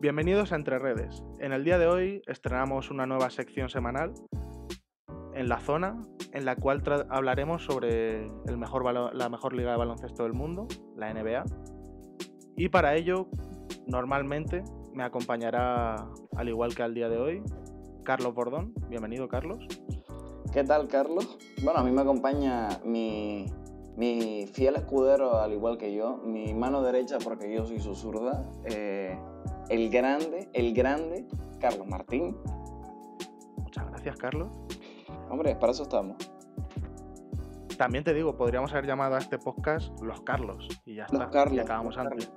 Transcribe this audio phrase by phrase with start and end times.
[0.00, 1.24] Bienvenidos a Entre Redes.
[1.40, 4.14] En el día de hoy estrenamos una nueva sección semanal
[5.34, 6.00] en la zona
[6.32, 11.42] en la cual hablaremos sobre la mejor liga de baloncesto del mundo, la NBA.
[12.56, 13.26] Y para ello,
[13.88, 14.62] normalmente
[14.94, 16.06] me acompañará,
[16.36, 17.42] al igual que al día de hoy,
[18.04, 18.72] Carlos Bordón.
[18.88, 19.66] Bienvenido, Carlos.
[20.52, 21.38] ¿Qué tal, Carlos?
[21.64, 23.46] Bueno, a mí me acompaña mi,
[23.96, 28.48] mi fiel escudero, al igual que yo, mi mano derecha, porque yo soy su zurda,
[28.64, 29.18] eh,
[29.70, 31.26] el grande, el grande
[31.60, 32.36] Carlos Martín.
[33.56, 34.48] Muchas gracias, Carlos.
[35.30, 36.16] Hombre, para eso estamos.
[37.76, 41.30] También te digo, podríamos haber llamado a este podcast Los Carlos y ya los está.
[41.30, 42.32] Carlos, y acabamos antes.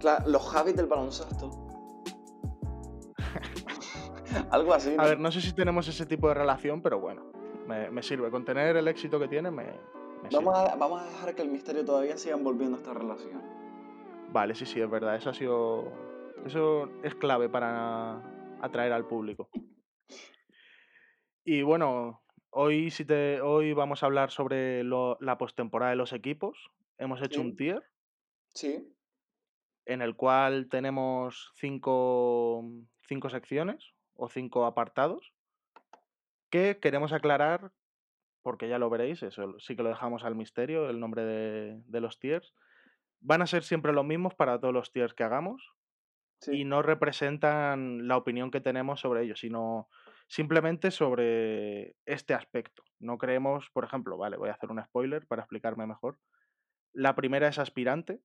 [0.00, 1.50] Claro, los Javis del baloncesto.
[4.50, 4.94] Algo así.
[4.98, 7.22] A ver, no sé si tenemos ese tipo de relación, pero bueno,
[7.66, 8.30] me, sirve.
[8.30, 9.66] Con tener el éxito que tiene, me,
[10.32, 13.42] vamos, a, vamos a dejar que el misterio todavía siga envolviendo esta relación.
[14.32, 15.16] Vale, sí, sí, es verdad.
[15.16, 16.13] Eso ha sido.
[16.44, 18.20] Eso es clave para
[18.60, 19.48] atraer al público.
[21.42, 26.70] Y bueno, hoy, si te, hoy vamos a hablar sobre la postemporada de los equipos.
[26.98, 27.82] Hemos hecho un tier.
[28.54, 28.94] Sí.
[29.86, 32.64] En el cual tenemos cinco,
[33.08, 35.32] cinco secciones o cinco apartados
[36.50, 37.72] que queremos aclarar,
[38.42, 42.20] porque ya lo veréis, eso sí que lo dejamos al misterio, el nombre de, los
[42.20, 42.54] tiers.
[43.20, 45.74] Van a ser siempre los mismos para todos los tiers que hagamos
[46.46, 49.88] y no representan la opinión que tenemos sobre ellos, sino
[50.28, 52.82] simplemente sobre este aspecto.
[52.98, 56.18] No creemos, por ejemplo, vale, voy a hacer un spoiler para explicarme mejor.
[56.92, 58.20] La primera es aspirante,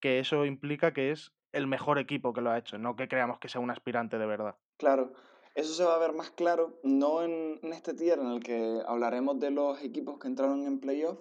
[0.00, 3.38] que eso implica que es el mejor equipo que lo ha hecho, no que creamos
[3.38, 4.56] que sea un aspirante de verdad.
[4.76, 5.12] Claro,
[5.54, 9.38] eso se va a ver más claro, no en, este tier en el que hablaremos
[9.38, 11.20] de los equipos que entraron en playoff,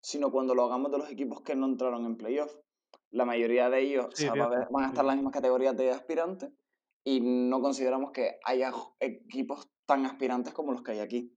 [0.00, 2.54] sino cuando lo hagamos de los equipos que no entraron en playoff.
[3.14, 4.08] La mayoría de ellos
[4.70, 6.50] van a estar en las mismas categorías de aspirantes
[7.04, 11.32] y no consideramos que haya equipos tan aspirantes como los que hay aquí.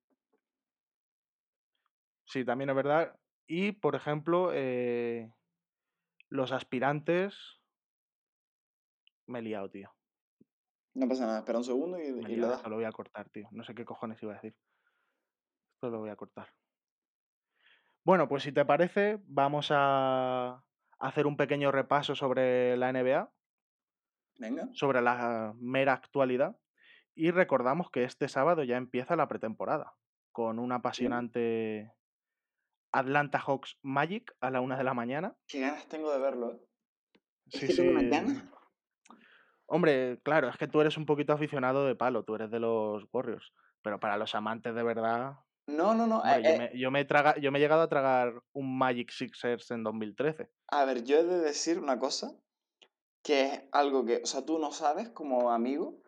[2.26, 3.20] Sí, también es verdad.
[3.46, 5.32] Y, por ejemplo, eh,
[6.30, 7.62] los aspirantes
[9.28, 9.94] me he liado, tío.
[10.96, 13.48] No pasa nada, espera un segundo y, me lo lo voy a cortar, tío.
[13.52, 14.56] No sé qué cojones iba a decir.
[15.76, 16.52] Esto lo voy a cortar.
[18.04, 20.64] Bueno, pues si te parece, vamos a
[21.00, 23.32] hacer un pequeño repaso sobre la NBA.
[24.40, 24.70] Venga.
[24.74, 26.58] Sobre la mera actualidad.
[27.16, 29.96] Y recordamos que este sábado ya empieza la pretemporada.
[30.32, 31.92] Con un apasionante
[32.92, 35.36] Atlanta Hawks Magic a la una de la mañana.
[35.48, 36.62] Qué ganas tengo de verlo, ¿eh?
[37.48, 37.96] Sí, sí.
[39.66, 43.06] Hombre, claro, es que tú eres un poquito aficionado de palo, tú eres de los
[43.12, 43.54] Warriors.
[43.82, 45.38] Pero para los amantes de verdad.
[45.68, 46.24] No, no, no.
[46.26, 50.50] Eh, yo, me, he yo me he llegado a tragar un Magic Sixers en 2013.
[50.70, 52.34] A ver, yo he de decir una cosa
[53.22, 56.02] que es algo que, o sea, tú no sabes como amigo,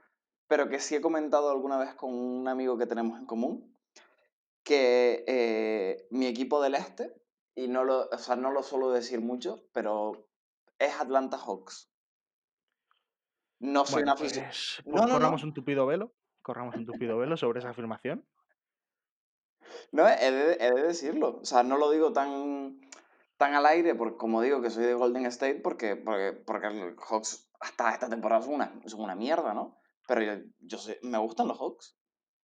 [0.47, 3.78] pero que sí he comentado alguna vez con un amigo que tenemos en común,
[4.64, 7.14] que eh, mi equipo del este,
[7.53, 10.30] y no lo, o sea, no lo suelo decir mucho, pero
[10.80, 11.91] es Atlanta Hawks.
[13.59, 14.53] No soy una aficionado.
[14.53, 16.14] Pues, no, corramos un tupido velo.
[16.41, 18.26] Corramos un tupido velo sobre esa afirmación.
[19.91, 21.40] No, he de, he de, decirlo.
[21.41, 22.80] O sea, no lo digo tan,
[23.38, 26.96] tan al aire, porque como digo que soy de Golden State, porque, porque, porque los
[27.09, 29.78] Hawks hasta esta temporada son una, son una mierda, ¿no?
[30.08, 31.97] Pero yo, yo sé, me gustan los Hawks.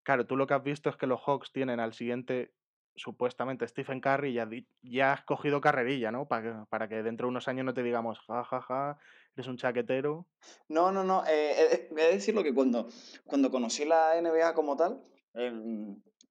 [0.03, 2.53] Claro, tú lo que has visto es que los Hawks tienen al siguiente,
[2.95, 4.47] supuestamente, Stephen Curry, ya,
[4.83, 6.27] ya has cogido carrerilla, ¿no?
[6.27, 8.97] Para que, para que dentro de unos años no te digamos, ja, ja, ja,
[9.35, 10.27] eres un chaquetero.
[10.67, 11.23] No, no, no.
[11.27, 12.87] Eh, a decirlo que cuando,
[13.25, 15.03] cuando conocí la NBA como tal,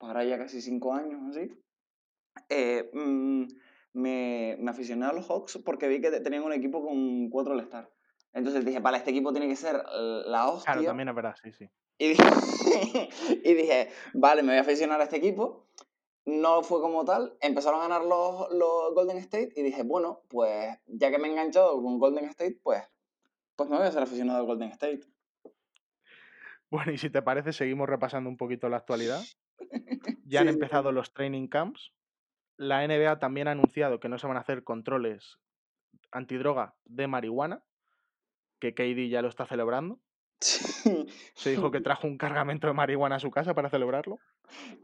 [0.06, 1.50] para ya casi cinco años así,
[2.48, 3.44] eh, mm,
[3.94, 7.91] me, me, aficioné a los Hawks porque vi que tenían un equipo con cuatro All-Star.
[8.32, 9.82] Entonces dije, vale, este equipo tiene que ser
[10.26, 10.72] la hostia.
[10.72, 11.70] Claro, también es verdad, sí, sí.
[11.98, 12.22] Y dije,
[13.44, 15.69] y dije, vale, me voy a aficionar a este equipo.
[16.26, 17.36] No fue como tal.
[17.41, 21.31] Empezaron a ganar los, los Golden State y dije, bueno, pues ya que me he
[21.31, 22.82] enganchado con Golden State, pues,
[23.54, 25.03] pues me voy a ser aficionado al Golden State.
[26.71, 29.22] Bueno, y si te parece, seguimos repasando un poquito la actualidad.
[30.25, 31.93] Ya han empezado los training camps.
[32.57, 35.39] La NBA también ha anunciado que no se van a hacer controles
[36.11, 37.65] antidroga de marihuana,
[38.59, 40.01] que KD ya lo está celebrando.
[40.41, 44.19] Se dijo que trajo un cargamento de marihuana a su casa para celebrarlo.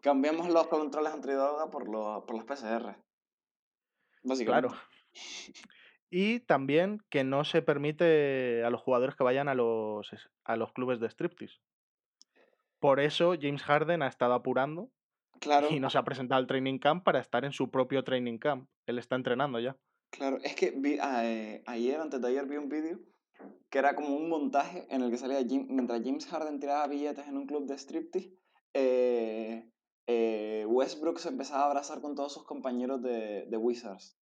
[0.00, 2.97] Cambiamos los controles antidroga por los, por los PCR.
[4.23, 4.44] Básicamente.
[4.44, 4.71] Claro.
[6.11, 10.11] Y también que no se permite a los jugadores que vayan a los,
[10.44, 11.61] a los clubes de striptease.
[12.81, 14.91] Por eso James Harden ha estado apurando
[15.38, 15.69] claro.
[15.71, 18.69] y nos ha presentado al training camp para estar en su propio training camp.
[18.87, 19.77] Él está entrenando ya.
[20.11, 22.99] Claro, es que vi, eh, ayer, antes de ayer, vi un vídeo
[23.71, 27.27] que era como un montaje en el que salía Jim, mientras James Harden tiraba billetes
[27.29, 28.35] en un club de striptease,
[28.75, 29.71] eh,
[30.06, 34.19] eh, Westbrook se empezaba a abrazar con todos sus compañeros de, de Wizards.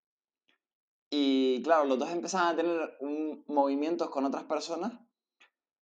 [1.10, 4.92] Y claro, los dos empezaban a tener un, movimientos con otras personas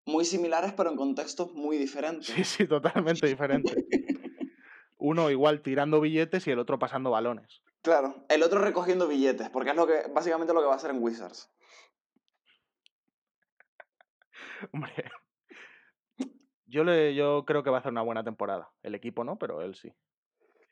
[0.06, 2.26] muy similares, pero en contextos muy diferentes.
[2.26, 3.74] Sí, sí, totalmente diferente.
[4.98, 7.62] Uno igual tirando billetes y el otro pasando balones.
[7.82, 10.90] Claro, el otro recogiendo billetes, porque es lo que básicamente lo que va a hacer
[10.90, 11.50] en Wizards.
[14.72, 14.92] Hombre,
[16.66, 18.70] yo, le, yo creo que va a hacer una buena temporada.
[18.82, 19.92] El equipo no, pero él sí.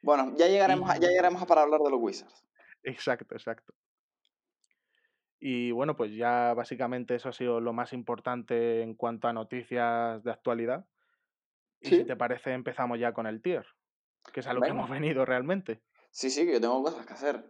[0.00, 2.44] Bueno, ya llegaremos, a, ya llegaremos a para hablar de los Wizards.
[2.82, 3.74] Exacto, exacto.
[5.44, 10.22] Y bueno, pues ya básicamente eso ha sido lo más importante en cuanto a noticias
[10.22, 10.86] de actualidad.
[11.80, 13.66] Y si te parece, empezamos ya con el tier,
[14.32, 15.82] que es a lo que hemos venido realmente.
[16.12, 17.44] Sí, sí, que yo tengo cosas que hacer.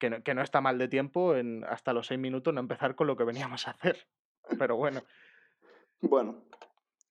[0.00, 2.96] Que no, que no está mal de tiempo en hasta los seis minutos no empezar
[2.96, 4.08] con lo que veníamos a hacer.
[4.58, 5.02] Pero bueno,
[6.00, 6.42] Bueno.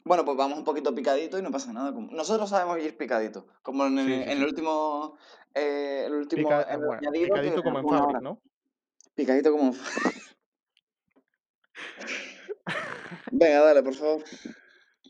[0.03, 1.93] Bueno, pues vamos un poquito picadito y no pasa nada.
[1.93, 3.47] como- Nosotros sabemos ir picadito.
[3.61, 4.31] Como en, sí, el- sí, en sí.
[4.33, 5.17] el último.
[5.53, 6.49] eh, el último.
[6.49, 7.87] Pica- en bueno, picadito como en.
[7.87, 8.41] Fabric, ¿no?
[9.15, 9.73] Picadito como.
[13.31, 14.23] Venga, dale, por favor.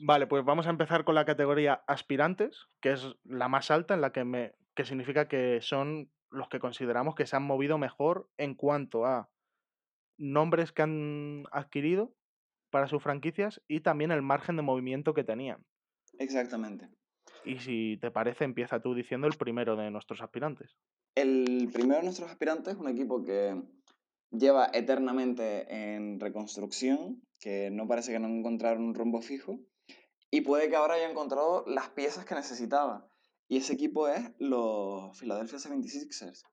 [0.01, 4.01] Vale, pues vamos a empezar con la categoría aspirantes, que es la más alta, en
[4.01, 4.53] la que me.
[4.75, 9.29] que significa que son los que consideramos que se han movido mejor en cuanto a
[10.17, 12.13] nombres que han adquirido
[12.69, 15.65] para sus franquicias y también el margen de movimiento que tenían.
[16.19, 16.89] Exactamente.
[17.45, 20.75] Y si te parece, empieza tú diciendo el primero de nuestros aspirantes.
[21.15, 23.61] El primero de nuestros aspirantes es un equipo que
[24.31, 29.59] lleva eternamente en reconstrucción, que no parece que no encontraron un rumbo fijo,
[30.31, 33.07] y puede que ahora haya encontrado las piezas que necesitaba.
[33.47, 36.43] Y ese equipo es los Philadelphia 76ers.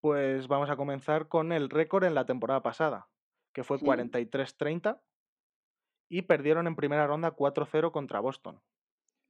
[0.00, 3.08] Pues vamos a comenzar con el récord en la temporada pasada,
[3.52, 3.84] que fue Hmm.
[3.84, 5.00] 43-30
[6.08, 8.62] y perdieron en primera ronda 4-0 contra Boston.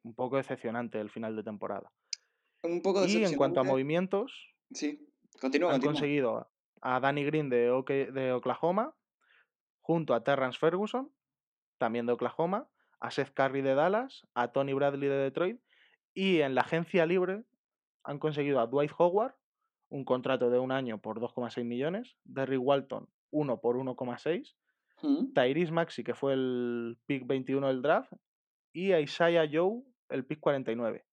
[0.05, 1.91] Un poco decepcionante el final de temporada.
[2.63, 5.09] Un poco Y en cuanto a movimientos, Sí,
[5.41, 5.93] continúa, han continúa.
[5.93, 6.51] conseguido
[6.81, 7.71] a Danny Green de,
[8.13, 8.95] de Oklahoma,
[9.81, 11.13] junto a Terrence Ferguson,
[11.79, 12.69] también de Oklahoma,
[13.01, 15.61] a Seth Curry de Dallas, a Tony Bradley de Detroit,
[16.15, 17.45] y en la agencia libre
[18.05, 19.35] han conseguido a Dwight Howard,
[19.89, 24.57] un contrato de un año por 2,6 millones, Derrick Walton, uno por 1,6,
[25.03, 25.33] Hmm.
[25.35, 28.13] Tyrese Maxi, que fue el pick 21 del draft,
[28.73, 31.06] y a Isaiah Joe, el pick 49.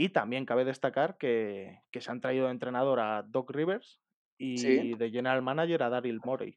[0.00, 4.00] Y también cabe destacar que, que se han traído de entrenador a Doc Rivers
[4.38, 4.94] y Sí.
[4.94, 6.56] de general manager a Daryl Morey.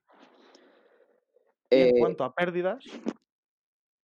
[1.69, 2.85] Y en Eh, cuanto a pérdidas,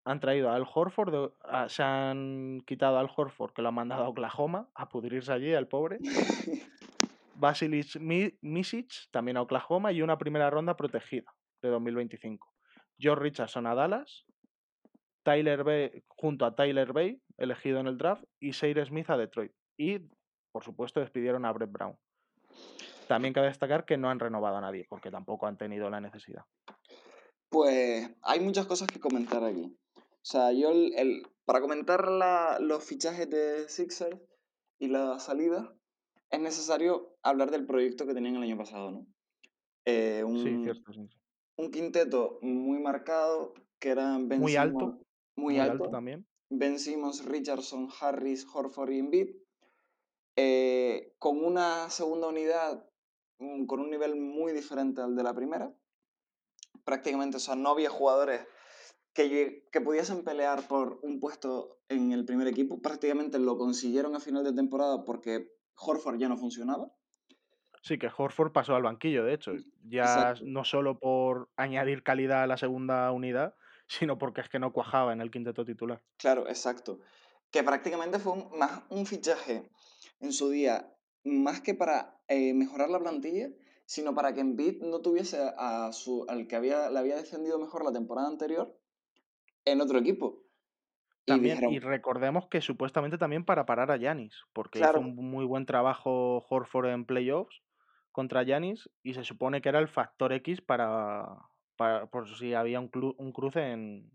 [0.04, 3.68] han traído a Al Horford, de- a- se han quitado a Al Horford, que lo
[3.68, 5.98] han mandado a Oklahoma a pudrirse allí, al pobre.
[7.34, 11.32] Vasilis Mi- Misic, también a Oklahoma, y una primera ronda protegida
[11.62, 12.52] de 2025.
[12.98, 14.24] George Richardson a Dallas,
[15.28, 19.52] Tyler Bay, junto a Tyler Bay, elegido en el draft, y Seir Smith a Detroit.
[19.76, 19.98] Y,
[20.52, 21.98] por supuesto, despidieron a Brett Brown.
[23.08, 26.44] También cabe destacar que no han renovado a nadie, porque tampoco han tenido la necesidad.
[27.50, 29.76] Pues hay muchas cosas que comentar aquí.
[29.96, 34.18] O sea, yo el, el- para comentar la- los fichajes de Sixers
[34.78, 35.68] y las salidas,
[36.30, 39.06] es necesario hablar del proyecto que tenían el año pasado, ¿no?
[39.84, 40.92] Eh, un, Sí, cierto.
[40.94, 41.06] sí,
[41.56, 44.98] un quinteto muy marcado, que eran Ben Muy alto,
[45.38, 46.26] muy, Muy alto, alto también.
[46.50, 49.36] Ben Simmons, Richardson, Harris, Horford y Embiid,
[50.36, 52.88] eh, con una segunda unidad
[53.38, 55.72] mm, con un nivel muy diferente al de la primera.
[56.84, 58.46] Prácticamente, o sea, no había jugadores
[59.12, 62.80] que, que pudiesen pelear por un puesto en el primer equipo.
[62.80, 66.92] Prácticamente lo consiguieron a final de temporada porque Horford ya no funcionaba.
[67.82, 69.52] Sí, que Horford pasó al banquillo, de hecho.
[69.84, 70.44] Ya Exacto.
[70.46, 73.54] no solo por añadir calidad a la segunda unidad,
[73.88, 76.02] sino porque es que no cuajaba en el quinteto titular.
[76.18, 77.00] Claro, exacto.
[77.50, 79.68] Que prácticamente fue un- más un fichaje
[80.20, 83.48] en su día, más que para eh, mejorar la plantilla,
[83.86, 87.84] sino para que Embiid no tuviese a su, al que había, le había defendido mejor
[87.84, 88.78] la temporada anterior
[89.64, 90.44] en otro equipo.
[91.24, 95.14] Y También, y dijeron, recordemos que supuestamente también para parar a Yanis, porque hizo un
[95.14, 97.62] muy buen trabajo Horford en playoffs
[98.12, 101.47] contra Yanis y se supone que era el factor X para,
[101.78, 104.10] por si había un, un cruce en,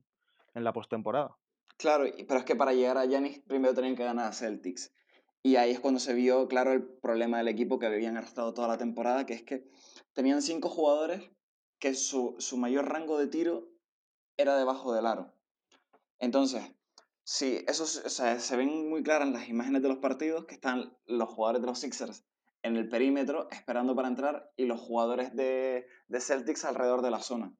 [0.53, 1.37] en la postemporada.
[1.77, 4.93] claro, pero es que para llegar a Giannis primero tenían que ganar a Celtics.
[5.41, 8.69] Y ahí es cuando se vio, claro, el problema del equipo que habían arrastrado toda
[8.69, 9.67] la temporada, que es que
[10.13, 11.31] tenían cinco jugadores
[11.79, 13.67] que su, su mayor rango de tiro
[14.37, 15.33] era debajo del aro.
[16.19, 16.63] Entonces,
[17.23, 20.97] sí, eso o sea, se ven muy claras las imágenes de los partidos, que están
[21.05, 22.23] los jugadores de los Sixers
[22.63, 27.19] en el perímetro esperando para entrar y los jugadores de, de Celtics alrededor de la
[27.19, 27.53] zona.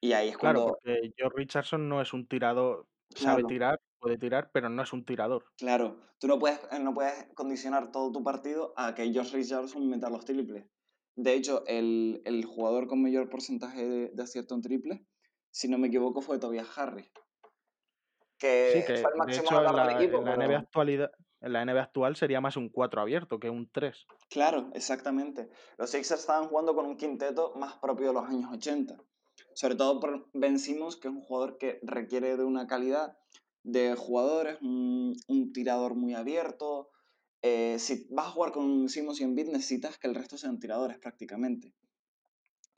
[0.00, 3.80] Y ahí es Claro, cuando, porque Josh Richardson no es un tirador, sabe claro, tirar,
[3.98, 5.44] puede tirar, pero no es un tirador.
[5.56, 9.88] claro, tú no puedes, eh, no puedes condicionar todo tu partido a que Josh Richardson
[9.88, 10.66] meta los triples.
[11.14, 15.00] De hecho, el, el jugador con mayor porcentaje de, de acierto en triples,
[15.50, 17.10] si no me equivoco, fue Tobias Harris,
[18.64, 20.36] Sí, que fue que el de máximo hecho en anotador del la equipo, en la
[20.36, 21.10] NBA actualidad
[21.42, 24.06] en la NBA actual sería más un 4 abierto que un 3.
[24.30, 25.50] Claro, exactamente.
[25.76, 28.96] Los Sixers estaban jugando con un quinteto más propio de los años 80.
[29.54, 33.16] Sobre todo por Ben Simmons, que es un jugador que requiere de una calidad
[33.62, 36.90] de jugadores, un, un tirador muy abierto.
[37.42, 40.98] Eh, si vas a jugar con Simmons y Embiid, necesitas que el resto sean tiradores
[40.98, 41.74] prácticamente.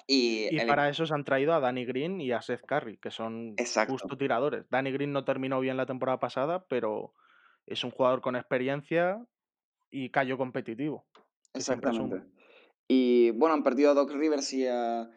[0.07, 0.67] Y Y el...
[0.67, 3.93] para eso se han traído a Danny Green y a Seth Curry, que son Exacto,
[3.93, 4.67] justo tiradores.
[4.71, 7.15] Danny Green no terminó bien la temporada pasada, pero
[7.67, 9.25] es un jugador con experiencia
[9.91, 11.05] y callo competitivo,
[11.55, 12.23] exactamente.
[12.89, 15.11] Y bueno, han perdido a Doc Rivers y a,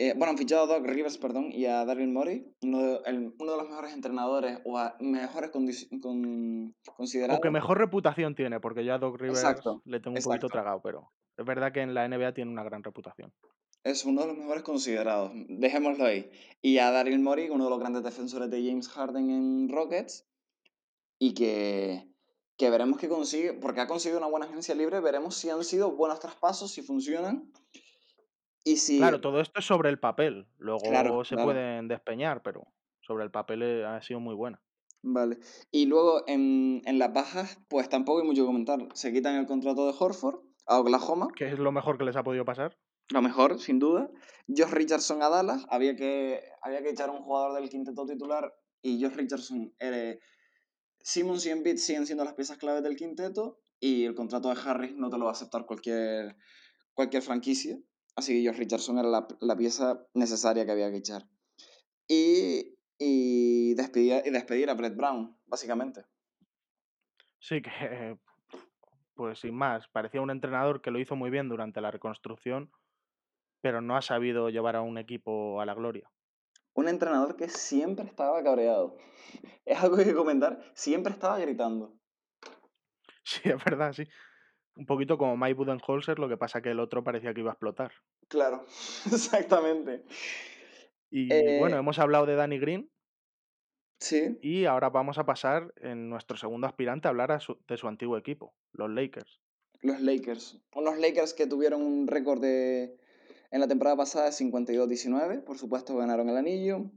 [0.00, 3.34] Eh, bueno, han fichado a Doc Rivers, perdón, y a Daryl Morey, uno de, el-
[3.36, 7.50] uno de los mejores entrenadores o a mejores con- O que considerados.
[7.50, 11.10] mejor reputación tiene, porque yo a Doc Rivers Exacto, le tengo un poquito tragado, pero
[11.36, 13.32] es verdad que en la NBA tiene una gran reputación.
[13.82, 16.30] Es uno de los mejores considerados, dejémoslo ahí.
[16.62, 20.28] Y a Daryl Morey, uno de los grandes defensores de James Harden en Rockets,
[21.18, 22.08] y que,
[22.56, 25.92] que veremos qué consigue, porque ha conseguido una buena agencia libre, veremos si han sido
[25.92, 27.52] buenos traspasos, si funcionan,
[28.64, 28.98] y si...
[28.98, 31.50] Claro, todo esto es sobre el papel, Claro, luego se claro.
[31.52, 32.66] pueden despeñar, pero
[33.00, 34.60] sobre el papel eh, ha sido muy buena.
[35.02, 35.38] Vale.
[35.70, 38.80] Y luego en, en las bajas, pues tampoco hay mucho que comentar.
[38.94, 42.22] Se quitan el contrato de Horford a Oklahoma, ¿Qué es lo mejor que les ha
[42.22, 42.76] podido pasar?
[43.10, 44.10] lo mejor, sin duda.
[44.48, 48.52] Josh Richardson a Dallas, había que, había que echar a un jugador del quinteto titular
[48.82, 50.18] y Josh Richardson, eh,
[51.08, 54.94] Simmons y Embiid siguen siendo las piezas claves del quinteto y el contrato de Harris
[54.94, 56.36] no te lo va a aceptar cualquier,
[56.92, 57.78] cualquier franquicia.
[58.14, 61.22] Así que Josh Richardson era la, la pieza necesaria que había que echar.
[62.06, 66.04] Y, y, despedir, y despedir a Brett Brown, básicamente.
[67.38, 67.70] Sí, que
[69.14, 72.70] pues sin más, parecía un entrenador que lo hizo muy bien durante la reconstrucción,
[73.62, 76.10] pero no ha sabido llevar a un equipo a la gloria.
[76.78, 78.96] Un entrenador que siempre estaba cabreado.
[79.64, 80.52] Es algo que hay que comentar.
[80.74, 81.94] Siempre estaba gritando.
[83.24, 84.04] Sí, es verdad, sí.
[84.76, 87.54] Un poquito como Mike Budenholzer, lo que pasa que el otro parecía que iba a
[87.54, 87.92] explotar.
[88.28, 88.64] Claro,
[89.12, 90.04] exactamente.
[91.10, 92.90] Y bueno, Eh, hemos hablado de Danny Green
[94.00, 97.76] sí, y ahora vamos a pasar en nuestro segundo aspirante a hablar a su- de
[97.76, 99.40] su antiguo equipo, los Lakers.
[99.82, 100.60] los Lakers.
[100.74, 102.96] Unos Lakers que tuvieron un récord de,
[103.50, 105.44] en la temporada pasada de 52-19.
[105.44, 106.90] Por supuesto, ganaron el anillo.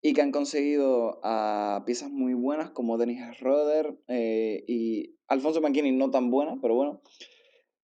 [0.00, 5.90] Y que han conseguido a piezas muy buenas como Dennis Schroeder eh, y Alfonso McKinney,
[5.92, 7.02] no tan buena, pero bueno.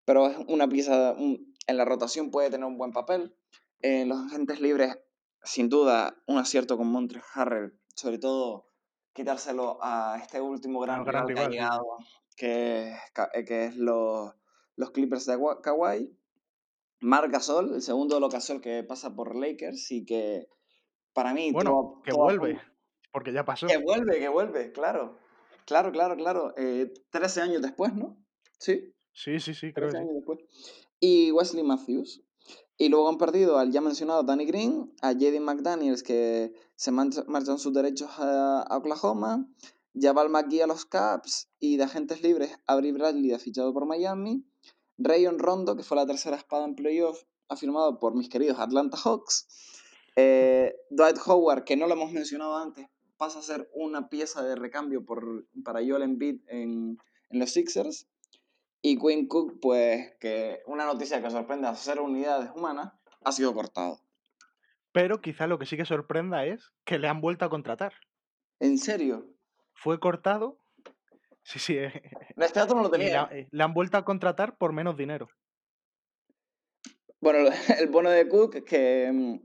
[0.04, 3.34] pero es una pieza, un- en la rotación puede tener un buen papel.
[3.80, 4.96] En los agentes libres,
[5.42, 8.70] sin duda, un acierto con Montres Harrell, sobre todo
[9.12, 11.87] quitárselo a este último gran gran rival que ha llegado,
[12.37, 12.96] que es,
[13.34, 14.34] eh, que es los,
[14.76, 16.16] los Clippers de Kawhi.
[17.04, 20.49] Marc Gasol, el segundo de los Gasol que pasa por Lakers y que
[21.12, 22.61] para mí Bueno, todo, que todo vuelve,
[23.12, 23.66] porque ya Que pasó.
[23.84, 25.18] vuelve, que vuelve, claro.
[25.66, 26.54] Claro, claro, claro.
[26.56, 28.16] Eh, 13 años después, ¿no?
[28.58, 28.92] Sí.
[29.12, 29.96] Sí, sí, sí, creo 13 que sí.
[29.99, 30.38] años después.
[31.00, 32.23] Y Wesley Matthews.
[32.76, 37.58] Y luego han perdido al ya mencionado Danny Green, a Jaden McDaniels, que se marchan
[37.58, 39.46] sus derechos a, a Oklahoma,
[39.94, 44.44] Jabal McGee a los Caps y de agentes libres, Avery Bradley ha fichado por Miami,
[44.98, 48.96] Rayon Rondo, que fue la tercera espada en playoff, ha firmado por mis queridos Atlanta
[48.96, 49.48] Hawks,
[50.16, 52.86] eh, Dwight Howard, que no lo hemos mencionado antes,
[53.16, 56.98] pasa a ser una pieza de recambio por, para Joel Embiid en,
[57.30, 58.06] en los Sixers,
[58.82, 62.92] y Quinn Cook, pues que una noticia que sorprende a cero unidades humanas,
[63.24, 63.98] ha sido cortado.
[64.92, 67.94] Pero quizá lo que sí que sorprenda es que le han vuelto a contratar.
[68.60, 69.26] ¿En serio?
[69.72, 70.58] Fue cortado,
[71.44, 72.02] sí, sí, eh,
[72.36, 73.40] Este dato no lo tenía, le, ¿eh?
[73.42, 75.28] eh, le han vuelto a contratar por menos dinero.
[77.20, 77.48] Bueno,
[77.78, 79.10] el bono de Cook, que...
[79.12, 79.38] mm,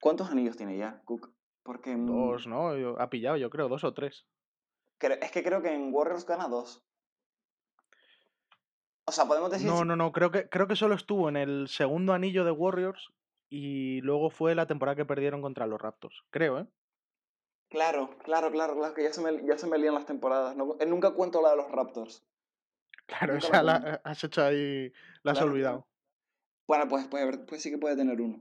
[0.00, 1.32] ¿Cuántos anillos tiene ya Cook?
[1.62, 2.76] Porque mm, Dos, ¿no?
[2.76, 4.26] Yo- Ha pillado, yo creo, dos o tres.
[5.00, 6.84] es que creo que en Warriors gana dos.
[9.06, 9.66] O sea, podemos decir...
[9.66, 13.12] No, no, no, creo que, creo que solo estuvo en el segundo anillo de Warriors
[13.50, 16.22] y luego fue la temporada que perdieron contra los Raptors.
[16.30, 16.66] Creo, ¿eh?
[17.74, 20.56] Claro, claro, claro, claro, que ya se me, ya se me lían las temporadas.
[20.56, 22.24] No, eh, nunca cuento la de los Raptors.
[23.06, 24.92] Claro, Nunca la esa la has hecho ahí,
[25.24, 25.86] la has Claro, olvidado.
[26.68, 28.40] Bueno, pues, pues sí que puede tener uno.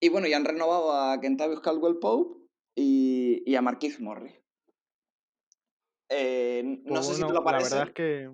[0.00, 2.38] Y bueno, ya han renovado a Kentavious Caldwell Pope
[2.76, 4.34] y, y a Marquise Morris.
[6.08, 8.30] Eh, Pues no sé si te lo la parece, verdad es que...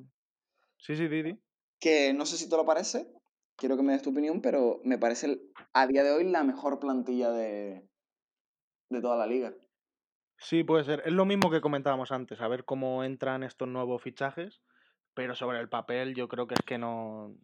[0.78, 1.40] Sí, sí, Didi.
[1.80, 3.10] que no sé si te lo parece,
[3.56, 5.40] quiero que me des tu opinión, pero me parece
[5.72, 7.88] a día de hoy la mejor plantilla de,
[8.90, 9.54] de toda la liga.
[10.44, 11.02] Sí, puede ser.
[11.06, 14.60] Es lo mismo que comentábamos antes, a ver cómo entran estos nuevos fichajes,
[15.14, 17.34] pero sobre el papel yo creo que es que no,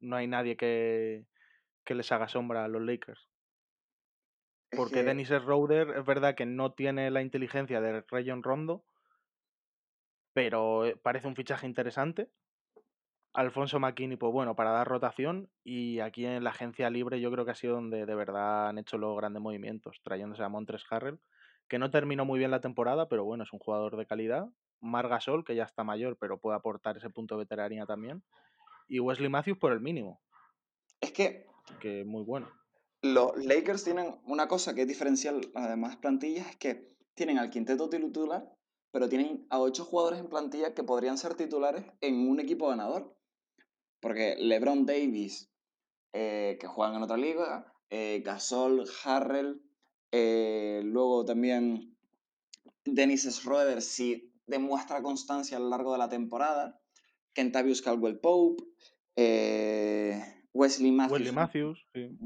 [0.00, 1.26] no hay nadie que,
[1.84, 3.28] que les haga sombra a los Lakers.
[4.70, 8.86] Es Porque que Dennis Schroeder es verdad que no tiene la inteligencia de Rayon Rondo,
[10.32, 12.30] pero eh, parece un fichaje interesante.
[13.34, 15.50] Alfonso McKinney, pues bueno, para dar rotación.
[15.62, 18.78] Y aquí en la agencia libre yo creo que ha sido donde de verdad han
[18.78, 21.20] hecho los grandes movimientos, trayéndose a Montres Harrell,
[21.70, 24.48] que no terminó muy bien la temporada, pero bueno, es un jugador de calidad.
[24.80, 28.22] Margasol, que ya está mayor, pero puede aportar ese punto de veteranía también.
[28.88, 30.20] Y Wesley Matthews por el mínimo,
[31.00, 31.46] Es que
[31.78, 32.50] que muy bueno.
[33.02, 37.38] los Lakers tienen una cosa que es diferencial a las demás plantillas, es que tienen
[37.38, 38.50] al quinteto titular,
[38.90, 43.16] pero tienen a ocho jugadores en plantilla que podrían ser titulares en un equipo ganador.
[44.00, 45.52] Porque LeBron Davis,
[46.12, 49.62] eh, que juegan en otra liga, eh, Gasol, Harrell,
[50.12, 51.96] eh, luego también
[52.84, 56.80] Dennis Schroeder, si demuestra constancia a lo largo de la temporada,
[57.32, 58.64] Kentavious Caldwell Pope,
[59.16, 60.20] eh,
[60.52, 62.18] Wesley Matthews, Wesley Matthews, sí.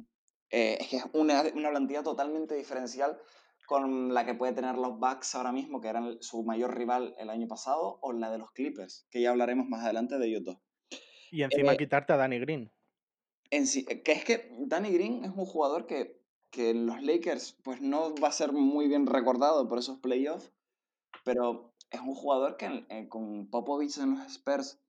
[0.50, 3.18] eh, es que es una, una plantilla totalmente diferencial
[3.66, 7.30] con la que puede tener los Bucks ahora mismo, que eran su mayor rival el
[7.30, 10.58] año pasado, o la de los Clippers, que ya hablaremos más adelante de ellos dos.
[11.30, 12.70] Y encima Eh, quitarte a Danny Green.
[13.50, 16.23] en sí, que es que Danny Green es un jugador que,
[16.54, 20.52] que en los Lakers pues no va a ser muy bien recordado por esos playoffs,
[21.24, 24.80] pero es un jugador que eh, con Popovich en los Spurs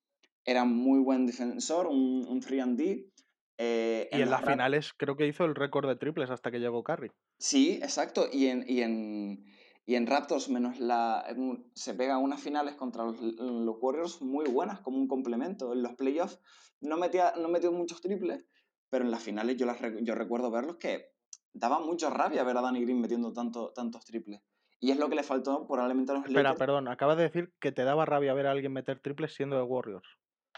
[0.46, 3.12] era muy buen defensor, un, un 3D.
[3.58, 6.84] eh, Y en las finales creo que hizo el récord de triples hasta que llegó
[6.84, 7.12] Curry.
[7.40, 8.28] Sí, exacto.
[8.32, 9.46] Y en, y en,
[9.88, 11.26] y en Raptors, menos la.
[11.28, 15.74] en se pega unas finales contra los, los Warriors muy buenas, como un complemento.
[15.74, 16.40] En los playoffs
[16.80, 18.44] no, metía, no metió muchos triples,
[18.90, 21.15] pero en las finales yo, las, yo recuerdo verlos que
[21.56, 24.42] daba mucha rabia ver a Danny Green metiendo tanto, tantos triples.
[24.80, 26.60] Y es lo que le faltó probablemente a los Espera, Lakers.
[26.60, 29.64] perdón, acabas de decir que te daba rabia ver a alguien meter triples siendo de
[29.64, 30.08] Warriors.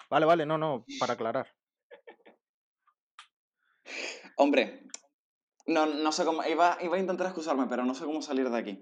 [0.09, 1.47] Vale, vale, no, no, para aclarar.
[4.35, 4.87] Hombre,
[5.65, 6.43] no, no sé cómo.
[6.43, 8.79] Iba, iba a intentar excusarme, pero no sé cómo salir de aquí.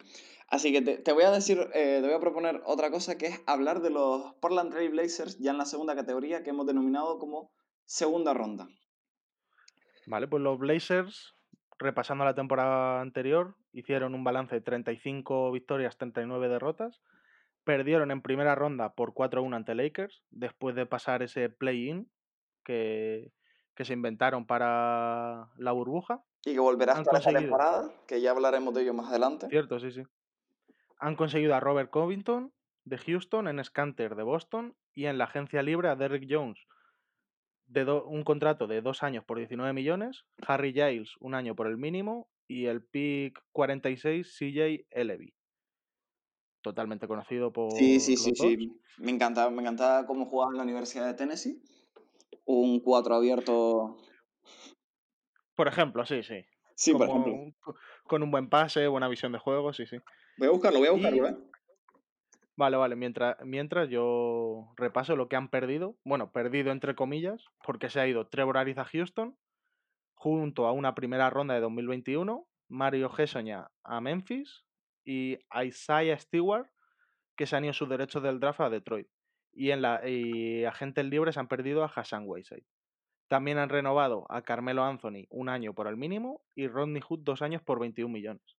[0.47, 3.27] Así que te, te voy a decir, eh, te voy a proponer otra cosa que
[3.27, 7.17] es hablar de los Portland Trail Blazers ya en la segunda categoría que hemos denominado
[7.19, 7.51] como
[7.85, 8.67] segunda ronda.
[10.07, 11.34] Vale, pues los Blazers,
[11.77, 17.01] repasando la temporada anterior, hicieron un balance de 35 victorias, 39 derrotas.
[17.63, 22.09] Perdieron en primera ronda por 4-1 ante Lakers, después de pasar ese play-in
[22.63, 23.31] que,
[23.75, 26.23] que se inventaron para la burbuja.
[26.45, 29.47] Y que volverá a estar esta temporada, que ya hablaremos de ello más adelante.
[29.49, 30.03] cierto, sí, sí.
[30.99, 35.63] Han conseguido a Robert Covington de Houston, en Scanter de Boston y en la agencia
[35.63, 36.59] libre a Derrick Jones
[37.67, 41.67] de do- un contrato de dos años por 19 millones, Harry Giles un año por
[41.67, 45.33] el mínimo y el pick 46 CJ Elevi,
[46.61, 48.47] totalmente conocido Sí, sí, por sí, los dos.
[48.57, 48.81] sí.
[48.97, 51.61] Me encanta, me encanta cómo jugaba en la Universidad de Tennessee.
[52.45, 53.97] Un 4 abierto.
[55.55, 56.45] Por ejemplo, sí, sí.
[56.75, 57.33] Sí, por ejemplo.
[57.33, 57.55] un-
[58.05, 59.97] con un buen pase, buena visión de juego, sí, sí.
[60.37, 61.37] Voy a buscarlo, voy a buscarlo, Y ¿eh?
[62.55, 67.89] Vale, vale, mientras, mientras yo repaso lo que han perdido, bueno, perdido entre comillas, porque
[67.89, 69.37] se ha ido Trevor Ariza a Houston,
[70.15, 74.65] junto a una primera ronda de 2021, Mario Gessoña a Memphis
[75.03, 76.69] y Isaiah Stewart,
[77.35, 79.07] que se han ido sus derechos del draft a Detroit.
[79.53, 82.65] Y en la y agentes libres han perdido a Hassan Whiteside.
[83.27, 87.41] También han renovado a Carmelo Anthony un año por el mínimo y Rodney Hood dos
[87.41, 88.57] años por 21 millones.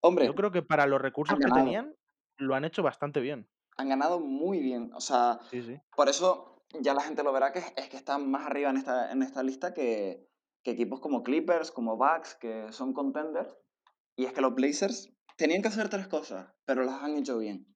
[0.00, 1.94] Hombre, Yo creo que para los recursos que tenían
[2.36, 3.48] lo han hecho bastante bien.
[3.76, 4.90] Han ganado muy bien.
[4.94, 5.80] O sea, Sí, sí.
[5.96, 8.76] por eso ya la gente lo verá que es, es que están más arriba en
[8.76, 10.28] esta, en esta lista que,
[10.62, 13.56] que equipos como Clippers, como Bucks, que son contenders.
[14.16, 17.66] Y es que los Blazers tenían que hacer tres cosas, pero las han hecho bien.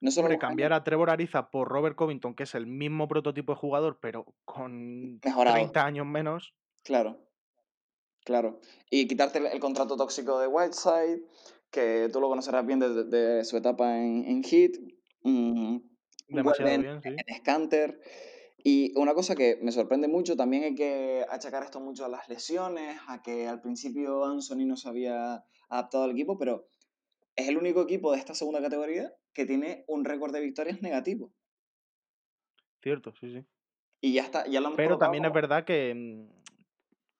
[0.00, 3.52] No solo Hombre, cambiar a Trevor Ariza por Robert Covington, que es el mismo prototipo
[3.52, 5.54] de jugador, pero con mejorado.
[5.56, 7.20] 30 años menos, Claro,
[8.24, 8.58] claro.
[8.90, 11.22] Y quitarte el, el contrato tóxico de Whiteside,
[11.72, 14.72] que tú lo conocerás bien desde de su etapa en, en Heat.
[15.22, 15.78] Mm,
[16.28, 17.08] demasiado bien, sí.
[17.08, 18.00] en Scanter.
[18.64, 22.28] Y una cosa que me sorprende mucho, también hay que achacar esto mucho a las
[22.28, 26.68] lesiones, a que al principio Anthony no se había adaptado al equipo, pero
[27.34, 31.32] es el único equipo de esta segunda categoría que tiene un récord de victorias negativo.
[32.82, 33.44] Cierto, sí, sí.
[34.00, 36.28] Y ya está, ya lo hemos Pero también es verdad que, mm,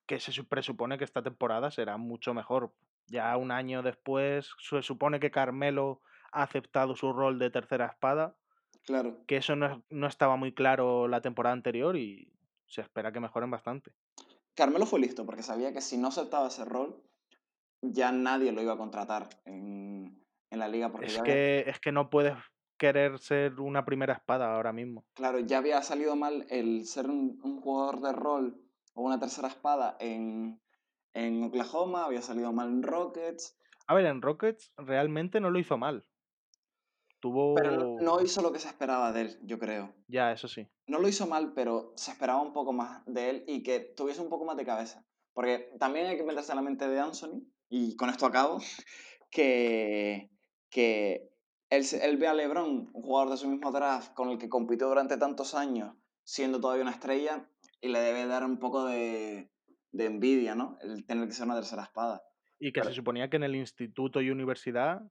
[0.07, 2.73] que se su- presupone que esta temporada será mucho mejor.
[3.07, 6.01] Ya un año después, se supone que Carmelo
[6.33, 8.37] ha aceptado su rol de tercera espada.
[8.85, 9.19] claro.
[9.27, 12.33] que eso no, no estaba muy claro la temporada anterior y
[12.67, 13.93] se espera que mejoren bastante.
[14.55, 17.03] Carmelo fue listo porque sabía que si no aceptaba ese rol,
[17.83, 21.65] ya nadie lo iba a contratar en, en la liga porque Es ya había, que,
[21.67, 22.35] es que no puedes
[22.77, 25.05] querer ser una primera espada ahora mismo.
[25.15, 28.61] claro, ya había salido mal el ser un, un jugador de rol
[28.95, 30.61] o una tercera espada en,
[31.15, 35.77] en Oklahoma, había salido mal en Rockets, A ver, en Rockets realmente no lo hizo
[35.77, 36.07] mal.
[37.21, 38.23] pero no, Tuvo...
[38.23, 39.95] hizo lo que se esperaba de él, yo creo.
[40.09, 40.67] Ya, eso sí.
[40.87, 44.21] No lo hizo mal, pero se esperaba un poco más de él y que tuviese
[44.21, 45.05] un poco más de cabeza.
[45.33, 48.59] Porque también hay que meterse en la mente de Anthony, y con esto acabo,
[49.31, 50.31] que,
[50.71, 51.31] que
[51.71, 54.89] él, él ve a LeBron, un jugador de su mismo draft, con el que compitió
[54.89, 55.95] durante tantos años,
[56.25, 57.49] siendo todavía una estrella,
[57.81, 59.51] y le debe dar un poco de,
[59.93, 60.79] de envidia, ¿no?
[60.83, 62.23] El tener que ser una tercera espada.
[62.59, 65.03] Y que Pero- se suponía que en el instituto y universidad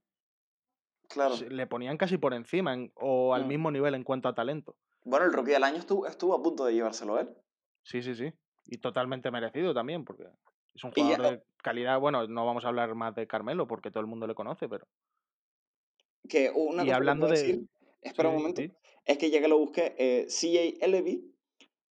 [1.09, 1.35] Claro.
[1.49, 3.47] le ponían casi por encima en- o al Mm.
[3.47, 4.75] mismo nivel en cuanto a talento.
[5.03, 7.29] Bueno, el rookie del año estuvo, estuvo a punto de llevárselo él.
[7.83, 8.31] Sí, sí, sí.
[8.67, 10.23] Y totalmente merecido también, porque
[10.73, 11.99] es un ya- jugador de calidad.
[11.99, 14.87] Bueno, no vamos a hablar más de Carmelo porque todo el mundo le conoce, pero.
[16.29, 17.65] Que una Y cosa hablando que de-
[18.01, 18.71] espera Sí, un momento, sí.
[19.05, 21.35] es que ya que lo busqué, eh, CJ Eleby,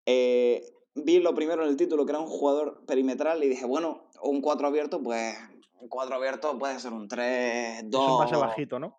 [0.05, 0.63] eh,
[0.95, 4.41] vi lo primero en el título que era un jugador perimetral y dije, bueno, un
[4.41, 5.35] 4 abierto, pues
[5.79, 8.03] un 4 abierto puede ser un 3, 2.
[8.03, 8.97] Es un base bajito, ¿no?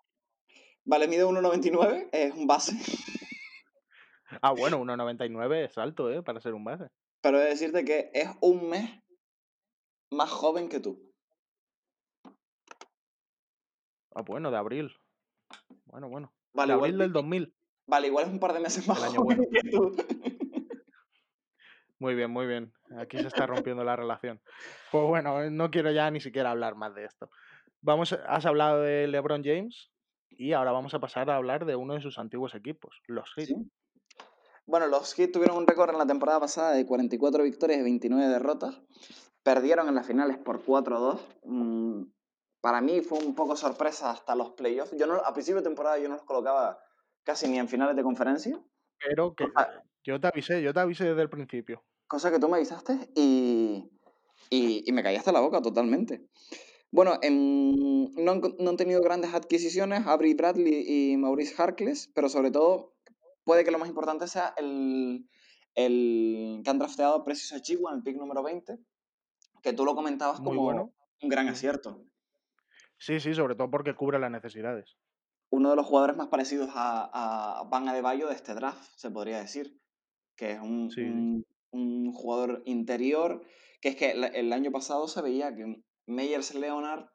[0.85, 2.73] Vale, mide 1,99, es un base,
[4.43, 6.23] Ah, bueno, 1.99 es alto, ¿eh?
[6.23, 6.87] Para ser un base.
[7.21, 8.89] pero he de decirte que es un mes
[10.13, 11.13] más joven que tú.
[14.15, 14.93] Ah, bueno, de abril.
[15.85, 16.33] Bueno, bueno.
[16.53, 17.55] Vale, de igual, abril del 2000.
[17.87, 19.51] vale, igual es un par de meses más El año joven bueno.
[19.53, 19.97] que tú.
[22.01, 22.73] Muy bien, muy bien.
[22.99, 24.41] Aquí se está rompiendo la relación.
[24.91, 27.31] Pues bueno, eh, no quiero ya ni siquiera hablar más de esto.
[27.83, 29.91] Vamos, has hablado de LeBron James
[30.31, 33.49] y ahora vamos a pasar a hablar de uno de sus antiguos equipos, los Heat.
[33.49, 33.71] Sí.
[34.65, 38.29] Bueno, los Heat tuvieron un récord en la temporada pasada de 44 victorias y 29
[38.29, 38.81] derrotas.
[39.43, 41.21] Perdieron en las finales por 4-2.
[41.45, 42.05] Mm,
[42.63, 44.97] para mí fue un poco sorpresa hasta los playoffs.
[44.97, 46.79] Yo no, a principio de temporada yo no los colocaba
[47.25, 48.59] casi ni en finales de conferencia,
[49.07, 49.47] Pero que
[50.03, 51.85] yo te avisé, yo te avisé desde el principio.
[52.11, 53.89] Cosa que tú me avisaste y,
[54.51, 56.27] y, y me callaste la boca totalmente.
[56.91, 62.29] Bueno, en- no, han, no han tenido grandes adquisiciones, Avery Bradley y Maurice Harkless, pero
[62.29, 62.97] sobre todo
[63.45, 65.29] puede que lo más importante sea el,
[65.77, 68.77] el que han drafteado a Precious Achigua en el pick número 20,
[69.63, 70.93] que tú lo comentabas Muy como bueno.
[71.23, 72.03] un gran acierto.
[72.99, 74.99] Sí, sí, sobre todo porque cubre las necesidades.
[75.53, 79.39] Uno de los jugadores más parecidos a, a Van Adebayo de este draft, se podría
[79.39, 79.81] decir,
[80.37, 81.03] que es un, sí.
[81.03, 83.43] un- un jugador interior,
[83.81, 87.07] que es que el, año pasado se veía que Meyers Leonard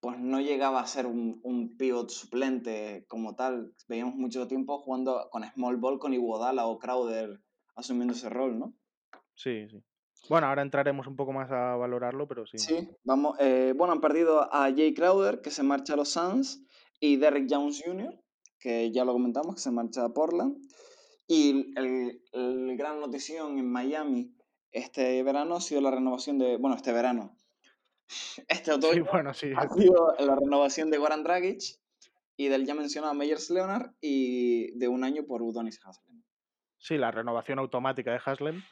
[0.00, 3.74] pues no llegaba a ser un, un pivot suplente como tal.
[3.88, 7.40] Veíamos mucho tiempo jugando con small ball, con Iguodala o Crowder
[7.74, 8.74] asumiendo ese rol, ¿no?
[9.34, 9.82] Sí, sí.
[10.28, 12.58] Bueno, ahora entraremos un poco más a valorarlo, pero sí.
[12.58, 13.36] Sí, vamos.
[13.40, 16.62] eh, bueno, han perdido a Jay Crowder, que se marcha a los Suns,
[17.00, 18.14] y Derrick Jones Jr.,
[18.58, 20.58] que ya lo comentamos, que se marcha a Portland.
[21.28, 24.34] Y el, el gran notición en Miami
[24.72, 26.56] este verano ha sido la renovación de.
[26.56, 27.36] Bueno, este verano.
[28.48, 29.52] Este Sí, otoño bueno, sí.
[29.54, 31.60] ha sido la renovación de Goran Dragic
[32.38, 36.22] y del ya mencionado Meyers Leonard y de un año por Udonis Haslem.
[36.78, 38.62] Sí, la renovación automática de Haslem,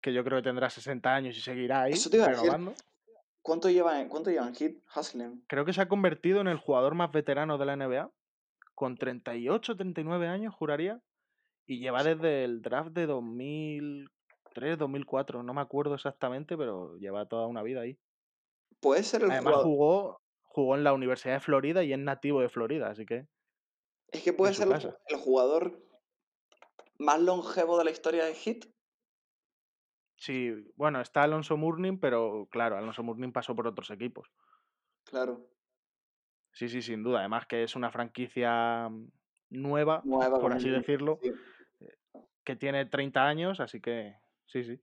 [0.00, 2.50] que yo creo que tendrá 60 años y seguirá ahí Eso te iba a decir.
[2.50, 2.74] renovando.
[3.42, 5.42] ¿Cuánto lleva, cuánto lleva en hit Haslem?
[5.46, 8.10] Creo que se ha convertido en el jugador más veterano de la NBA,
[8.74, 11.00] con 38, 39 años, juraría,
[11.68, 17.46] y lleva desde el draft de 2003, 2004, no me acuerdo exactamente, pero lleva toda
[17.46, 17.96] una vida ahí.
[18.80, 19.64] Puede ser el Además jugador.
[19.66, 23.26] jugó, jugó en la Universidad de Florida y es nativo de Florida, así que
[24.12, 24.96] Es que puede ser el, casa.
[25.08, 25.78] el jugador
[26.98, 28.64] más longevo de la historia de Hit.
[30.16, 34.28] sí, bueno, está Alonso Mourning, pero claro, Alonso Mourning pasó por otros equipos.
[35.04, 35.48] Claro.
[36.52, 37.20] Sí, sí, sin duda.
[37.20, 39.10] Además que es una franquicia mm,
[39.50, 41.32] nueva, Nueva, por así decirlo, Sí.
[42.48, 44.80] Que tiene 30 años, así que sí, sí.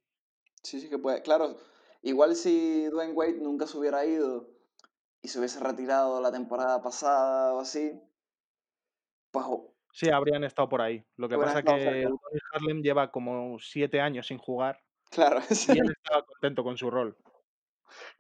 [0.62, 1.24] sí, sí que puede.
[1.24, 1.58] Claro,
[2.04, 4.52] igual si Dwayne Wade nunca se hubiera ido
[5.24, 8.00] y se hubiese retirado la temporada pasada o así,
[9.32, 9.48] pues
[9.94, 11.04] Sí, habrían estado por ahí.
[11.16, 12.08] Lo que pasa estado que
[12.54, 17.18] Haslem lleva como siete años sin jugar claro, y él estaba contento con su rol.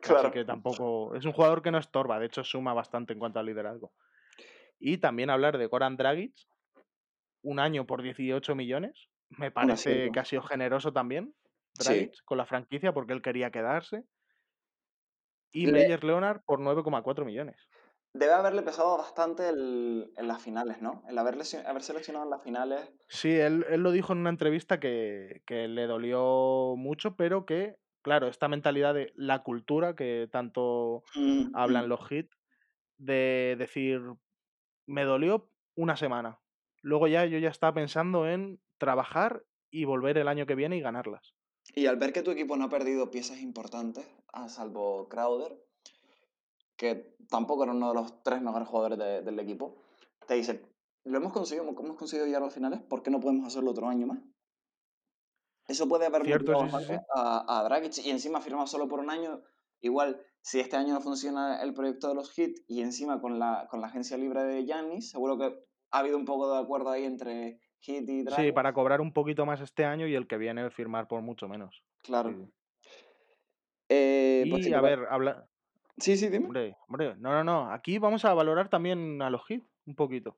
[0.01, 0.29] claro.
[0.29, 1.13] Así que tampoco.
[1.13, 3.93] Es un jugador que no estorba, de hecho suma bastante en cuanto al liderazgo.
[4.79, 6.33] Y también hablar de Goran Dragic,
[7.43, 9.07] un año por 18 millones.
[9.29, 11.35] Me parece que ha sido generoso también,
[11.79, 12.11] Sí.
[12.25, 14.05] Con la franquicia, porque él quería quedarse.
[15.51, 17.57] Y Le- Leonard por 9,4 millones.
[18.13, 21.03] debe haberle pesado bastante el, en las finales, ¿no?
[21.07, 21.35] El haber,
[21.67, 22.89] haber seleccionado en las finales.
[23.07, 27.77] Sí, él, él lo dijo en una entrevista que, que le dolió mucho, pero que,
[28.01, 31.53] claro, esta mentalidad de la cultura que tanto Mm, mm.
[31.53, 32.35] hablan los hits,
[32.97, 34.01] de decir,
[34.87, 36.41] me dolió una semana.
[36.81, 40.81] Luego ya yo ya estaba pensando en trabajar y volver el año que viene y
[40.81, 41.35] ganarlas.
[41.75, 45.63] Y al ver que tu equipo no ha perdido piezas importantes, a salvo Crowder,
[46.77, 49.77] que tampoco era uno de los tres mejores jugadores de- del equipo,
[50.27, 50.61] te dice,
[51.03, 53.87] lo hemos conseguido, hemos conseguido llegar a las finales, ¿por qué no podemos hacerlo otro
[53.87, 54.19] año más?
[55.67, 57.07] Eso puede haber Cierto, motivado sí, sí, bastante sí.
[57.15, 59.43] a, a Dragic y encima firma solo por un año.
[59.81, 63.67] Igual, si este año no funciona el proyecto de los Heat y encima con la,
[63.69, 67.03] con la agencia libre de Giannis, seguro que ha habido un poco de acuerdo ahí
[67.03, 71.07] entre Y Sí, para cobrar un poquito más este año y el que viene firmar
[71.07, 71.83] por mucho menos.
[72.01, 72.31] Claro.
[72.31, 72.51] Sí.
[73.89, 75.47] Eh, pues Y a ver, habla...
[75.97, 76.45] Sí, sí, dime.
[76.45, 77.71] Hombre, hombre, no, no, no.
[77.71, 80.37] Aquí vamos a valorar también a los hits un poquito.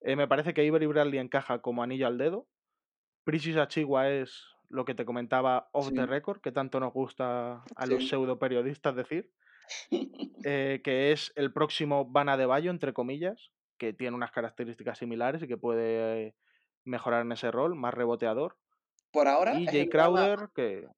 [0.00, 2.46] Eh, me parece que Avery Bradley encaja como anillo al dedo.
[3.24, 7.86] Precious Achigua es lo que te comentaba off the record, que tanto nos gusta a
[7.86, 8.08] los sí.
[8.10, 9.30] pseudo periodistas decir,
[10.44, 15.42] eh, que es el próximo Bana de Bayo, entre comillas, que tiene unas características similares
[15.42, 16.34] y que puede eh,
[16.84, 18.56] mejorar en ese rol, más reboteador.
[19.10, 20.88] Por ahora Y Jay Bana, Crowder, que...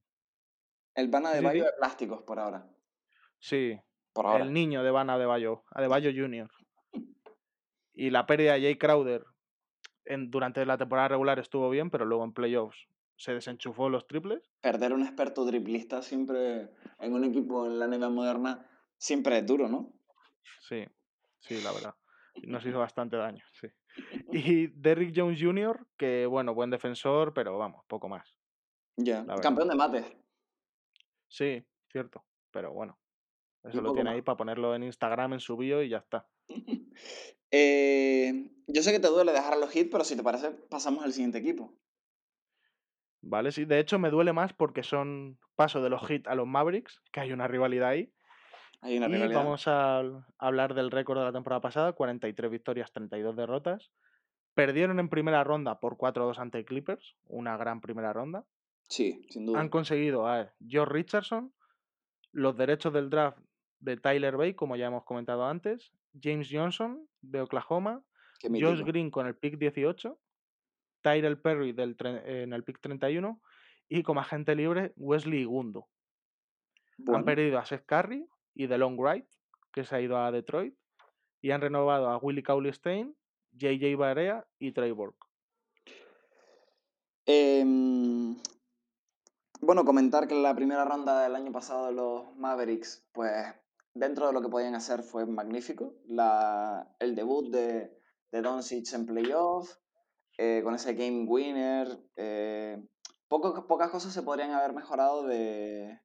[0.94, 2.66] el Bana de sí, Bayo de plásticos, por ahora.
[3.38, 3.78] Sí,
[4.12, 4.44] Por ahora.
[4.44, 6.50] el niño de Bana de Bayo, Adebayo Jr.
[7.98, 9.24] Y la pérdida de Jay Crowder
[10.04, 14.50] en, durante la temporada regular estuvo bien, pero luego en playoffs se desenchufó los triples.
[14.60, 19.68] Perder un experto triplista siempre en un equipo en la NBA moderna siempre es duro,
[19.68, 19.94] ¿no?
[20.60, 20.84] Sí,
[21.40, 21.94] sí, la verdad.
[22.42, 23.68] Nos hizo bastante daño, sí.
[24.32, 28.38] Y Derrick Jones Jr., que bueno, buen defensor, pero vamos, poco más,
[28.96, 29.24] Ya.
[29.42, 30.04] Campeón de mates.
[31.28, 32.98] Sí, cierto, pero bueno,
[33.64, 34.14] eso lo tiene más.
[34.16, 36.28] ahí para ponerlo en Instagram, en su bio y ya está.
[37.52, 41.04] Eh, yo sé que te duele dejar a los hits, pero si te parece, pasamos
[41.04, 41.72] al siguiente equipo.
[43.22, 46.46] Vale, sí, de hecho me duele más porque son paso de los Heat a los
[46.46, 48.12] Mavericks, que hay una rivalidad ahí.
[48.80, 49.38] Hay una Y rivalidad.
[49.38, 50.02] vamos a
[50.38, 53.90] hablar del récord de la temporada pasada, 43 victorias, 32 derrotas.
[54.54, 58.44] Perdieron en primera ronda por 4-2 ante Clippers, una gran primera ronda.
[58.88, 59.60] Sí, sin duda.
[59.60, 61.52] Han conseguido a George Richardson,
[62.32, 63.38] los derechos del draft
[63.80, 68.02] de Tyler Bay, como ya hemos comentado antes, James Johnson de Oklahoma,
[68.42, 68.82] Josh.
[68.84, 70.18] Green con el pick 18,
[71.02, 73.40] Tyrell Perry del en el pick 31
[73.88, 75.88] y como agente libre Wesley Gundo.
[76.98, 78.26] Han Bueno, perdido a Seth Curry
[78.56, 79.26] y DeLon Wright,
[79.72, 80.74] que se ha ido a Detroit,
[81.42, 83.14] y han renovado a Willie Cauley Stein,
[83.52, 85.26] JJ Barea y Trey Burke.
[87.26, 88.36] em,
[89.60, 93.32] bueno, comentar que la primera ronda del año pasado de los Mavericks, pues
[93.94, 95.94] dentro de lo que podían hacer fue magnífico.
[96.98, 97.90] El debut de,
[98.32, 99.76] de Doncic en playoff,
[100.38, 101.88] eh, con ese game winner.
[102.16, 102.82] eh,
[103.28, 105.98] pocas cosas se podrían haber mejorado de,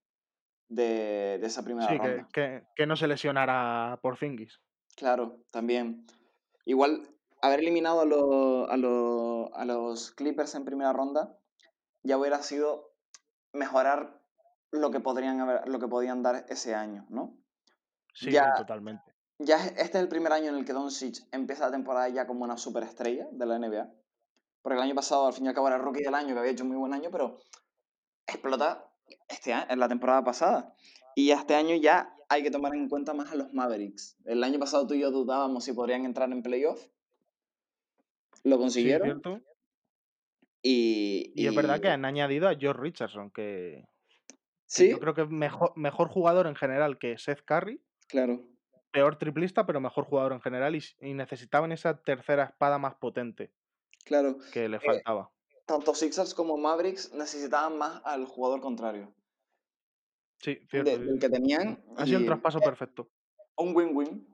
[0.72, 2.28] de, de esa primera Sí, ronda.
[2.34, 4.60] que, que no se lesionara Porzingis.
[4.96, 6.06] Claro, también.
[6.66, 7.08] Igual,
[7.42, 11.38] haber eliminado a, los- a, los- a los Clippers en primera ronda
[12.04, 12.94] ya hubiera sido
[13.54, 14.22] mejorar
[14.72, 17.38] lo que podrían haber, lo que podían dar ese año, ¿no?
[18.14, 19.04] Sí, Ya, totalmente.
[19.40, 22.26] ya es- este es el primer año en el que Doncic empieza la temporada ya
[22.28, 23.92] como una superestrella de la NBA.
[24.62, 26.40] Porque el año pasado, al fin y al cabo, era el rookie del año, que
[26.40, 27.40] había hecho un muy buen año, pero
[28.28, 28.86] explota
[29.30, 30.74] este año, en la temporada pasada.
[31.16, 34.18] Y este año ya hay que tomar en cuenta más a los Mavericks.
[34.26, 36.88] El año pasado tú y yo dudábamos si podrían entrar en playoff.
[38.44, 39.22] Lo consiguieron.
[40.64, 43.88] Y, Y es verdad que han añadido a George Richardson, que,
[44.28, 44.36] que
[44.68, 47.82] sí, yo creo que es mejor, mejor jugador en general que Seth Curry.
[48.08, 48.48] claro.
[48.92, 50.76] Peor triplista, pero mejor jugador en general.
[50.76, 53.54] Y necesitaban esa tercera espada más potente
[54.04, 54.38] Claro.
[54.52, 55.32] que le Eh, faltaba.
[55.72, 59.14] Tanto Sixers como Mavericks necesitaban más al jugador contrario.
[60.40, 60.92] Sí, de- cierto.
[60.92, 61.84] sí, del que tenían.
[61.98, 63.10] Ha sido y traspaso perfecto.
[63.58, 64.28] un win-win,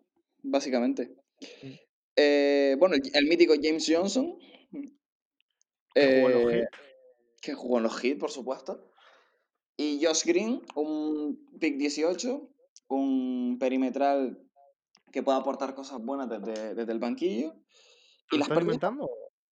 [0.44, 1.16] básicamente.
[1.64, 1.74] Mm.
[2.16, 4.38] Eh, bueno, el, el mítico James Johnson.
[5.94, 6.70] Que jugó en los eh, Heat.
[7.42, 8.92] que jugó en los Heat, por supuesto.
[9.76, 12.50] Y Josh Green, un pick 18,
[12.90, 14.44] un perimetral
[15.12, 17.54] que puede aportar cosas buenas desde, desde el banquillo.
[18.30, 18.80] ¿Te Y las pérdidas.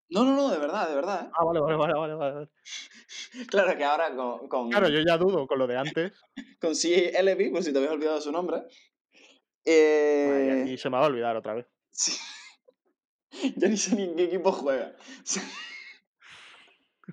[0.10, 1.26] No, no, no, de verdad, de verdad.
[1.26, 1.30] ¿eh?
[1.34, 2.50] Ah, vale, vale, vale, vale, vale.
[3.50, 6.14] Claro que ahora con, con, Claro, yo ya dudo con lo de antes.
[6.62, 8.58] con CLB, por si te habías olvidado su nombre.
[8.58, 11.66] Ay, Eh, y se me va a olvidar otra vez.
[11.92, 12.14] sí.
[13.56, 14.96] ya ni sé ni en qué equipo juega.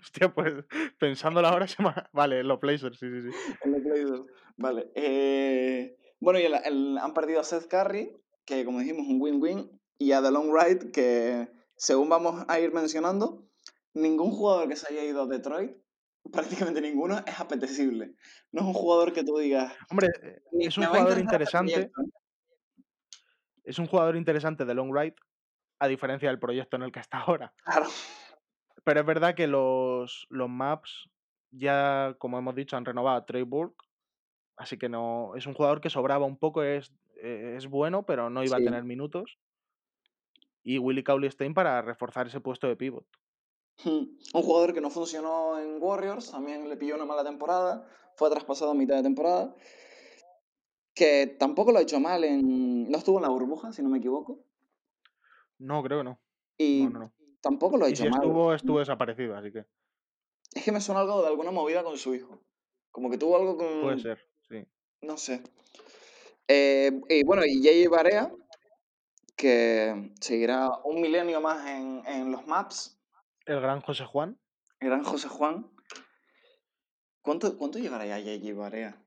[0.00, 0.55] Hostia, pues
[0.98, 3.37] pensándolo ahora se me Vale, los Blazers, sí, sí, sí.
[3.62, 4.22] En los Blazers.
[4.57, 4.90] Vale.
[4.94, 9.81] eh, bueno, y el- el- han perdido a Seth Curry que como dijimos, un win-win,
[9.98, 11.48] y a The Long Ride, que
[11.87, 13.49] según vamos a ir mencionando,
[13.95, 15.73] ningún jugador que se haya ido a Detroit,
[16.33, 18.14] prácticamente ninguno, es apetecible.
[18.53, 22.03] No es un jugador que tú digas, Hombre, eh, "Ni- es un jugador interesante, proyecto",
[22.03, 22.11] ¿eh?
[23.64, 25.16] es un jugador interesante de long ride,
[25.81, 27.55] a diferencia del proyecto en el que está ahora.
[27.64, 27.88] Claro,
[28.85, 31.09] Pero es verdad que los, los maps
[31.51, 33.85] ya, como hemos dicho, han renovado a Trey Burke,
[34.57, 36.92] así que no es un jugador que sobraba un poco, es,
[37.23, 39.38] eh, es bueno, pero no iba a tener minutos.
[40.64, 43.07] Y Willy Cauley Stein para reforzar ese puesto de pivot.
[43.85, 44.05] Hmm.
[44.35, 48.70] Un jugador que no funcionó en Warriors, también le pilló una mala temporada, fue traspasado
[48.72, 49.57] a mitad de temporada,
[50.94, 52.90] que tampoco lo ha hecho mal en...
[52.90, 54.44] No estuvo en la burbuja, si no me equivoco,
[55.59, 56.20] No, creo que no.
[56.59, 57.12] y No, no, no.
[57.40, 58.20] tampoco lo ha Y hecho si mal.
[58.22, 59.64] estuvo, estuvo desaparecido, así que
[60.55, 62.44] Es que me suena algo de alguna movida con su hijo.
[62.90, 64.01] Como que tuvo algo puede con...
[64.01, 64.66] ser, sí.
[65.01, 65.42] No sé.
[66.46, 68.31] Eh, y bueno, y Jay Barea,
[69.42, 72.96] que seguirá un milenio más en, en los maps,
[73.44, 74.38] El gran José Juan.
[74.78, 75.68] el gran José Juan.
[77.22, 79.05] ¿Cuánto, cuánto llegará ya Jay Barea?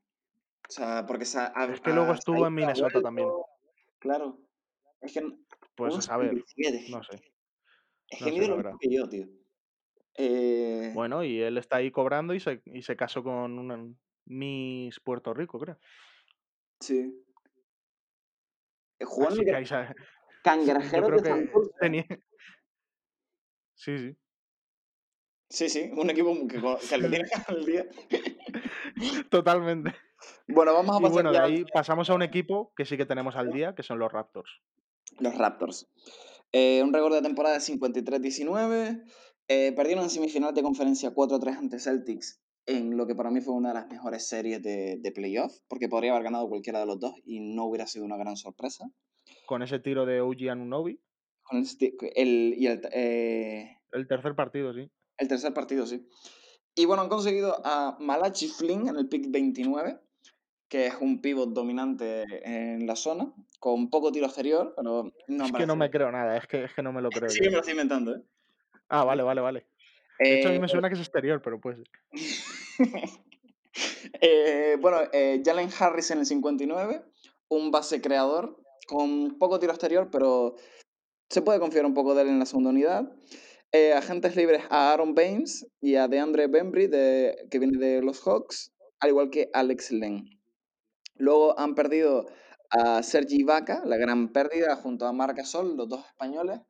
[0.67, 3.29] O sea, porque se ha, Es que luego estuvo en Minnesota también.
[3.99, 4.37] Claro.
[5.01, 5.21] Es que
[5.75, 6.89] Pues a saber, 1,77.
[6.89, 7.21] no sé.
[8.09, 9.27] Es no que mide lo mismo que yo, tío.
[10.17, 13.77] Eh, Bueno, y él está ahí cobrando y se, y se casó con una
[14.25, 15.77] Miss Puerto Rico, creo.
[16.81, 17.21] sí.
[18.99, 19.43] Eh, Así
[20.53, 21.71] ahí Yo Cangrejeros creo de que Santurce.
[21.79, 22.05] tenía.
[23.77, 24.15] Sí, sí.
[25.49, 27.85] Sí, sí, un equipo que, que le tiene al día.
[29.29, 29.93] Totalmente.
[30.47, 32.85] Bueno, vamos a Y pasar bueno, de ya a ahí pasamos a un equipo que
[32.85, 34.61] sí que tenemos al día, que son los Raptors.
[35.19, 35.87] los Raptors.
[36.51, 39.03] Eh, un récord de temporada de 53-19.
[39.47, 43.53] Eh, perdieron en semifinal de conferencia 4-3 ante Celtics en lo que para mí fue
[43.53, 46.99] una de las mejores series de, de playoff, porque podría haber ganado cualquiera de los
[46.99, 48.89] dos y no hubiera sido una gran sorpresa.
[49.45, 50.99] Con ese tiro de OG Anunobi.
[51.43, 51.63] Con
[52.15, 54.89] el, y el, eh, El tercer partido, sí.
[55.17, 56.07] el tercer partido, sí.
[56.75, 59.99] Y bueno, han conseguido a Malachi Flynn en el pick 29,
[60.67, 65.51] que es un pivot dominante en la zona, con poco tiro exterior, pero no es
[65.51, 67.45] que no me creo nada, es que, es que no me lo creo Sí yo.
[67.45, 68.21] me lo estoy inventando, ¿eh?
[68.89, 69.67] Ah, vale, vale, vale.
[70.19, 71.77] De hecho, a mí Eh, me suena que es exterior, pero pues.
[74.21, 77.03] eh, bueno, eh, Jalen Harris en el 59,
[77.49, 80.55] un base creador con poco tiro exterior, pero
[81.29, 83.11] se puede confiar un poco de él en la segunda unidad.
[83.71, 88.21] Eh, agentes libres a Aaron Baines y a DeAndre Bembry, de, que viene de los
[88.21, 90.29] Hawks, al igual que Alex Len.
[91.15, 92.25] Luego han perdido
[92.69, 96.61] a Sergi Vaca, la gran pérdida, junto a Marc Gasol, los dos españoles,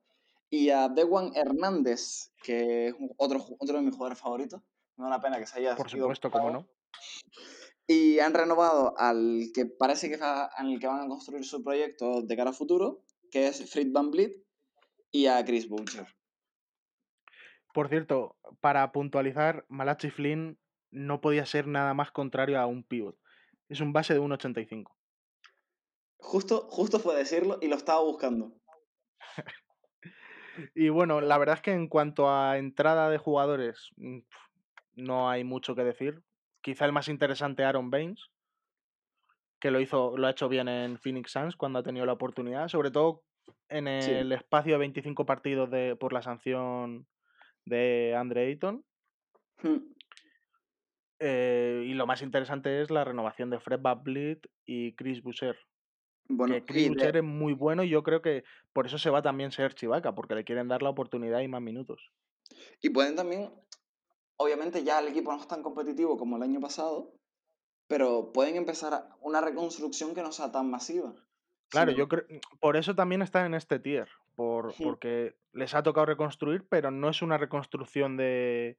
[0.49, 4.61] y a Dewan Hernández, que es otro, otro de mis jugadores favoritos.
[4.97, 6.67] Me da una pena que se haya Por ido supuesto, cómo no.
[7.87, 11.63] Y han renovado al que parece que va, en el que van a construir su
[11.63, 14.33] proyecto de cara a futuro, que es Fritz Van Vliet,
[15.11, 16.07] y a Chris Boucher.
[17.73, 20.57] Por cierto, para puntualizar, Malachi Flynn
[20.91, 23.17] no podía ser nada más contrario a un pivot.
[23.67, 24.95] Es un base de 1,85.
[26.17, 28.53] Justo, justo fue decirlo y lo estaba buscando.
[30.73, 34.19] Y bueno, la verdad es que en cuanto a entrada de jugadores, mm,
[34.95, 36.23] no hay mucho que decir.
[36.65, 38.31] Quizá el más interesante, Aaron Baines,
[39.59, 42.69] que lo hizo, lo ha hecho bien en Phoenix Suns cuando ha tenido la oportunidad,
[42.69, 43.21] sobre todo
[43.69, 44.09] en Sí.
[44.09, 47.05] el espacio de 25 partidos de, por la sanción
[47.65, 48.83] de Andre Ayton.
[49.61, 49.77] Hmm.
[51.19, 55.57] Eh, y lo más interesante es la renovación de Fred VanVleet y Chris Boucher.
[56.27, 59.11] Bueno, que Chris de- Boucher es muy bueno y yo creo que por eso se
[59.11, 62.11] va también ser Chivaca, porque le quieren dar la oportunidad y más minutos.
[62.81, 63.51] Y pueden también,
[64.37, 67.13] obviamente ya el equipo no es tan competitivo como el año pasado,
[67.87, 71.13] pero pueden empezar una reconstrucción que no sea tan masiva.
[71.69, 72.25] Claro, sino- yo creo,
[72.59, 77.09] por eso también están en este tier, por, porque les ha tocado reconstruir, pero no
[77.09, 78.77] es una reconstrucción de...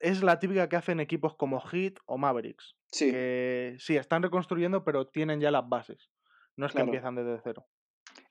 [0.00, 4.84] Es la típica que hacen equipos como Heat o Mavericks, Sí, que sí, están reconstruyendo,
[4.84, 6.10] pero tienen ya las bases.
[6.56, 6.86] No es Claro.
[6.86, 7.66] que empiezan desde cero.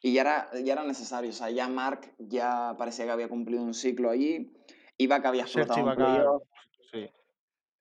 [0.02, 1.30] y ya era, ya era necesario.
[1.30, 4.54] O sea, ya Mark ya parecía que había cumplido un ciclo allí.
[5.04, 6.44] Iba que había explotado Chivaca, playoff.
[6.92, 7.10] sí,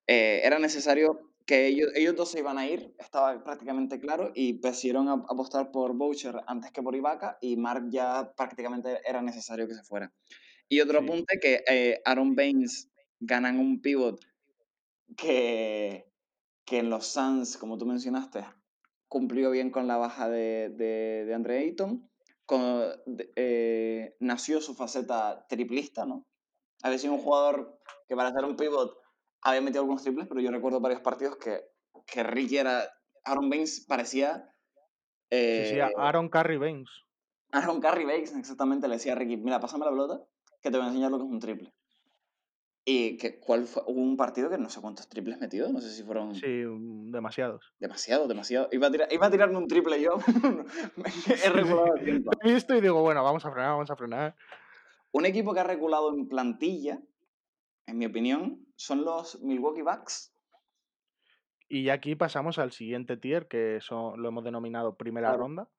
[0.07, 1.07] Eh, era necesario
[1.45, 5.71] que ellos, ellos dos se iban a ir, estaba prácticamente claro, y decidieron ap- apostar
[5.71, 10.11] por Boucher antes que por Ibaka, y Mark ya prácticamente era necesario que se fuera.
[10.69, 11.05] Y otro Sí.
[11.05, 12.89] apunte que eh, Aaron Baines
[13.19, 14.19] ganan un pivot
[15.17, 16.05] que,
[16.65, 18.45] que en los Suns, como tú mencionaste,
[19.07, 22.09] cumplió bien con la baja de, de, de Andre Ayton,
[22.45, 26.25] con- de- eh, nació su faceta triplista, ¿no?
[26.83, 28.95] Había sido un jugador que para ser un pivot
[29.41, 31.61] había metido algunos triples, pero yo recuerdo varios partidos que,
[32.05, 32.87] que Ricky era,
[33.25, 34.49] Aaron Baines parecía
[35.31, 36.89] Sí, sí, Eh, Aaron Curry Baines.
[37.51, 40.21] Aaron Curry Bates, exactamente, le decía a Ricky, mira, pásame la pelota,
[40.61, 41.73] que te voy a enseñar lo que es un triple.
[42.85, 43.81] Y que, ¿cuál fue?
[43.87, 46.63] Hubo un partido que no sé cuántos triples metió, no sé si fueron Sí,
[47.11, 47.73] demasiados.
[47.79, 48.67] demasiado, demasiado.
[48.71, 50.17] Iba a, tirar, iba a tirarme un triple yo,
[51.45, 52.03] he reculado a sí.
[52.05, 52.31] tiempo.
[52.41, 54.35] He visto y digo, bueno, vamos a frenar, vamos a frenar.
[55.13, 56.99] Un equipo que ha reculado en plantilla,
[57.85, 60.35] en mi opinión, son los Milwaukee Bucks.
[61.69, 65.43] Y aquí pasamos al siguiente tier, que son, lo hemos denominado primera Claro.
[65.43, 65.69] ronda.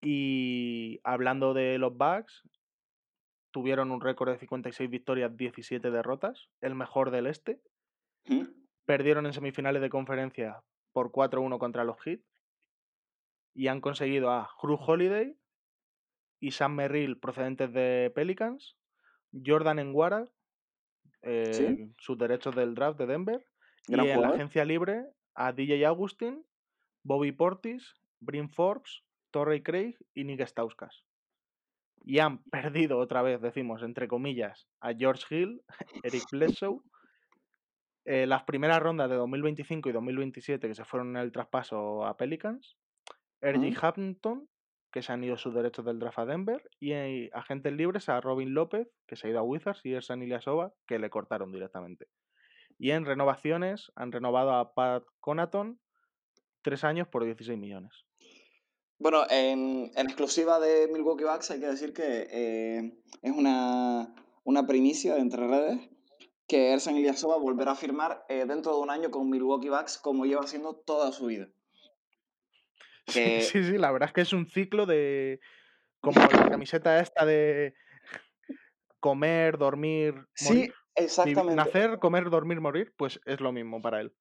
[0.00, 2.42] Y hablando de los Bucks,
[3.52, 7.60] tuvieron un récord de 56 victorias, 17 derrotas, el mejor del este.
[8.26, 8.46] ¿Mm?
[8.86, 10.62] Perdieron en semifinales de conferencia
[10.92, 12.20] por 4-1 contra los Heat.
[13.54, 15.36] Y han conseguido a Drew Holiday
[16.42, 18.76] y Sam Merrill procedentes de Pelicans,
[19.32, 20.28] Jordan Enguara,
[21.22, 23.46] eh, Sí, sus derechos del draft de Denver,
[23.86, 26.44] y en la agencia libre a DJ Augustin,
[27.04, 31.04] Bobby Portis, Brin Forbes, Torrey Craig y Nick Stauskas.
[32.04, 35.62] Y han perdido otra vez, decimos, entre comillas, a George Hill,
[36.02, 36.80] Eric Bledsoe,
[38.04, 42.16] eh, las primeras rondas de 2025 y 2027 que se fueron en el traspaso a
[42.16, 42.76] Pelicans.
[43.42, 43.74] Ujú.
[43.80, 44.48] Hampton,
[44.92, 48.20] que se han ido sus derechos del draft a Denver, y eh, agentes libres a
[48.20, 52.06] Robin López, que se ha ido a Wizards, y Ersan Ilyasova, que le cortaron directamente.
[52.78, 55.80] Y en renovaciones han renovado a Pat Conaton
[56.62, 57.92] tres años por 16 millones.
[58.98, 64.14] Bueno, en, exclusiva de Milwaukee Bucks hay que decir que eh, es una,
[64.44, 65.90] una primicia de entre redes
[66.46, 70.26] que Ersan Ilyasova volverá a firmar eh, dentro de un año con Milwaukee Bucks como
[70.26, 71.48] lleva haciendo toda su vida.
[73.06, 75.40] Sí, Que sí, sí, la verdad es que es un ciclo de.
[76.00, 77.74] como la camiseta esta de
[79.00, 80.60] comer, dormir, sí, morir.
[80.62, 81.56] Vivi- exactamente.
[81.56, 84.14] Nacer, comer, dormir, morir, pues es lo mismo para él.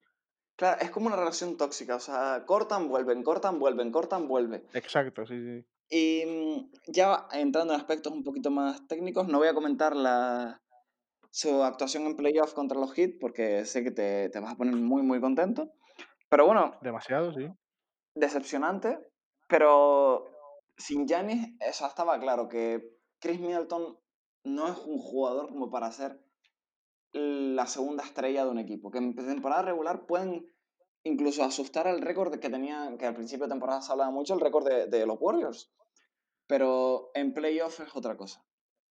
[0.55, 4.63] Claro, es como una relación tóxica, o sea, cortan, vuelven, cortan, vuelven, cortan, vuelven.
[4.73, 5.65] Exacto, sí, sí.
[5.89, 10.61] Y mm, ya entrando en aspectos un poquito más técnicos, no voy a comentar la,
[11.31, 14.75] su actuación en playoff contra los Heat porque sé que te, te vas a poner
[14.75, 15.71] muy, muy contento.
[16.29, 17.49] Pero bueno, Demasiado, sí.
[18.15, 18.99] Decepcionante,
[19.47, 20.25] pero
[20.77, 22.81] sin Giannis, eso estaba claro que
[23.19, 23.97] Chris Middleton
[24.43, 26.19] no es un jugador como para ser
[27.13, 30.45] la segunda estrella de un equipo, que en temporada regular pueden
[31.03, 34.39] incluso asustar al récord que tenían, que al principio de temporada se hablaba mucho, el
[34.39, 35.73] récord de, de los Warriors,
[36.47, 38.43] pero en playoff es otra cosa.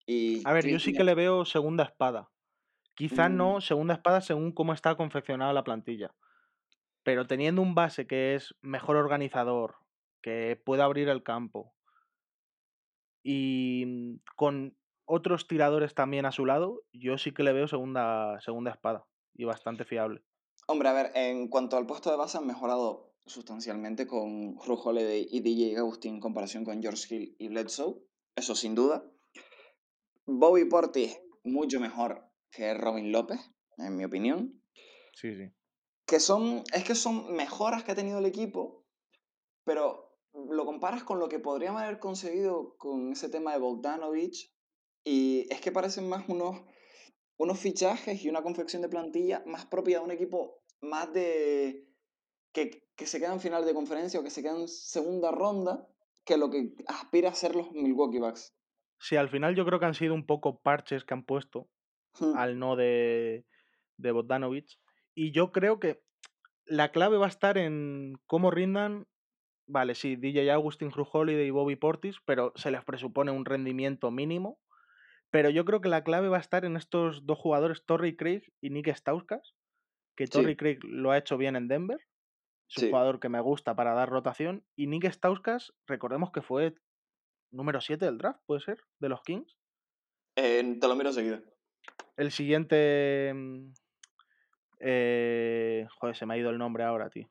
[0.06, 2.30] Y A ver, yo sí que le veo segunda espada.
[2.94, 6.14] Quizás Mm, no segunda espada según cómo está confeccionada la plantilla.
[7.02, 9.76] Pero teniendo un base que es mejor organizador,
[10.22, 11.74] que puede abrir el campo
[13.22, 14.76] y mm, con
[15.06, 19.44] otros tiradores también a su lado, yo sí que le veo segunda, segunda espada y
[19.44, 20.22] bastante fiable.
[20.66, 25.26] Hombre, a ver, en cuanto al puesto de base han mejorado sustancialmente con Ru Holiday
[25.28, 27.96] y DJ Agustín en comparación con George Hill y Bledsoe,
[28.36, 29.04] eso sin duda.
[30.26, 33.40] Bobby Portis, mucho mejor que Robin López,
[33.78, 34.62] en mi opinión.
[35.14, 35.50] Sí, sí.
[36.10, 38.84] Que son, es que son mejoras que ha tenido el equipo,
[39.64, 44.52] pero lo comparas con lo que podrían haber conseguido con ese tema de Bogdanovich
[45.04, 46.62] y es que parecen más unos,
[47.38, 51.86] unos fichajes y una confección de plantilla más propia de un equipo más de
[52.52, 55.86] que, que se queda en final de conferencia o que se queda en segunda ronda
[56.24, 58.52] que lo que aspira a ser los Milwaukee Bucks.
[58.98, 61.68] Sí, al final yo creo que han sido un poco parches que han puesto
[62.18, 63.46] Hmm, al no de,
[63.96, 64.78] de Bogdanovich.
[65.14, 66.02] Y yo creo que
[66.64, 69.06] la clave va a estar en cómo rindan.
[69.66, 74.10] Vale, sí, DJ Agustín, Drew Holiday y Bobby Portis, pero se les presupone un rendimiento
[74.10, 74.60] mínimo.
[75.30, 78.42] Pero yo creo que la clave va a estar en estos dos jugadores, Torrey Craig
[78.60, 79.54] y Nick Stauskas,
[80.16, 82.00] que Sí, Torrey Craig lo ha hecho bien en Denver.
[82.68, 82.90] Es un sí.
[82.90, 84.64] jugador que me gusta para dar rotación.
[84.76, 86.74] Y Nick Stauskas, recordemos que fue
[87.52, 89.56] número 7 del draft, puede ser, de los Kings.
[90.36, 91.40] Eh, te lo miro seguido.
[92.16, 93.34] El siguiente.
[94.80, 97.28] Eh, joder, se me ha ido el nombre ahora, tío.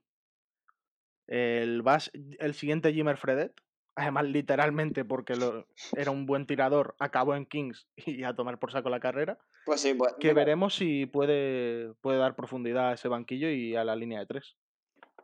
[1.28, 3.54] El, bas- el siguiente Jimmer Fredet.
[3.96, 8.72] Además, literalmente, porque lo- era un buen tirador, acabó en Kings y a tomar por
[8.72, 9.38] saco la carrera.
[9.66, 13.76] Pues sí, pues, Que mira, veremos si puede, puede dar profundidad a ese banquillo y
[13.76, 14.56] a la línea de tres.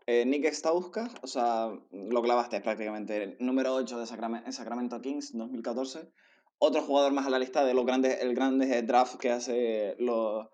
[0.07, 5.01] eh, Nick Stauskas, o sea, lo clavaste prácticamente, el número 8 de Sacrame- en Sacramento
[5.01, 6.11] Kings 2014.
[6.57, 10.47] Otro jugador más a la lista de los grandes, el grande draft que hace los,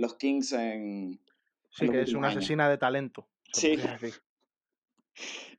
[0.00, 1.20] los Kings en,
[1.70, 2.38] Sí, que es una años.
[2.38, 3.76] asesina de talento, Sí.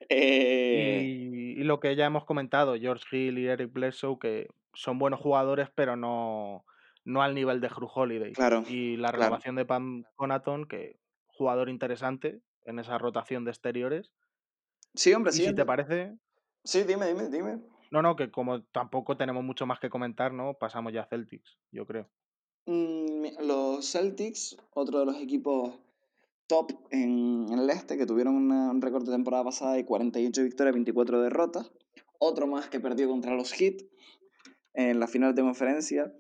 [0.09, 4.99] Eh, Y, y lo que ya hemos comentado, George Hill y Eric Bledsoe, que son
[4.99, 6.65] buenos jugadores, pero no,
[7.05, 8.33] no al nivel de Drew Holiday.
[8.33, 9.19] claro, Y la claro.
[9.31, 14.11] renovación de Pam Conaton, que jugador interesante en esa rotación de exteriores.
[14.95, 16.17] Sí, hombre, Y si te parece
[16.63, 17.59] Sí, dime, dime, dime.
[17.91, 20.53] no, no, que como tampoco tenemos mucho más que comentar, ¿no?
[20.55, 22.09] Pasamos ya a Celtics, yo creo.
[22.66, 25.74] Mm, los Celtics, otro de los equipos
[26.47, 30.74] top en, el este, que tuvieron una- un récord de temporada pasada de 48 victorias,
[30.74, 31.72] 24 derrotas.
[32.20, 33.82] Otro más que perdió contra los Heat
[34.74, 36.14] en la final de conferencia.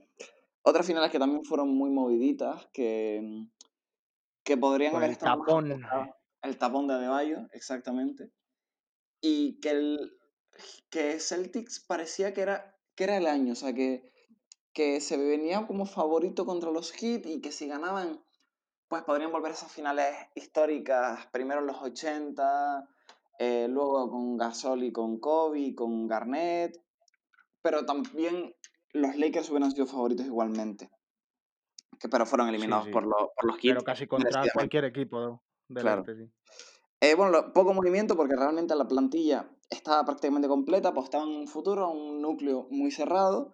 [0.63, 3.45] Otras finales que también fueron muy moviditas, que,
[4.43, 5.81] que podrían haber el estado tapón.
[6.43, 8.31] El tapón de Adebayo, exactamente.
[9.21, 10.17] Y que el
[10.89, 14.10] que Celtics parecía que era, que era el año, o sea, que,
[14.73, 18.23] que se venía como favorito contra los Heat y que si ganaban,
[18.87, 22.87] pues podrían volver a esas finales históricas, primero en los 80,
[23.39, 26.81] eh, luego con Gasol y con Kobe, con Garnett,
[27.61, 28.55] pero también
[28.93, 30.89] los Lakers hubieran sido favoritos igualmente,
[31.99, 35.41] que, pero fueron eliminados sí, por los, por los Heat pero casi contra cualquier equipo
[35.67, 36.01] del claro.
[36.01, 36.31] este, sí.
[36.99, 41.47] Eh, bueno, lo- poco movimiento porque realmente la plantilla estaba prácticamente completa, apostaban en un
[41.47, 43.53] futuro, un núcleo muy cerrado.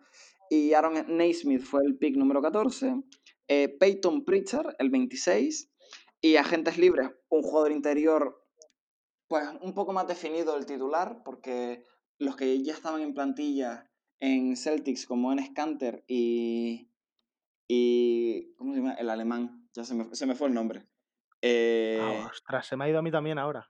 [0.50, 3.04] Y Aaron Naismith fue el pick número 14,
[3.48, 5.72] eh, Peyton Pritchard el 26
[6.22, 8.44] y agentes libres, un jugador interior
[9.28, 11.84] pues un poco más definido el titular porque
[12.18, 16.90] los que ya estaban en plantilla en Celtics como Enes Kanter y,
[17.68, 18.94] y ¿cómo se llama?
[18.94, 20.88] El alemán, ya se me, se me fue el nombre.
[21.42, 23.70] Eh, ostras, se me ha ido a mí también ahora.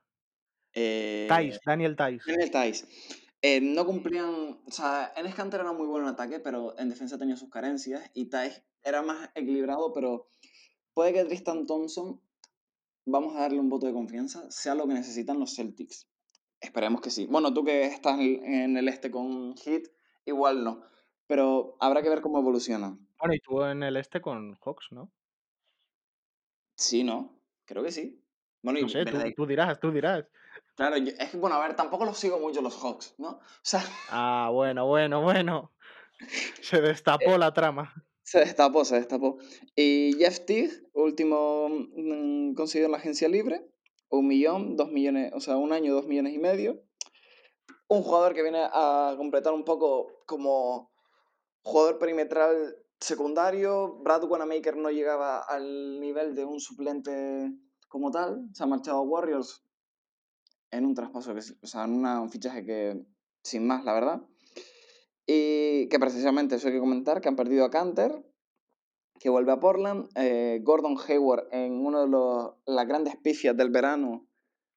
[0.73, 1.27] eh,
[1.65, 2.31] Daniel Tice.
[2.31, 2.87] En el Thais.
[3.41, 4.61] Eh, no cumplían.
[4.65, 8.09] O sea, Enes Kanter era muy bueno en ataque, pero en defensa tenía sus carencias.
[8.13, 10.27] Y Thais era más equilibrado, pero
[10.93, 12.21] puede que Tristan Thompson,
[13.05, 16.07] vamos a darle un voto de confianza, sea lo que necesitan los Celtics.
[16.59, 17.27] Esperemos que sí.
[17.27, 19.83] Bueno, tú que estás en el este con Heat,
[20.25, 20.83] igual no.
[21.27, 22.97] Pero habrá que ver cómo evoluciona.
[23.19, 25.11] Bueno, y tú en el este con Hawks, ¿no?
[26.75, 27.39] Sí, ¿no?
[27.65, 28.23] Creo que sí.
[28.61, 30.25] Bueno, y No sé, tú dirás, tú dirás.
[30.77, 33.29] Claro, yo- es que, bueno, a ver, tampoco los sigo mucho los Hawks, ¿no?
[33.29, 35.73] O sea, Ah, bueno, bueno, bueno.
[36.61, 37.93] Se destapó la trama.
[38.23, 39.37] Se destapó, se destapó.
[39.75, 43.67] Y Jeff Teague, último mm, conseguido en la agencia libre,
[44.09, 46.81] un millón, dos millones, o sea, un año, dos millones y medio.
[47.87, 50.91] Un jugador que viene a completar un poco como
[51.61, 53.99] jugador perimetral secundario.
[54.03, 57.51] Brad Wanamaker no llegaba al nivel de un suplente
[57.87, 58.47] como tal.
[58.53, 59.63] Se ha marchado a Warriors
[60.71, 63.05] en un traspaso, que, o sea, en una- un fichaje que
[63.43, 64.21] sin más, la verdad.
[65.25, 68.25] Y que precisamente eso hay que comentar, que han perdido a Canter,
[69.19, 70.09] que vuelve a Portland.
[70.15, 74.27] eh, Gordon Hayward en uno de los, las grandes pifias del verano,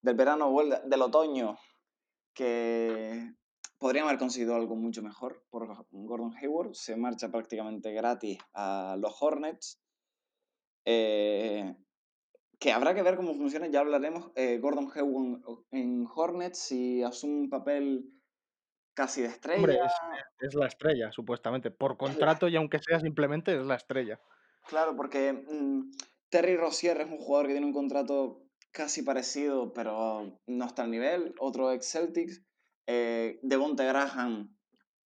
[0.03, 1.59] del verano del otoño,
[2.35, 3.35] que
[3.79, 6.75] podrían haber conseguido algo mucho mejor por Gordon Hayward.
[6.75, 9.81] Se marcha prácticamente gratis a los Hornets.
[10.87, 11.77] eh,
[12.61, 14.31] que habrá que ver cómo funciona, ya hablaremos.
[14.37, 15.41] eh, Gordon Hayward
[15.73, 18.05] en Hornets, si asume un papel
[18.95, 19.87] casi de Hombre, estrella.
[19.87, 21.71] es, es la estrella, supuestamente.
[21.71, 24.21] Por contrato y aunque sea simplemente, es la estrella.
[24.69, 25.91] Claro, porque mm,
[26.29, 28.43] Terry Rozier es un jugador que tiene un contrato
[28.73, 31.35] casi parecido, pero no está al nivel.
[31.39, 32.43] Otro ex Celtics.
[32.87, 34.57] Eh, Devonte Graham,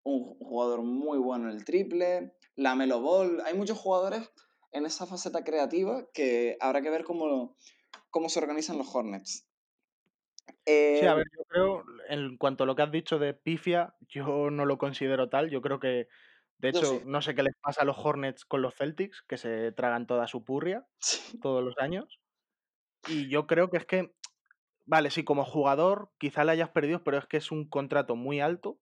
[0.03, 2.35] un jugador muy bueno en el triple.
[2.57, 3.41] La Melo Ball.
[3.47, 4.29] Hay muchos jugadores
[4.75, 7.57] en esa faceta creativa que habrá que ver cómo,
[8.11, 9.47] cómo se organizan los Hornets.
[10.93, 13.95] Sí, Eh, a ver, yo creo, en cuanto a lo que has dicho de pifia,
[14.09, 15.51] yo no lo considero tal.
[15.51, 16.09] Yo creo que,
[16.59, 16.79] de sí.
[16.79, 20.07] hecho, no sé qué les pasa a los Hornets con los Celtics, que se tragan
[20.07, 21.39] toda su purria Sí.
[21.41, 22.21] todos los años.
[23.09, 24.15] Y yo creo que es que,
[24.87, 28.41] vale, sí, como jugador quizá le hayas perdido, pero es que es un contrato muy
[28.41, 28.81] alto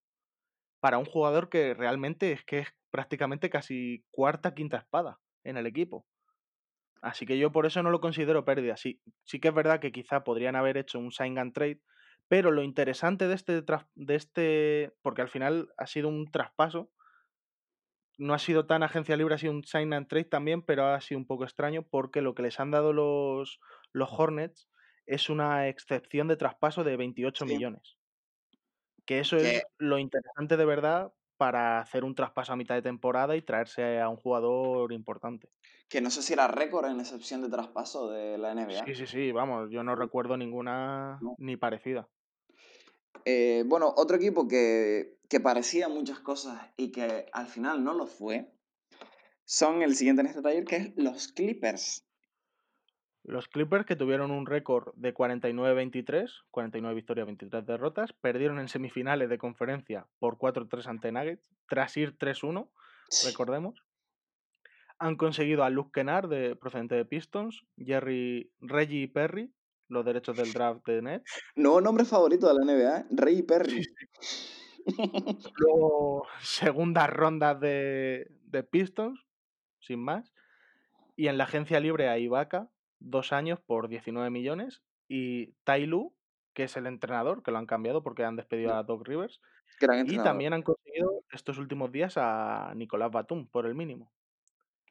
[0.81, 5.67] para un jugador que realmente es que es prácticamente casi cuarta, quinta espada en el
[5.67, 6.07] equipo.
[7.03, 8.77] Así que yo por eso no lo considero pérdida.
[8.77, 11.83] Sí, sí que es verdad que quizá podrían haber hecho un sign and trade,
[12.29, 13.63] pero lo interesante de este,
[13.95, 16.93] de este, porque al final ha sido un traspaso,
[18.19, 21.01] no ha sido tan agencia libre, ha sido un sign and trade también, pero ha
[21.01, 23.59] sido un poco extraño porque lo que les han dado los,
[23.93, 24.69] los Hornets
[25.07, 27.47] es una excepción de traspaso de 28 Sí.
[27.47, 27.97] millones.
[29.07, 31.13] Que eso es lo interesante de verdad
[31.43, 35.49] para hacer un traspaso a mitad de temporada y traerse a un jugador importante.
[35.89, 38.85] que no sé si era récord en excepción de traspaso de la NBA.
[38.87, 41.35] Sí, sí, sí, vamos, yo no recuerdo ninguna No.
[41.39, 42.09] ni parecida.
[43.25, 48.07] Eh, bueno, otro equipo que, que parecía muchas cosas y que al final no lo
[48.07, 48.53] fue,
[49.45, 52.07] son el siguiente en este taller, que es los Clippers.
[53.25, 59.29] Los Clippers, que tuvieron un récord de 49-23, 49 victorias, 23 derrotas, perdieron en semifinales
[59.29, 62.69] de conferencia por 4-3 ante Nuggets, tras ir 3-1,
[63.25, 63.85] recordemos.
[64.99, 69.53] Han conseguido a Luke Kennard, de, procedente de Pistons, Jerry, Reggie Perry,
[69.89, 71.43] los derechos del draft de Nets.
[71.55, 73.35] Nuevo nombre favorito de la NBA, ¿eh?
[73.35, 73.83] Sí, Perry.
[75.59, 79.25] Luego, segundas rondas de, de Pistons,
[79.81, 80.33] sin más.
[81.15, 82.71] Y en la agencia libre a Ibaka,
[83.05, 84.83] dos años por 19 millones.
[85.09, 86.15] Y Tai Lu,
[86.55, 89.41] que es el entrenador, que lo han cambiado porque han despedido a Doc Rivers.
[90.07, 94.13] Y también han conseguido estos últimos días a Nicolás Batum por el mínimo.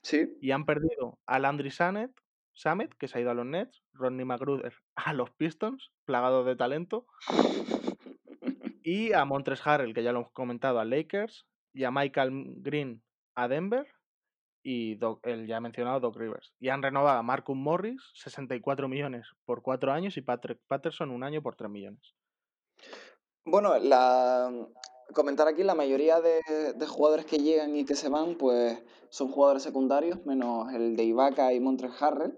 [0.03, 0.37] Sí.
[0.41, 2.11] Y han perdido a Landry Samet,
[2.53, 6.55] Samet, que se ha ido a los Nets, Rodney McGruder a los Pistons, plagado de
[6.55, 7.07] talento,
[8.83, 13.01] y a Montres Harrell, que ya lo hemos comentado, a Lakers, y a Michael Green
[13.35, 13.87] a Denver,
[14.63, 16.53] y Doc- el ya mencionado Doc Rivers.
[16.59, 21.23] Y han renovado a Marcus Morris, 64 millones por 4 años, y Patrick Patterson un
[21.23, 22.15] año por 3 millones.
[23.45, 24.51] Bueno, la...
[25.13, 26.41] comentar aquí, la mayoría de,
[26.75, 31.03] de jugadores que llegan y que se van, pues son jugadores secundarios, menos el de
[31.03, 32.37] Ibaka y Montres Harrell,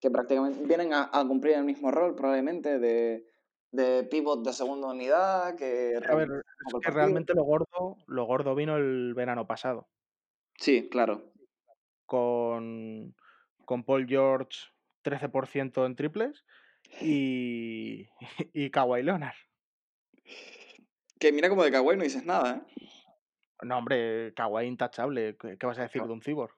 [0.00, 3.24] que prácticamente vienen a, a cumplir el mismo rol, probablemente, de,
[3.70, 6.28] de pivot de segunda unidad, que A ver,
[6.66, 9.88] es que realmente lo gordo, lo gordo vino el verano pasado,
[10.56, 11.32] Sí, claro.
[12.06, 13.14] Con,
[13.64, 14.58] con Paul George
[15.04, 16.44] 13% en triples
[17.00, 18.08] y,
[18.52, 19.34] y Kawhi Leonard.
[21.18, 22.86] Que mira como de Kawhi no dices nada, ¿eh?
[23.62, 25.36] No, hombre, Kawhi intachable.
[25.36, 26.08] ¿Qué, vas a decir No.
[26.08, 26.52] de un cyborg?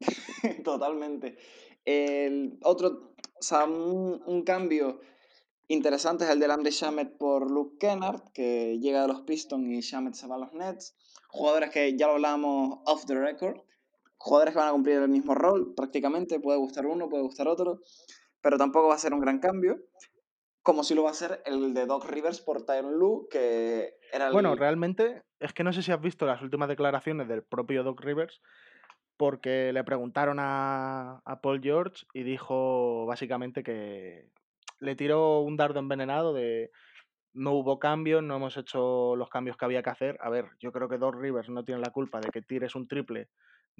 [0.64, 1.36] Totalmente.
[1.84, 5.00] El otro, o sea, un, un cambio
[5.68, 9.80] interesante es el de Landry Shamet por Luke Kennard, que llega a los Pistons y
[9.80, 10.96] Shamet se va a los Nets.
[11.28, 13.60] Jugadores que ya lo hablábamos off the record.
[14.22, 16.40] Jugadores que van a cumplir el mismo rol prácticamente.
[16.40, 17.80] Puede gustar uno, puede gustar otro.
[18.42, 19.78] Pero tampoco va a ser un gran cambio.
[20.62, 24.26] Como si lo va a ser el de Doc Rivers por Tyron Lue, que era
[24.26, 24.32] el...
[24.34, 27.98] Bueno, realmente es que no sé si has visto las últimas declaraciones del propio Doc
[28.02, 28.42] Rivers,
[29.16, 34.28] porque le preguntaron a, a Paul George y dijo básicamente que
[34.80, 36.70] le tiró un dardo envenenado de
[37.32, 40.18] no hubo cambios, no hemos hecho los cambios que había que hacer.
[40.20, 42.86] A ver, yo creo que Doc Rivers no tiene la culpa de que tires un
[42.86, 43.30] triple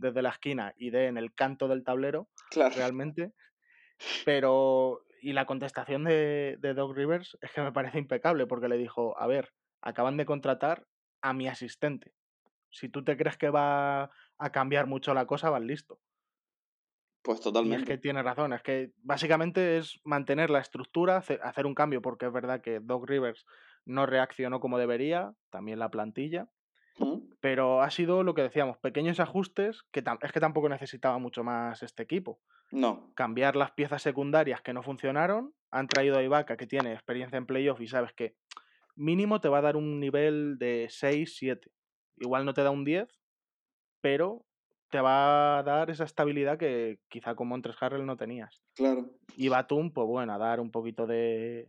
[0.00, 2.74] desde la esquina y dé en el canto del tablero, Claro.
[2.76, 3.32] realmente.
[4.26, 8.78] Pero, y la contestación de, de Doc Rivers es que me parece impecable, porque le
[8.78, 10.86] dijo, a ver, acaban de contratar
[11.22, 12.14] a mi asistente.
[12.70, 14.04] Si tú te crees que va
[14.38, 16.00] a cambiar mucho la cosa, vas listo.
[17.22, 17.84] Pues Y es totalmente.
[17.84, 22.26] que tiene razón, es que básicamente es mantener la estructura, hace- hacer un cambio, porque
[22.26, 23.44] es verdad que Doc Rivers
[23.84, 26.48] no reaccionó como debería, también la plantilla,
[27.00, 27.30] ¿Mm?
[27.40, 31.82] pero ha sido lo que decíamos, pequeños ajustes, que es que tampoco necesitaba mucho más
[31.82, 32.38] este equipo.
[32.70, 33.10] No.
[33.14, 37.46] Cambiar las piezas secundarias que no funcionaron, han traído a Ibaka, que tiene experiencia en
[37.46, 38.36] playoff y sabes que
[38.94, 41.70] mínimo te va a dar un nivel de 6, 7.
[42.18, 43.08] Igual no te da un 10,
[44.02, 44.44] pero
[44.90, 48.60] te va a dar esa estabilidad que quizá con Montres Harrell no tenías.
[48.74, 49.08] Claro.
[49.36, 51.68] Y Batum, pues bueno, a dar un poquito de,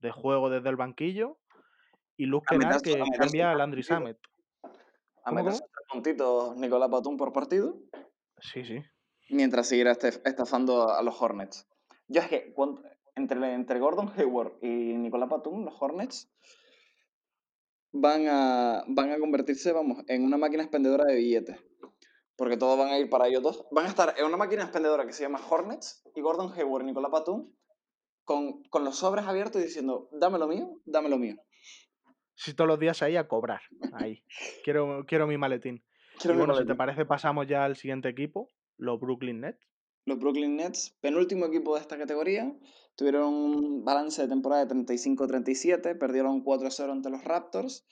[0.00, 1.38] de juego desde el banquillo.
[2.18, 3.82] Y Luke Kennard que cambia a tres Landry.
[3.82, 4.18] Samet.
[5.24, 7.78] A ¿Cómo, meterse tres puntitos Nicolás Batum por partido.
[8.40, 8.80] Sí, sí.
[9.30, 11.68] mientras seguirá este- estafando a los Hornets.
[12.08, 12.54] Yo es que
[13.14, 16.30] entre, entre Gordon Hayward y Nicolás Batum, los Hornets
[17.92, 21.58] van a, van a convertirse, vamos, en una máquina expendedora de billetes.
[22.36, 23.66] Porque todos van a ir para ellos dos.
[23.70, 26.86] Van a estar en una máquina expendedora que se llama Hornets y Gordon Hayward y
[26.86, 27.52] Nicolás Batum
[28.24, 31.36] con, con los sobres abiertos y diciendo, dame lo mío, dame lo mío.
[32.42, 33.60] Sí, todos los días ahí a cobrar.
[33.92, 34.24] Ahí.
[34.64, 35.84] Quiero, quiero mi maletín.
[36.18, 39.64] Quiero y mi bueno, si te parece, pasamos ya al siguiente equipo, los Brooklyn Nets.
[40.06, 42.52] Los Brooklyn Nets, penúltimo equipo de esta categoría,
[42.96, 47.86] tuvieron un balance de temporada de 35-37, perdieron 4-0 ante los Raptors,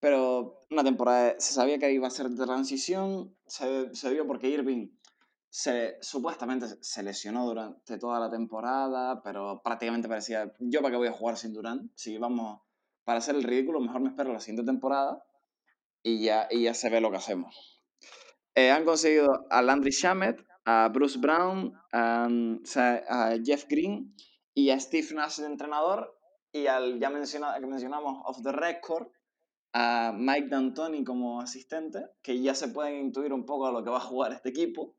[0.00, 4.48] pero una temporada, se sabía que iba a ser de transición, se, se vio porque
[4.48, 4.88] Irving
[5.50, 11.08] se, supuestamente se lesionó durante toda la temporada, pero prácticamente parecía, yo para qué voy
[11.08, 12.62] a jugar sin Durant, si vamos
[13.04, 15.22] para hacer el ridículo, mejor me espero la siguiente temporada
[16.02, 17.82] y ya, y ya se ve lo que hacemos.
[18.54, 22.28] Eh, han conseguido a Landry Shamet, a Bruce Brown, a,
[23.44, 24.14] Jeff Green
[24.54, 26.16] y a Steve Nash de entrenador
[26.52, 29.08] y al ya menciona, que mencionamos off the record
[29.72, 33.90] a Mike D'Antoni como asistente, que ya se pueden intuir un poco a lo que
[33.90, 34.96] va a jugar este equipo.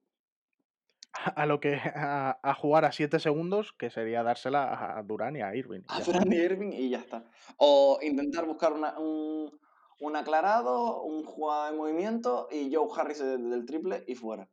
[1.14, 5.42] A lo que a, a jugar a 7 segundos, que sería dársela a Durán y
[5.42, 5.82] a Irving.
[5.90, 6.00] A.
[6.02, 7.26] Durant y Irving y ya está.
[7.58, 9.52] O intentar buscar una- un,
[10.00, 14.50] un aclarado, un jugada de movimiento y Joe Harris del, del triple y fuera.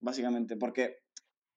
[0.00, 0.98] Básicamente, porque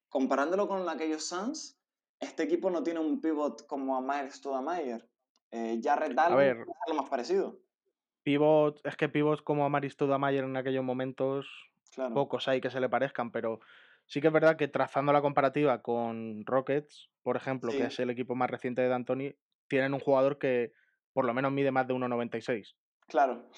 [0.09, 1.79] comparándolo con aquellos Suns,
[2.19, 5.03] este equipo no tiene un pivot como a Myers Stoudemire.
[5.51, 7.59] Eh, Jared Allen es lo más parecido.
[8.23, 11.47] Pivot, es que pivots como Amaris Mayer en aquellos momentos,
[11.93, 12.13] Claro.
[12.13, 13.59] pocos hay que se le parezcan, pero
[14.07, 18.09] Sí que es verdad que trazando la comparativa con Rockets, por ejemplo, que es el
[18.09, 19.35] equipo más reciente de D'Antoni,
[19.67, 20.73] tienen un jugador que
[21.13, 22.75] por lo menos mide más de 1,96,
[23.07, 23.49] claro,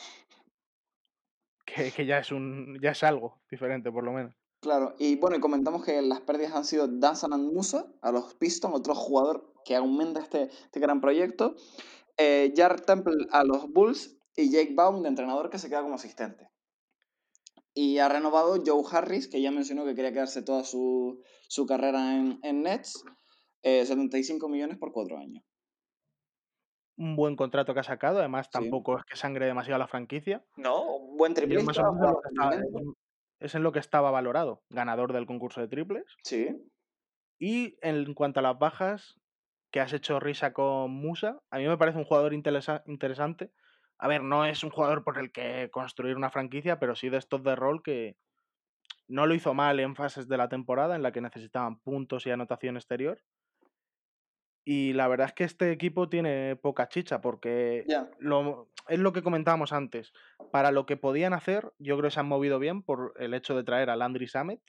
[1.66, 4.36] que, que ya, es un, ya es algo diferente, por lo menos.
[4.62, 4.96] claro.
[5.00, 8.96] Y bueno, y comentamos que las pérdidas han sido Danzanan Musa a los Pistons, otro
[8.96, 11.56] jugador que aumenta este, este gran proyecto.
[12.18, 15.96] Eh, Jar Temple a los Bulls y Jake Baum de entrenador que se queda como
[15.96, 16.50] asistente.
[17.80, 22.16] Y ha renovado Joe Harris, que ya mencionó que quería quedarse toda su, su carrera
[22.18, 23.04] en, en Nets,
[23.62, 25.44] eh, 75 millones por cuatro años.
[26.98, 28.54] Un buen contrato que ha sacado, además Sí.
[28.54, 30.44] tampoco es que sangre demasiado la franquicia.
[30.56, 32.86] No, un buen Y es en lo, que
[33.46, 36.06] es en lo estaba valorado, ganador del concurso de triples.
[36.24, 36.50] Sí,
[37.40, 39.20] Y en cuanto a las bajas,
[39.70, 43.52] que has hecho risa con Musa, a mí me parece un jugador interesa- interesante.
[44.00, 47.18] A ver, no es un jugador por el que construir una franquicia, pero sí de
[47.18, 48.18] estos de rol que
[49.08, 52.32] no lo hizo mal en fases de la temporada en la que necesitaban puntos y
[52.32, 53.22] anotación exterior.
[54.66, 57.86] Y la verdad es que este equipo tiene poca chicha porque
[58.20, 60.12] lo, es lo que comentábamos antes.
[60.52, 63.56] Para lo que podían hacer, yo creo que se han movido bien por el hecho
[63.56, 64.62] de traer a Landry Samet.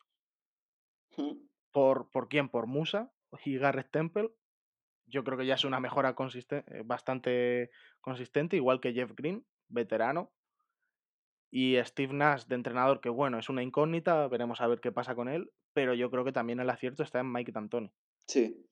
[1.72, 2.48] ¿Por, ¿Por quién?
[2.48, 3.12] Por Musa
[3.44, 4.30] y Garrett Temple.
[5.08, 10.32] Yo creo que ya es una mejora eh, bastante consistente, igual que Jeff Green, veterano.
[11.50, 15.14] Y Steve Nash, de entrenador, que bueno, es una incógnita, veremos a ver qué pasa
[15.14, 15.50] con él.
[15.72, 17.90] Pero yo creo que también el acierto está en Mike D'Antoni.
[18.26, 18.66] Sí.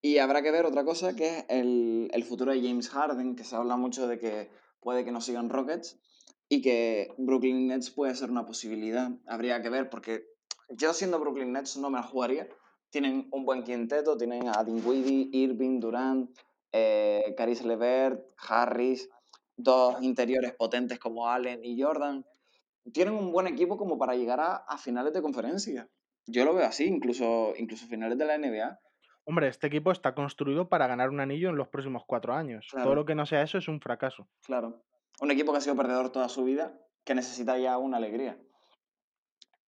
[0.00, 3.44] Y habrá que ver otra cosa que es el, el futuro de James Harden, que
[3.44, 6.00] se habla mucho de que puede que no sigan Rockets
[6.48, 9.10] y que Brooklyn Nets puede ser una posibilidad.
[9.26, 10.26] Habría que ver, porque
[10.68, 12.48] yo siendo Brooklyn Nets no me la jugaría.
[12.90, 16.30] Tienen un buen quinteto, tienen a Dinwiddie, Irving, Durant,
[16.72, 19.08] eh, Caris Levert, Harris,
[19.56, 22.24] dos interiores potentes como Allen y Jordan.
[22.92, 25.88] Tienen un buen equipo como para llegar a, a finales de conferencia.
[26.26, 28.78] Yo lo veo así, incluso, incluso finales de la NBA.
[29.24, 32.68] Hombre, este equipo está construido para ganar un anillo en los próximos cuatro años.
[32.70, 32.84] Claro.
[32.84, 34.28] Todo lo que no sea eso es un fracaso.
[34.42, 34.82] Claro.
[35.20, 38.38] Un equipo que ha sido perdedor toda su vida, que necesita ya una alegría.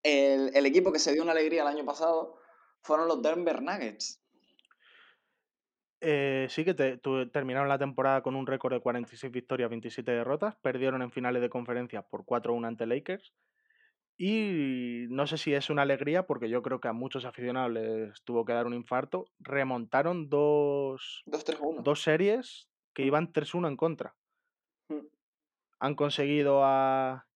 [0.03, 2.42] El, el equipo que se dio una alegría el año pasado
[2.83, 4.19] fueron los Denver Nuggets.
[6.01, 10.11] Eh, sí que te- tu- terminaron la temporada con un récord de 46 victorias, 27
[10.11, 10.57] derrotas.
[10.57, 13.33] Perdieron en finales de conferencia por 4-1 ante Lakers.
[14.19, 18.23] Y no sé si es una alegría, porque yo creo que a muchos aficionados les
[18.25, 19.27] tuvo que dar un infarto.
[19.39, 21.83] Remontaron dos, 2-3-1.
[21.83, 23.07] dos series que Mm.
[23.07, 24.15] iban 3-1 en contra.
[24.89, 25.07] Mm.
[25.79, 27.27] Han conseguido a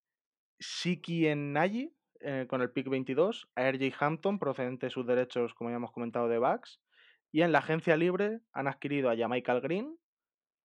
[0.59, 5.69] Siki Nagy eh, con el pick 22, a RJ Hampton procedente de sus derechos, como
[5.69, 6.79] ya hemos comentado, de Bucks.
[7.31, 9.97] Y en la agencia libre han adquirido a Michael Green,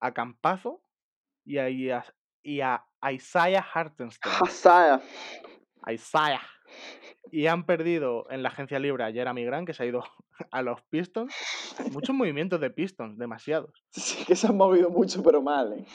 [0.01, 0.83] a Campazo
[1.45, 2.05] y a, y a,
[2.43, 4.35] y a Isaiah Hartenstein.
[4.41, 5.03] Hasaya.
[5.91, 6.43] Isaiah.
[7.31, 10.05] Y han perdido en la agencia libre a Jeremy Grant, que se ha ido
[10.51, 11.35] a los Pistons.
[11.93, 13.85] Muchos movimientos de Pistons, demasiados.
[13.91, 15.87] Sí que se han movido mucho, pero mal, ¿eh?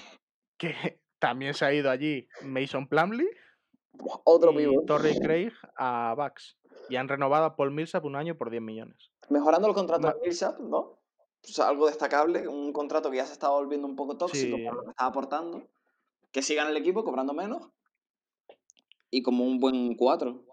[0.57, 3.45] Que también se ha ido allí Mason Plumlee Buah,
[4.25, 4.85] Otro pivot.
[4.85, 6.57] Torrey Craig a Bucks.
[6.89, 9.11] Y han renovado a Paul Millsap un año por 10 millones.
[9.29, 10.77] Mejorando el contrato Ma- de Millsap, ¿no?
[10.79, 10.99] O
[11.49, 14.63] sea, algo destacable, un contrato que ya se estaba volviendo un poco tóxico Sí.
[14.63, 15.63] por lo que estaba aportando.
[16.31, 17.69] Que sigan el equipo cobrando menos.
[19.09, 20.43] Y como un buen 4.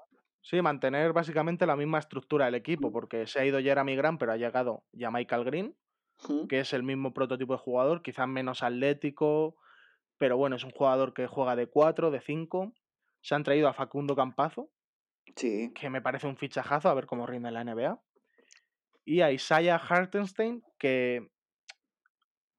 [0.43, 4.33] Sí, mantener básicamente la misma estructura del equipo, porque se ha ido Jeremy Grant, pero
[4.33, 5.77] ha llegado ya Michael Green,
[6.49, 9.57] que es el mismo prototipo de jugador, quizás menos atlético,
[10.19, 12.73] pero bueno, es un jugador que juega de 4, de 5.
[13.25, 14.69] Se han traído a Facundo Campazo,
[15.35, 15.73] Sí.
[15.73, 17.99] que me parece un fichajazo, a ver cómo rinde en la NBA.
[19.07, 21.31] Y a Isaiah Hartenstein, que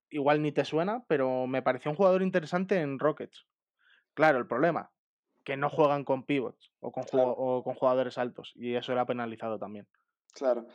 [0.10, 3.46] igual ni te suena, pero me pareció un jugador interesante en Rockets.
[4.16, 4.92] Claro, el problema,
[5.44, 7.30] que no juegan con pivots o con, Claro.
[7.38, 9.88] o con jugadores altos, y eso era penalizado también.
[10.34, 10.66] Claro.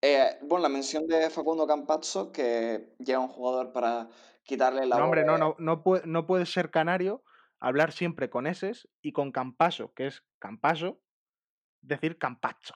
[0.00, 4.08] Eh, bueno, la mención de Facundo Campazzo, que llega un jugador para
[4.44, 7.24] quitarle la No, hombre, no, no, no, puede, no puedes ser canario,
[7.62, 11.00] hablar siempre con S y con Campaso, que es Campaso,
[11.80, 12.74] decir Campacho.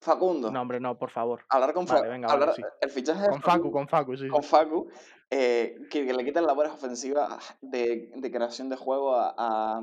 [0.00, 0.50] Facundo.
[0.50, 1.44] No, hombre, no, por favor.
[1.48, 2.68] Hablar con Vale, Fa- venga, hablar- vale, sí.
[2.80, 4.28] El fichaje Con Facu, con Facu, sí.
[4.28, 4.42] con.
[4.42, 4.88] Facu,
[5.30, 9.78] eh, que, que le quitan labores ofensivas de, de creación de juego a, a,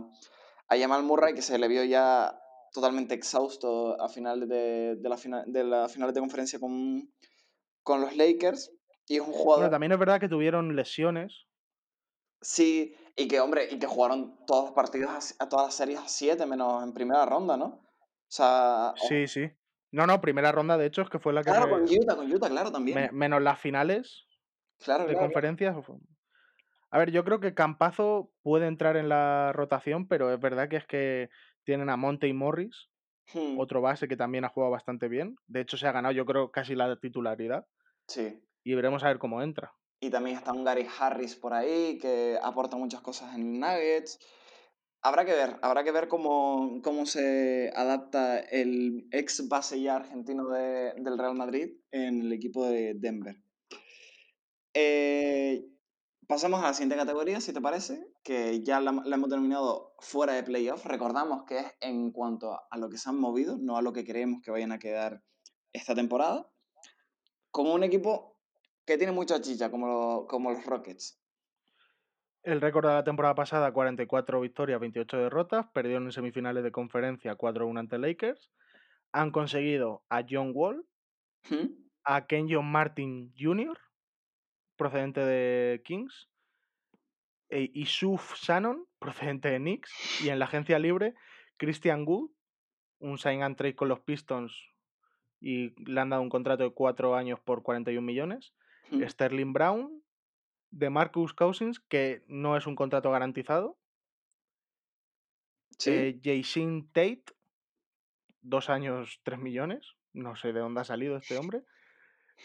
[0.67, 2.39] a Jamal Murray, que se le vio ya
[2.71, 7.11] totalmente exhausto a finales de, de la, fina- de la finales de conferencia con,
[7.83, 8.71] con los Lakers.
[9.07, 11.47] Y es un jugador, Bueno, también es verdad que tuvieron lesiones.
[12.41, 15.99] Sí, y que, hombre, y que jugaron todos los partidos, a, a todas las series
[15.99, 17.65] a 7, menos en primera ronda, ¿no?
[17.67, 17.85] O
[18.27, 19.51] sea, Sí, sí.
[19.91, 22.31] No, no, primera ronda, de hecho, es que fue la que claro, con Utah, con
[22.31, 22.99] Utah, claro, también.
[22.99, 24.27] me- menos las finales
[24.79, 25.75] claro, de claro, conferencias.
[26.91, 30.77] A ver, yo creo que Campazo puede entrar en la rotación, pero es verdad que
[30.77, 31.29] es que
[31.63, 32.89] tienen a Monte y Morris,
[33.33, 35.37] Hmm, otro base que también ha jugado bastante bien.
[35.47, 37.67] De hecho, se ha ganado, yo creo, casi la titularidad.
[38.07, 38.41] sí.
[38.63, 39.73] Y veremos a ver cómo entra.
[40.03, 44.17] Y también está un Gary Harris por ahí que aporta muchas cosas en Nuggets.
[45.03, 50.47] Habrá que ver, habrá que ver cómo, cómo se adapta el ex base ya argentino
[50.49, 53.35] de- del Real Madrid en el equipo de Denver.
[54.73, 55.67] Eh,
[56.27, 60.43] pasamos a la siguiente categoría, si te parece, que ya la, hemos denominado fuera de
[60.43, 60.83] playoff.
[60.85, 64.03] Recordamos que es en cuanto a lo que se han movido, no a lo que
[64.03, 65.21] creemos que vayan a quedar
[65.73, 66.49] esta temporada.
[67.51, 68.30] Como un equipo
[68.85, 71.17] que tiene mucha chicha, como, lo- como los Rockets.
[72.43, 75.67] El récord de la temporada pasada, 44 victorias, 28 derrotas.
[75.73, 78.51] Perdieron en semifinales de conferencia 4-1 ante Lakers.
[79.11, 80.85] Han conseguido a John Wall,
[81.49, 81.67] ¿Mm?
[82.03, 83.77] a Kenyon Martin Jr.,
[84.75, 86.29] procedente de Kings,
[87.49, 91.13] e Isuf Shannon, procedente de Knicks, y en la agencia libre,
[91.57, 92.31] Christian Wood,
[92.99, 94.51] un sign and trade con los Pistons
[95.39, 98.53] y le han dado un contrato de 4 años por 41 millones.
[98.89, 99.03] ¿Mm?
[99.07, 100.03] Sterling Brown,
[100.71, 103.77] de Marcus Cousins, que no es un contrato garantizado.
[105.77, 105.91] ¿Sí?
[105.91, 107.23] Eh, Jason Tate,
[108.41, 109.95] dos años, 3 millones.
[110.13, 111.63] No sé de dónde ha salido este hombre.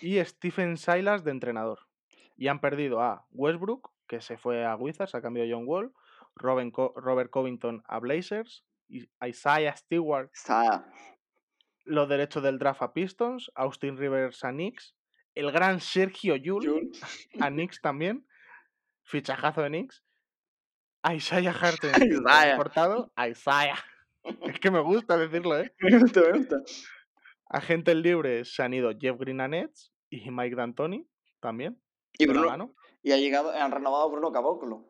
[0.01, 1.80] Y Stephen Silas de entrenador.
[2.37, 5.93] Y han perdido a Westbrook, que se fue a Wizards a cambio de John Wall,
[6.37, 10.87] Robin Co- Robert Covington a Blazers, y Isaiah Stewart Está.
[11.84, 14.95] los derechos del draft a Pistons, Austin Rivers a Knicks,
[15.37, 16.91] el gran Sergio Yul
[17.41, 18.26] a Knicks también,
[19.05, 20.03] fichajazo de Knicks,
[21.03, 21.53] a Isaiah
[22.11, 22.57] Isaiah.
[22.57, 23.78] cortado, a Isaiah.
[24.43, 25.72] Es que me gusta decirlo, ¿eh?
[25.78, 26.57] Me gusta, me gusta.
[27.49, 31.09] Agentes libres se han ido Jeff Green a Nets y Mike D'Antoni
[31.39, 31.80] también,
[32.18, 32.74] Y, Bruno,
[33.05, 34.84] y ha llegado, han renovado Bruno Caboclo.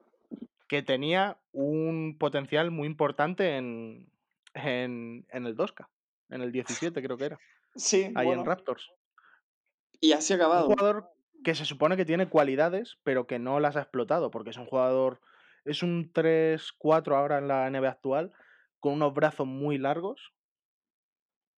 [0.69, 4.11] que tenía un potencial muy importante en,
[4.55, 5.87] en, en el 2K,
[6.31, 7.39] en el 17 creo que era,
[7.75, 8.41] Sí, ahí bueno.
[8.41, 8.91] en Raptors.
[10.01, 10.67] Y así ha Un acabado.
[10.67, 11.11] jugador
[11.45, 14.67] que se supone que tiene cualidades, pero que no las ha explotado, porque es un
[14.67, 15.21] jugador,
[15.65, 18.33] es un 3-4 ahora en la NBA actual,
[18.81, 20.33] con unos brazos muy largos,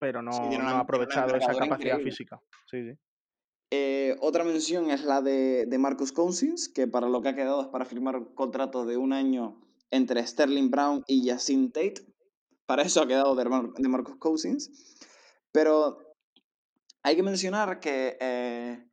[0.00, 2.04] pero no, Sí, tiene una- no ha aprovechado esa capacidad increíble.
[2.04, 2.40] física.
[2.66, 2.98] Sí, sí.
[3.70, 7.60] Eh, otra mención es la de, de Marcus Cousins, que para lo que ha quedado
[7.60, 9.60] es para firmar un contrato de un año
[9.90, 12.06] entre Sterling Brown y Yacine Tate.
[12.66, 14.96] Para eso ha quedado de, Mar- de Marcus Cousins.
[15.52, 16.07] Pero
[17.02, 18.84] hay que mencionar que eh,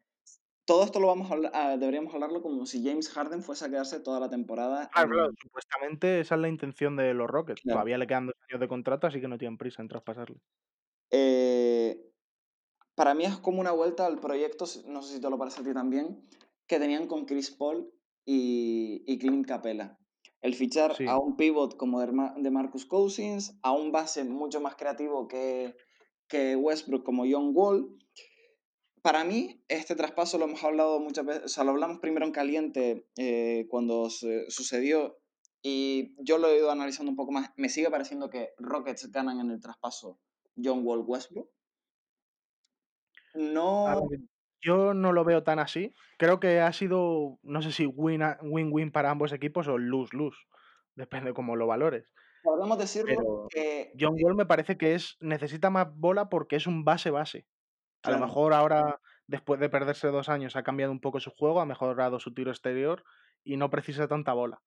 [0.65, 3.69] todo esto lo vamos a hablar- ah, deberíamos hablarlo como si James Harden fuese a
[3.69, 4.89] quedarse toda la temporada.
[4.93, 7.61] Claro, en- claro, supuestamente esa es la intención de los Rockets.
[7.61, 7.75] Claro.
[7.77, 10.37] Todavía le quedan dos años de contrato, así que no tienen prisa en traspasarle.
[11.11, 12.11] Eh,
[12.95, 15.63] para mí es como una vuelta al proyecto, no sé si te lo parece a
[15.63, 16.27] ti también,
[16.67, 17.91] que tenían con Chris Paul
[18.25, 19.97] y, y Clint Capella.
[20.41, 21.05] El fichar Sí.
[21.07, 25.75] a un pivot como de Marcus Cousins, a un base mucho más creativo que,
[26.27, 27.97] que Westbrook como John Wall.
[29.01, 32.31] Para mí, este traspaso lo hemos hablado muchas veces, o sea, lo hablamos primero en
[32.31, 35.19] caliente eh, cuando se- sucedió
[35.61, 37.51] y yo lo he ido analizando un poco más.
[37.55, 40.19] Me sigue pareciendo que Rockets ganan en el traspaso
[40.55, 41.49] John Wall Westbrook.
[43.35, 44.19] No, ver,
[44.61, 45.93] yo no lo veo tan así.
[46.17, 50.37] Creo que ha sido, no sé si win-win para ambos equipos o lose-lose.
[50.95, 52.05] Depende cómo lo valores.
[52.45, 56.85] Podemos decirlo que, John Wall me parece que es necesita más bola porque es un
[56.85, 57.45] base-base.
[58.03, 61.59] A lo mejor ahora, después de perderse dos años, ha cambiado un poco su juego,
[61.59, 63.03] ha mejorado su tiro exterior
[63.43, 64.61] y no precisa tanta bola.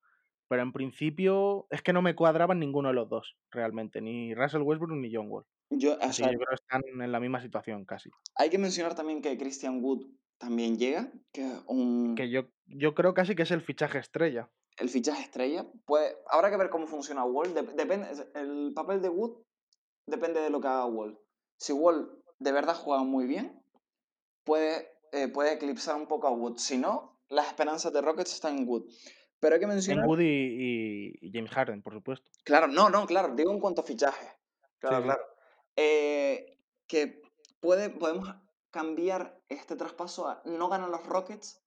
[0.48, 4.00] Pero en principio es que no me cuadraban ninguno de los dos, realmente.
[4.00, 5.44] Ni Russell Westbrook ni John Wall.
[5.70, 8.10] yo, o sea, yo creo que están en la misma situación casi.
[8.34, 10.06] hay que mencionar también que Christian Wood
[10.38, 14.48] también llega, que un, Que yo, yo creo casi que es el fichaje estrella.
[14.78, 15.66] El fichaje estrella.
[15.84, 17.54] Pues habrá que ver cómo funciona Wall.
[17.54, 19.42] Dep- depende, el papel de Wood
[20.06, 21.18] depende de lo que haga Wall.
[21.56, 23.62] Si Wall de verdad juega muy bien,
[24.44, 26.58] puede, eh, puede eclipsar un poco a Wood.
[26.58, 28.84] Si no, las esperanzas de Rockets están en Wood.
[29.40, 30.06] Pero hay que En mencionar...
[30.06, 32.30] Woody y, y James Harden, por supuesto.
[32.44, 34.28] Claro, no, no, claro, digo en cuanto a fichajes.
[34.78, 35.02] Claro, sí.
[35.04, 35.22] claro.
[35.76, 36.58] Eh,
[36.88, 37.22] que
[37.60, 38.34] puede, podemos
[38.70, 41.62] cambiar este traspaso a no ganan los Rockets,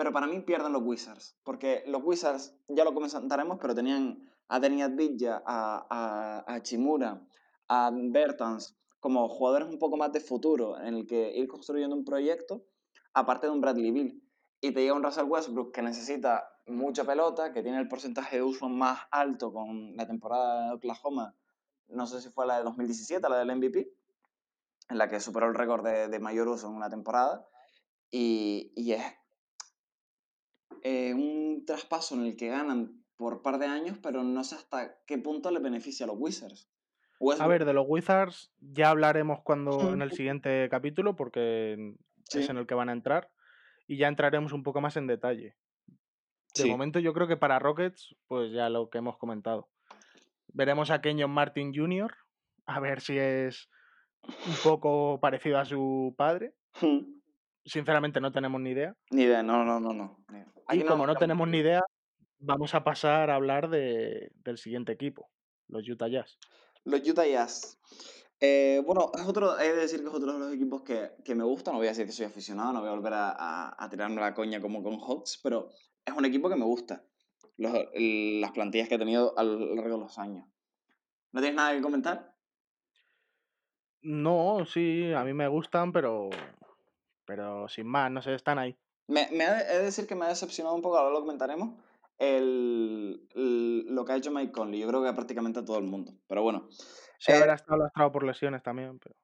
[0.00, 1.36] pero para mí pierden los Wizards.
[1.44, 7.20] Porque los Wizards, ya lo comentaremos, pero tenían a Denny Advilla, a, a, a Chimura,
[7.68, 12.06] a Bertans, como jugadores un poco más de futuro, en el que ir construyendo un
[12.06, 12.64] proyecto,
[13.12, 14.24] aparte de un Bradley Bill.
[14.62, 18.42] Y te llega un Russell Westbrook que necesita mucha pelota, que tiene el porcentaje de
[18.42, 21.34] uso más alto con la temporada de Oklahoma,
[21.88, 23.92] no sé si fue la de 2017, la del MVP,
[24.88, 27.46] en la que superó el récord de, de mayor uso en una temporada.
[28.10, 29.19] Y, y es
[30.82, 34.96] eh, un traspaso en el que ganan por par de años, pero no sé hasta
[35.06, 36.70] qué punto le beneficia a los Wizards.
[37.38, 41.94] A ver, de los Wizards ya hablaremos cuando en el siguiente capítulo, porque
[42.32, 43.30] es en el que van a entrar,
[43.86, 45.56] y ya entraremos un poco más en detalle.
[46.54, 46.70] De sí.
[46.70, 49.68] momento yo creo que para Rockets, pues ya lo que hemos comentado.
[50.52, 52.12] Veremos a Kenyon Martin Jr.,
[52.66, 53.68] a ver si es
[54.22, 56.54] un poco parecido a su padre.
[56.80, 57.19] Hmm,
[57.64, 58.94] Sinceramente no tenemos ni idea.
[59.10, 60.24] Ni idea, no, no, no, no.
[60.72, 61.82] Y no como no tenemos ni idea,
[62.38, 65.28] vamos a pasar a hablar de- del siguiente equipo,
[65.68, 66.38] los Utah Jazz.
[66.84, 67.78] Los Utah Jazz.
[68.40, 71.34] Eh, bueno, es otro, he de decir que es otro de los equipos que, que
[71.34, 71.70] me gusta.
[71.72, 74.20] No voy a decir que soy aficionado, no voy a volver a, a- a tirarme
[74.20, 75.68] la coña como con Hawks, pero
[76.04, 77.04] es un equipo que me gusta.
[77.58, 80.46] Los- el- las plantillas que he tenido a lo largo de los años.
[81.32, 82.34] ¿No tienes nada que comentar?
[84.02, 86.30] No, sí, a mí me gustan, pero,
[87.30, 88.76] pero sin más, no sé, están ahí.
[89.06, 91.20] Me, me ha de- he de decir que me ha decepcionado un poco, ahora lo
[91.20, 91.78] comentaremos,
[92.18, 94.80] el, el- lo que ha hecho Mike Conley.
[94.80, 96.12] Yo creo que prácticamente a todo el mundo.
[96.26, 96.68] Pero bueno,
[97.20, 99.14] Sí, Eh, habrá estado lastrado por lesiones también, pero...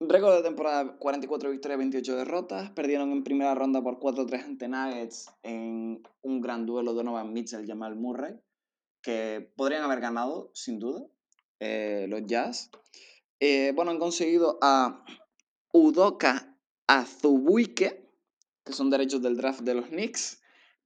[0.00, 2.70] Récord de temporada 44 victorias, 28 derrotas.
[2.70, 7.68] Perdieron en primera ronda por 4-3 ante Nuggets en un gran duelo Donovan Mitchell y
[7.68, 8.34] Jamal Murray,
[9.00, 11.06] que podrían haber ganado, sin duda,
[11.60, 12.70] eh, los Jazz.
[13.38, 15.04] Eh, bueno, han conseguido a
[15.72, 16.53] Udoka
[16.86, 18.10] Azubuike,
[18.64, 20.40] que son derechos del draft de los Knicks,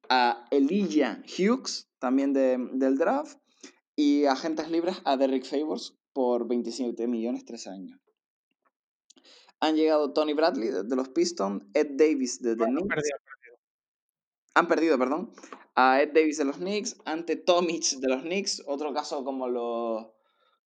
[0.09, 3.39] a Elijah Hughes, también de- del draft,
[3.97, 7.99] y agentes libres a Derrick Favors por 27 millones tres años.
[9.61, 12.95] Han llegado Tony Bradley de, de los Pistons, Ed Davis de The Bueno, Knicks.
[12.95, 13.17] perdido.
[14.55, 15.33] Han perdido, perdón.
[15.75, 20.07] A Ed Davis de los Knicks, ante Tomic de los Knicks, otro caso como los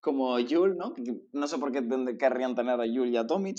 [0.01, 0.95] como Yul, ¿no?
[1.33, 1.87] No sé por qué
[2.19, 3.57] querrían tener a Yul y a Tomic.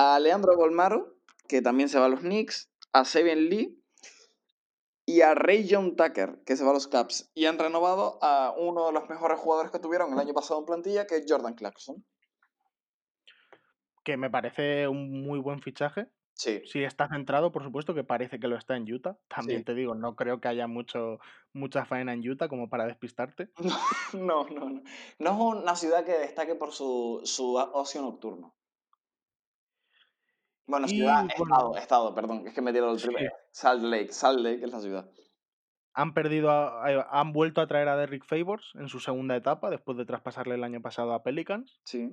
[0.00, 1.16] A Leandro Bolmaro,
[1.48, 3.82] que también se va a los Knicks, a Seven Lee
[5.04, 7.32] y a Ray John Tucker, que se va a los Caps.
[7.34, 10.66] Y han renovado a uno de los mejores jugadores que tuvieron el año pasado en
[10.66, 12.04] plantilla, que es Jordan Clarkson.
[14.04, 16.06] Que me parece un muy buen fichaje.
[16.34, 16.62] Sí.
[16.66, 19.18] Si está centrado, por supuesto que parece que lo está en Utah.
[19.26, 19.64] También Sí.
[19.64, 21.18] te digo, no creo que haya mucho,
[21.52, 23.50] mucha faena en Utah como para despistarte.
[24.14, 24.82] No, no, no.
[25.18, 28.54] No es una ciudad que destaque por su, su ocio nocturno.
[30.68, 31.54] Bueno, Y, ciudad, bueno.
[31.54, 33.08] estado, estado, perdón, es que me dieron el Sí.
[33.52, 35.10] Salt Lake, Salt Lake es la ciudad.
[35.94, 39.70] Han perdido, a- a- han vuelto a traer a Derrick Favors en su segunda etapa,
[39.70, 42.10] después de traspasarle el año pasado a Pelicans, Sí.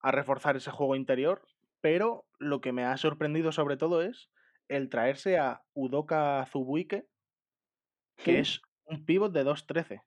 [0.00, 1.46] a reforzar ese juego interior.
[1.80, 4.28] Pero lo que me ha sorprendido sobre todo es
[4.68, 7.06] el traerse a Udoka Zubuike,
[8.16, 10.02] que es un pivot de 2'13,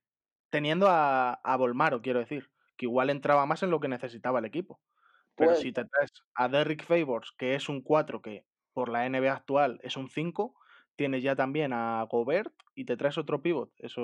[0.51, 4.45] teniendo a, a Bolmaro, quiero decir, que igual entraba más en lo que necesitaba el
[4.45, 4.81] equipo.
[5.35, 9.07] Pero Puede si te traes a Derrick Favors, que es un 4, que por la
[9.09, 10.55] NBA actual es un 5,
[10.95, 13.71] tienes ya también a Gobert y te traes otro pivot.
[13.77, 14.01] Eso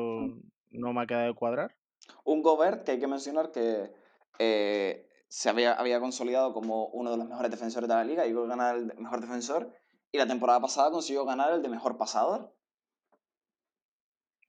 [0.72, 1.76] no me ha quedado de cuadrar.
[2.24, 3.92] Un Gobert que hay que mencionar que
[4.40, 8.48] eh, se había, había consolidado como uno de los mejores defensores de la liga, a
[8.48, 9.74] ganar el mejor defensor,
[10.12, 12.56] y la temporada pasada consiguió ganar el de mejor pasador.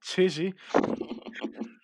[0.01, 0.55] Sí, sí.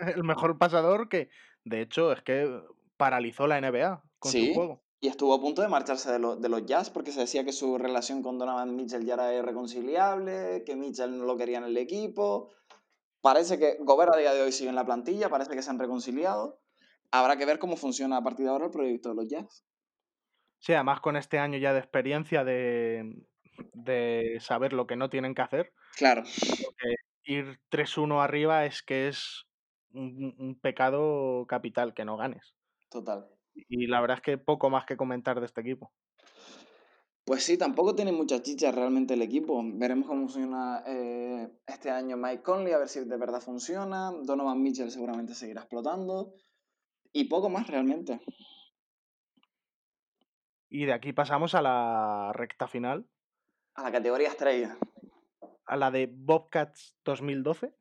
[0.00, 1.30] El mejor pasador que,
[1.62, 2.60] de hecho, es que
[2.96, 4.48] paralizó la NBA con Sí.
[4.48, 4.82] su juego.
[5.02, 7.52] Y estuvo a punto de marcharse de, lo- de los Jazz porque se decía que
[7.52, 11.76] su relación con Donovan Mitchell ya era irreconciliable, que Mitchell no lo quería en el
[11.78, 12.52] equipo.
[13.22, 15.78] Parece que Gobert a día de hoy sigue en la plantilla, parece que se han
[15.78, 16.60] reconciliado.
[17.10, 19.64] Habrá que ver cómo funciona a partir de ahora el proyecto de los Jazz.
[20.58, 23.26] Sí, además con este año ya de experiencia de,
[23.72, 26.94] de saber lo que no tienen que hacer, Claro, porque
[27.24, 29.44] ir 3-1 arriba es que es
[29.92, 32.54] un, un pecado capital que no ganes.
[32.90, 33.26] total.
[33.54, 35.92] Y la verdad es que poco más que comentar de este equipo.
[37.24, 39.62] Pues sí, tampoco tiene mucha chicha realmente el equipo.
[39.64, 44.10] Veremos cómo funciona eh, este año Mike Conley, a ver si de verdad funciona.
[44.22, 46.34] Donovan Mitchell seguramente seguirá explotando.
[47.12, 48.20] Y poco más realmente.
[50.68, 53.06] Y de aquí pasamos a la recta final,
[53.74, 54.76] A la categoría estrella,
[55.66, 57.74] a la de Bobcats 2012.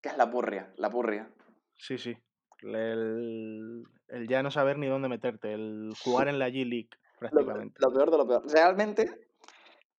[0.00, 1.32] que es la purria, la purria.
[1.76, 2.16] Sí, sí.
[2.62, 7.18] El, el ya no saber ni dónde meterte, el jugar en la G League, Lo,
[7.18, 7.78] prácticamente.
[7.78, 8.50] lo peor de lo peor.
[8.50, 9.28] Realmente,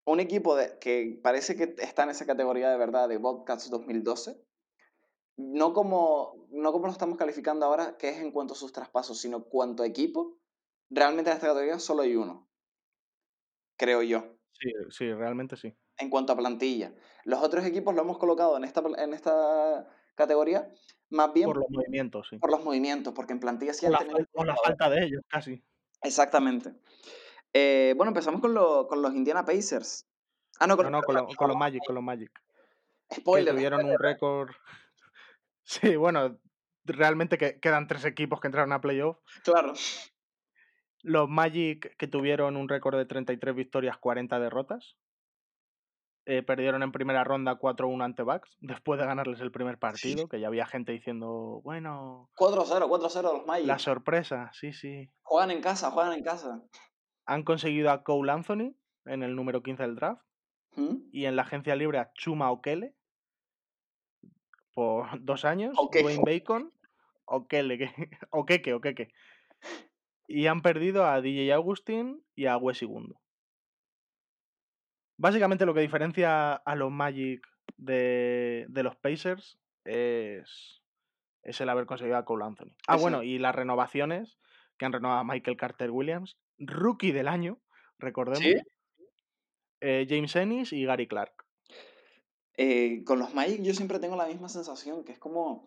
[0.06, 4.42] un equipo de, que parece que está en esa categoría de verdad de Bobcats 2012,
[5.38, 9.20] no como, no como lo estamos calificando ahora, que es en cuanto a sus traspasos,
[9.22, 10.38] sino cuanto a equipo,
[10.90, 12.50] realmente en esta categoría solo hay uno,
[13.78, 15.74] creo yo, Sí, sí, realmente sí.
[15.98, 16.94] en cuanto a plantilla.
[17.24, 20.70] Los otros equipos lo hemos colocado en esta, en esta categoría
[21.10, 22.40] más bien Por por, los movimientos, sí.
[22.48, 24.20] los movimientos, porque en plantilla sí han la, tenido...
[24.34, 25.64] o la falta de ellos, casi.
[26.02, 26.74] Exactamente.
[27.54, 30.08] Eh, bueno, empezamos con, lo- con los Indiana Pacers.
[30.60, 32.32] Ah, no, con, No, no, con, lo- con los Magic, con los Magic.
[33.10, 33.54] Que Spoiler.
[33.56, 34.50] tuvieron un récord.
[35.64, 36.40] Sí, bueno,
[36.84, 39.18] realmente que quedan tres equipos que entraron a playoff.
[39.44, 39.74] Claro.
[41.04, 44.96] Los Magic, que tuvieron un récord de 33 victorias, 40 derrotas.
[46.32, 50.40] Eh, perdieron en primera ronda 4-1 ante Bucks, después de ganarles el primer partido, que
[50.40, 53.80] ya había gente diciendo, bueno, 4-0, 4-0 los la Magic.
[53.80, 55.10] sorpresa, sí, sí.
[55.24, 56.62] Juegan en casa, juegan en casa.
[57.26, 58.76] Han conseguido a Cole Anthony
[59.06, 60.22] en el número 15 del draft
[60.76, 61.10] ¿Mm?
[61.12, 62.96] y en la agencia libre a Chuma Okele
[64.74, 65.78] por dos años.
[65.92, 66.74] Dwayne Bacon,
[67.26, 67.90] Okele, que,
[68.32, 69.10] Okeke, Okeke.
[70.28, 73.20] Y han perdido a DJ Augustin y a Wes Segundo.
[75.20, 77.46] Básicamente lo que diferencia a los Magic
[77.76, 80.82] de, de los Pacers es,
[81.44, 82.74] es el haber conseguido a Cole Anthony.
[82.88, 83.02] Ah, Eso.
[83.02, 84.40] bueno, y las renovaciones
[84.78, 87.60] que han renovado a Michael Carter Williams, rookie del año,
[87.98, 88.56] recordemos, ¿Sí?
[89.82, 91.34] eh, James Ennis y Gary Clark.
[92.56, 95.66] Eh, con los Magic yo siempre tengo la misma sensación, que es como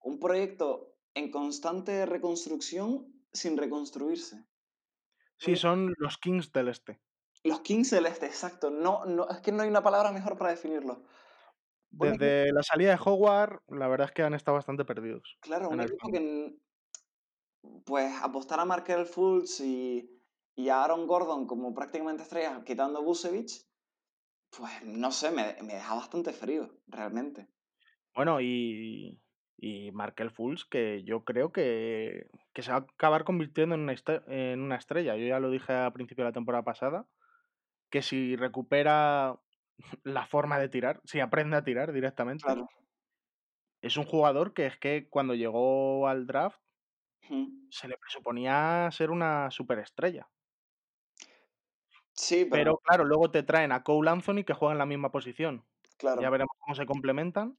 [0.00, 4.44] un proyecto en constante reconstrucción sin reconstruirse.
[5.38, 7.00] Sí, son los Kings del Este.
[7.44, 8.70] Los Kings Celeste, exacto.
[8.70, 11.02] No, no, es que no hay una palabra mejor para definirlo.
[11.90, 15.36] Desde la salida de Howard, la verdad es que han estado bastante perdidos.
[15.40, 16.56] claro, un equipo que
[17.84, 20.10] pues apostar a Markel Fultz y,
[20.56, 23.66] y a Aaron Gordon como prácticamente estrellas, quitando a Busevich,
[24.56, 27.48] pues no sé, me, me deja bastante frío, realmente.
[28.14, 29.20] Bueno, y,
[29.56, 33.92] y Markel Fultz, que yo creo que, que se va a acabar convirtiendo en una,
[33.92, 35.16] este- en una estrella.
[35.16, 37.06] Yo ya lo dije a principio de la temporada pasada,
[37.92, 39.38] que si recupera
[40.02, 42.66] la forma de tirar, si aprende a tirar directamente, Claro.
[43.82, 46.58] es un jugador que es que cuando llegó al draft
[47.70, 50.28] se le presuponía ser una superestrella.
[52.14, 55.10] Sí, pero, Pero claro, luego te traen a Cole Anthony que juega en la misma
[55.12, 55.64] posición.
[55.98, 56.20] claro.
[56.20, 57.56] Ya veremos cómo se complementan.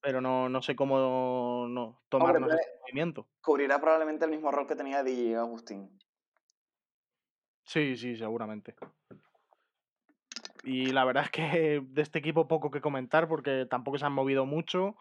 [0.00, 3.26] Pero no, no sé cómo no, tomarnos puede- este movimiento.
[3.40, 5.98] Cubrirá probablemente el mismo rol que tenía DJ Agustín.
[7.66, 8.74] Sí, sí, seguramente.
[10.64, 14.12] Y la verdad es que de este equipo poco que comentar porque tampoco se han
[14.12, 14.96] movido mucho.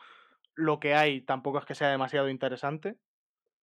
[0.53, 2.97] Lo que hay tampoco es que sea demasiado interesante.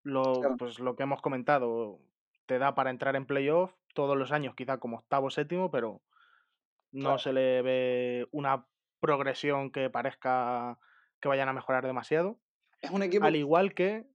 [0.02, 0.56] Lo, Claro.
[0.56, 2.00] pues lo que hemos comentado
[2.46, 6.00] te da para entrar en playoff todos los años, quizá como octavo séptimo, pero
[6.92, 7.18] no Claro.
[7.18, 8.66] se le ve una
[9.00, 10.78] progresión que parezca
[11.20, 12.38] que vayan a mejorar demasiado.
[12.80, 13.26] Es un equipo...
[13.26, 14.06] Al igual que.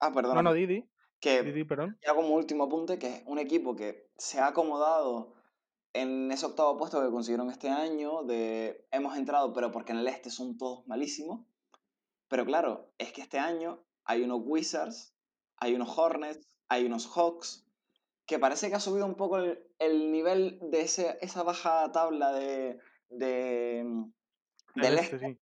[0.00, 0.42] Ah, No, perdona.
[0.42, 0.84] no, Didi.
[1.20, 1.98] Que perdón.
[2.04, 5.34] ya como último apunte, que es un equipo que se ha acomodado
[5.92, 10.08] en ese octavo puesto que consiguieron este año, de hemos entrado, pero porque en el
[10.08, 11.46] este son todos malísimos.
[12.28, 15.14] Pero claro, es que este año hay unos Wizards,
[15.56, 17.66] hay unos Hornets, hay unos Hawks,
[18.26, 22.32] que parece que ha subido un poco el, el nivel de ese, esa baja tabla
[22.32, 23.84] de, de,
[24.74, 25.18] Del del este, este.
[25.18, 25.38] sí.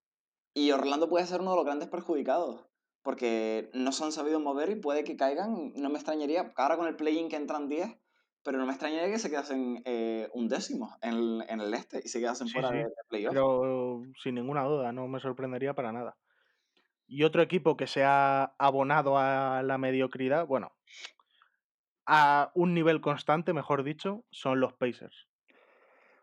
[0.53, 2.64] Y Orlando puede ser uno de los grandes perjudicados,
[3.05, 5.73] porque no se han sabido mover y puede que caigan.
[5.75, 7.95] No me extrañaría, ahora con el play-in que entran 10,
[8.41, 12.01] pero no me extrañaría que se quedasen eh, un décimo en el, en el este
[12.03, 13.31] y se quedasen Sí, fuera sí, de, de playoff.
[13.31, 16.17] Pero sin ninguna duda, no me sorprendería para nada.
[17.05, 20.71] Y otro equipo que se ha abonado a la mediocridad, bueno,
[22.07, 25.27] a un nivel constante, mejor dicho, son los Pacers.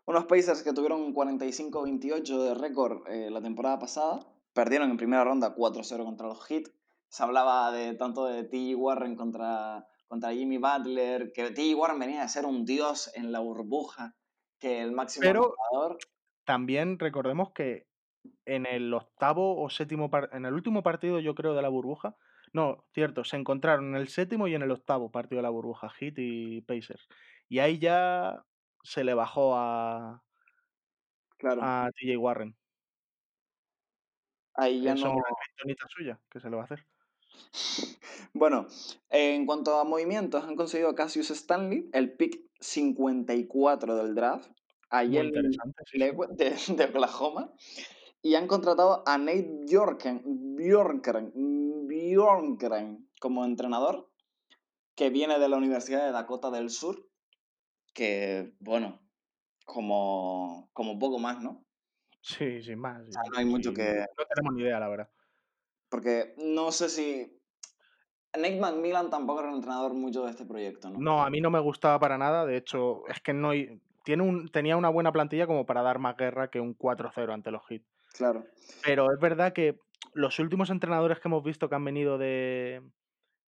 [0.05, 4.19] Unos Pacers que tuvieron un 45-28 de récord eh, la temporada pasada,
[4.53, 6.63] perdieron en primera ronda 4-0 contra los Heat.
[7.09, 8.75] Se hablaba de tanto de T.
[8.75, 11.75] Warren contra, contra Jimmy Butler, que T.
[11.75, 14.15] Warren venía de ser un dios en la burbuja,
[14.59, 15.97] que el máximo Pero- anotador.
[16.45, 17.87] También recordemos que
[18.45, 22.15] en el octavo o séptimo, en el último partido, yo creo, de la burbuja,
[22.51, 25.89] no, cierto, se encontraron en el séptimo y en el octavo partido de la burbuja,
[25.89, 27.07] Heat y Pacers.
[27.49, 28.43] Y ahí ya
[28.83, 30.21] se le bajó a,
[31.37, 32.55] Claro, a TJ Warren.
[34.55, 35.17] Ahí ya Eso no.
[35.17, 36.85] es kriptonita suya, que se le va a hacer.
[38.35, 38.65] Bueno,
[39.09, 44.49] en cuanto a movimientos, han conseguido a Cassius Stanley, el pick 54 del draft,
[44.89, 45.41] ayer de,
[46.77, 47.53] de Oklahoma,
[48.23, 50.23] y han contratado a Nate Bjorken,
[50.55, 51.31] Bjorken,
[51.87, 54.09] Bjorken como entrenador,
[54.95, 57.07] que viene de la Universidad de Dakota del Sur,
[57.93, 58.99] que, bueno,
[59.65, 61.65] como, como poco más, ¿no?
[62.23, 63.03] Sí, sin más.
[63.09, 65.09] sea, no hay mucho sí, que- No tenemos ni idea, la verdad.
[65.89, 67.39] Porque no sé si...
[68.35, 70.99] Nate McMillan tampoco era un entrenador mucho de este proyecto, ¿no?
[70.99, 72.45] No, a mí no me gustaba para nada.
[72.45, 73.51] De hecho, es que no
[74.03, 77.51] tiene un, tenía una buena plantilla como para dar más guerra que un 4-0 ante
[77.51, 77.83] los Heat.
[78.13, 78.45] Claro.
[78.83, 79.77] Pero es verdad que
[80.13, 82.81] los últimos entrenadores que hemos visto que han venido de,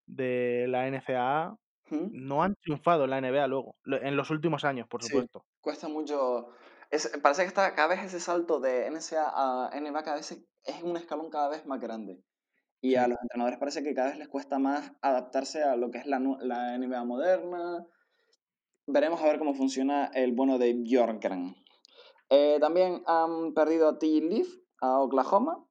[0.06, 1.58] de la NCAA
[1.90, 2.08] ¿Mm?
[2.12, 3.76] no han triunfado en la NBA luego.
[3.86, 5.08] En los últimos años, por Sí.
[5.10, 5.46] supuesto.
[5.62, 6.50] Cuesta mucho.
[6.92, 10.84] Es- parece que está cada vez ese salto de NCA a NBA cada vez es-
[10.84, 12.22] un escalón cada vez más grande.
[12.82, 15.98] Y a los entrenadores parece que cada vez les cuesta más adaptarse a lo que
[16.00, 17.86] es la, la NBA moderna.
[18.88, 21.56] Veremos a ver cómo funciona el bono de Bjorkgren.
[22.30, 24.06] Eh, también han perdido a T.
[24.22, 24.48] Leaf,
[24.82, 25.66] a Oklahoma,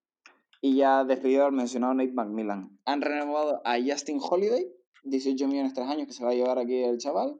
[0.60, 2.78] y ya despedido al mencionado Nate McMillan.
[2.84, 4.66] Han renovado a Justin Holiday,
[5.04, 7.38] 18 millones tres años que se va a llevar aquí el chaval,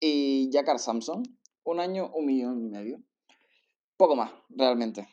[0.00, 1.22] y Jakar Sampson,
[1.70, 3.00] un año, un millón y medio.
[3.96, 5.08] Poco más, realmente.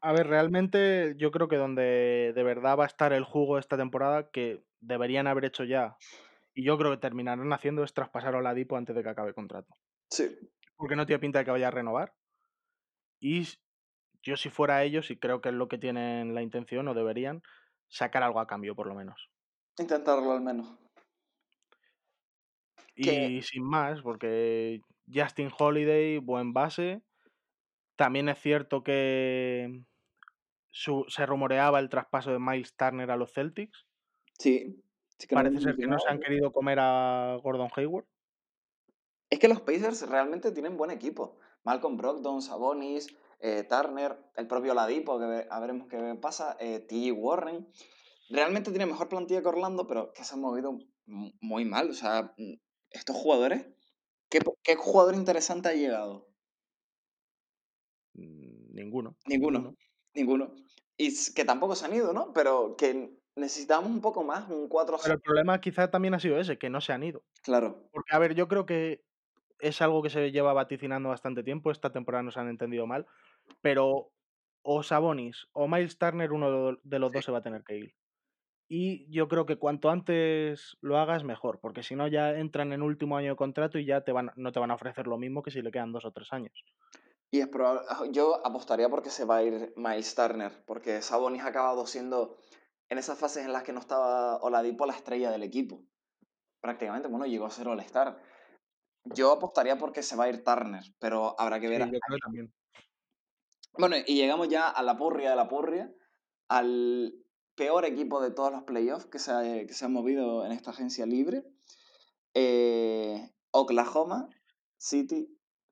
[0.00, 3.76] A ver, realmente yo creo que donde de verdad va a estar el jugo esta
[3.76, 5.96] temporada, que deberían haber hecho ya,
[6.54, 9.34] y yo creo que terminarán haciendo, es traspasar a Oladipo antes de que acabe el
[9.34, 9.74] contrato.
[10.10, 10.36] Sí.
[10.76, 12.12] Porque no tiene pinta de que vaya a renovar.
[13.18, 13.48] Y
[14.22, 17.42] yo si fuera ellos, y creo que es lo que tienen la intención, o deberían,
[17.88, 19.30] sacar algo a cambio por lo menos.
[19.78, 20.78] Intentarlo al menos.
[22.94, 24.82] Y sin más, porque
[25.14, 27.02] Justin Holiday, buen base.
[27.96, 29.84] También es cierto que
[30.70, 33.86] su- se rumoreaba el traspaso de Miles Turner a los Celtics.
[34.38, 34.82] sí.
[35.28, 38.06] que Parece ser que no se han querido comer a Gordon Hayward.
[39.30, 41.38] Es que los Pacers realmente tienen buen equipo.
[41.62, 46.84] Malcolm Brogdon, Sabonis, eh, Turner, el propio Ladipo, que a veremos qué pasa, eh.
[47.12, 47.68] Warren.
[48.30, 50.76] Realmente tiene mejor plantilla que Orlando, pero que se han movido
[51.06, 51.90] muy mal.
[51.90, 52.54] O sea, mm,
[52.90, 53.66] estos jugadores,
[54.32, 56.26] ¿qué, qué jugador interesante ha llegado?
[58.14, 59.16] Mm, Ninguno.
[59.26, 59.74] Ninguno.
[60.14, 60.54] Ninguno.
[60.96, 62.32] Y que tampoco se han ido, ¿no?
[62.32, 66.38] Pero que necesitamos un poco más, un 4 Pero el problema quizá también ha sido
[66.38, 67.24] ese, que no se han ido.
[67.42, 67.88] Claro.
[67.92, 69.04] Porque, a ver, yo creo que
[69.60, 71.70] es algo que se lleva vaticinando bastante tiempo.
[71.70, 73.06] Esta temporada nos han entendido mal.
[73.62, 74.10] Pero
[74.62, 77.78] o Sabonis o Miles Turner, uno de- de los dos se va a tener que
[77.78, 77.94] ir.
[78.74, 81.60] Y yo creo que cuanto antes lo hagas, mejor.
[81.60, 84.50] Porque si no, ya entran en último año de contrato y ya te van, no
[84.50, 86.64] te van a ofrecer lo mismo que si le quedan dos o tres años.
[87.30, 87.82] Y es probable,
[88.12, 92.38] yo apostaría porque se va a ir Miles Turner, porque Sabonis ha acabado siendo
[92.88, 95.82] en esas fases en las que no estaba Oladipo la estrella del equipo.
[96.62, 98.22] Prácticamente, bueno, llegó a ser All-Star.
[99.04, 101.82] Yo apostaría porque se va a ir Turner, pero habrá que ver.
[101.82, 102.52] Sí, a- yo creo también.
[103.76, 105.92] Bueno, y llegamos ya a la purria de la purria,
[106.48, 107.12] al
[107.54, 110.70] peor equipo de todos los playoffs que se ha, que se ha movido en esta
[110.70, 111.44] agencia libre.
[112.34, 114.28] Eh, Oklahoma
[114.78, 115.28] City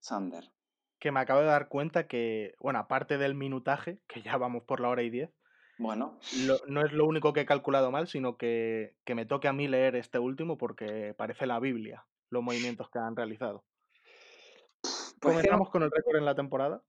[0.06, 0.50] Thunder.
[0.98, 4.80] Que me acabo de dar cuenta que, bueno, aparte del minutaje, que ya vamos por
[4.80, 5.30] la hora y diez,
[5.78, 9.48] Bueno, lo- no es lo único que he calculado mal, sino que, que me toque
[9.48, 13.64] a mí leer este último porque parece la Biblia los movimientos que han realizado.
[14.82, 16.82] pues que Comenzamos con el récord en la temporada.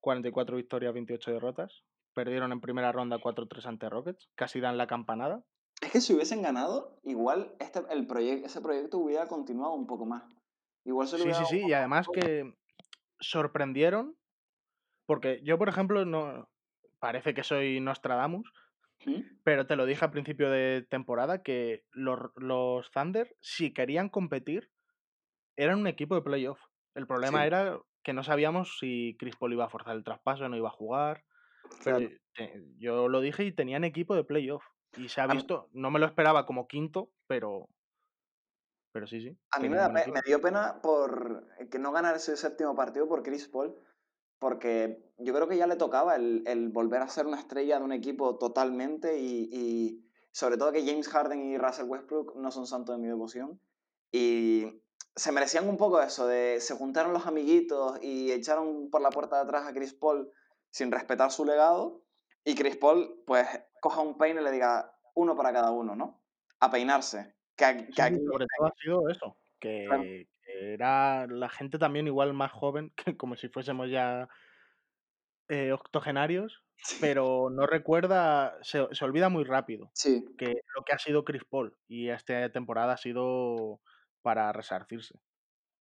[0.00, 1.84] 44 victorias, 28 derrotas.
[2.18, 4.28] Perdieron en primera ronda 4-3 ante Rockets.
[4.34, 5.44] Casi dan la campanada.
[5.80, 10.04] Es que si hubiesen ganado, igual este, el proyecto, ese proyecto hubiera continuado un poco
[10.04, 10.24] más.
[10.84, 11.62] Igual se lo Sí, sí, sí.
[11.68, 12.54] Y además que
[13.20, 14.16] sorprendieron.
[15.06, 16.48] Porque yo, por ejemplo, no.
[16.98, 18.52] Parece que soy Nostradamus.
[19.06, 19.22] ¿Mm?
[19.44, 24.72] Pero te lo dije a principio de temporada que los, los Thunder, si querían competir,
[25.56, 26.58] eran un equipo de playoff.
[26.96, 27.46] El problema Sí.
[27.46, 30.72] era que no sabíamos si Chris Paul iba a forzar el traspaso, no iba a
[30.72, 31.22] jugar.
[31.84, 32.14] Pero Claro.
[32.34, 34.64] te- yo lo dije y tenían equipo de playoff.
[34.96, 37.68] Y se ha visto, no me lo esperaba como quinto, pero.
[38.92, 39.38] Pero sí, sí.
[39.52, 43.22] A mí me, da me dio pena por que no ganar ese séptimo partido por
[43.22, 43.76] Chris Paul,
[44.38, 47.84] porque yo creo que ya le tocaba el, el volver a ser una estrella de
[47.84, 52.66] un equipo totalmente y, y sobre todo que James Harden y Russell Westbrook no son
[52.66, 53.60] santos de mi devoción.
[54.10, 54.82] Y
[55.14, 59.36] se merecían un poco eso, de se juntaron los amiguitos y echaron por la puerta
[59.36, 60.32] de atrás a Chris Paul
[60.70, 62.02] sin respetar su legado.
[62.44, 63.46] Y Chris Paul, pues,
[63.80, 66.22] coja un peine y le diga uno para cada uno, ¿no?
[66.60, 67.34] A peinarse.
[67.56, 69.36] Que, que Sí, aquí, sobre todo ha sido eso.
[69.58, 70.02] Claro.
[70.02, 74.28] Que, que era la gente también igual más joven, que como si fuésemos ya
[75.48, 76.62] eh, octogenarios,
[77.00, 81.42] pero no recuerda, se, se olvida muy rápido sí, que lo que ha sido Chris
[81.48, 83.80] Paul y esta temporada ha sido
[84.20, 85.18] para resarcirse.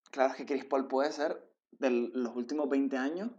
[0.10, 1.38] Claro, es que Chris Paul puede ser,
[1.72, 3.32] de los últimos 20 años,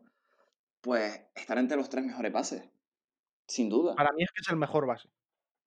[0.81, 2.69] pues estar entre los tres mejores bases.
[3.47, 3.95] Sin duda.
[3.95, 5.09] Para mí es que es el mejor base.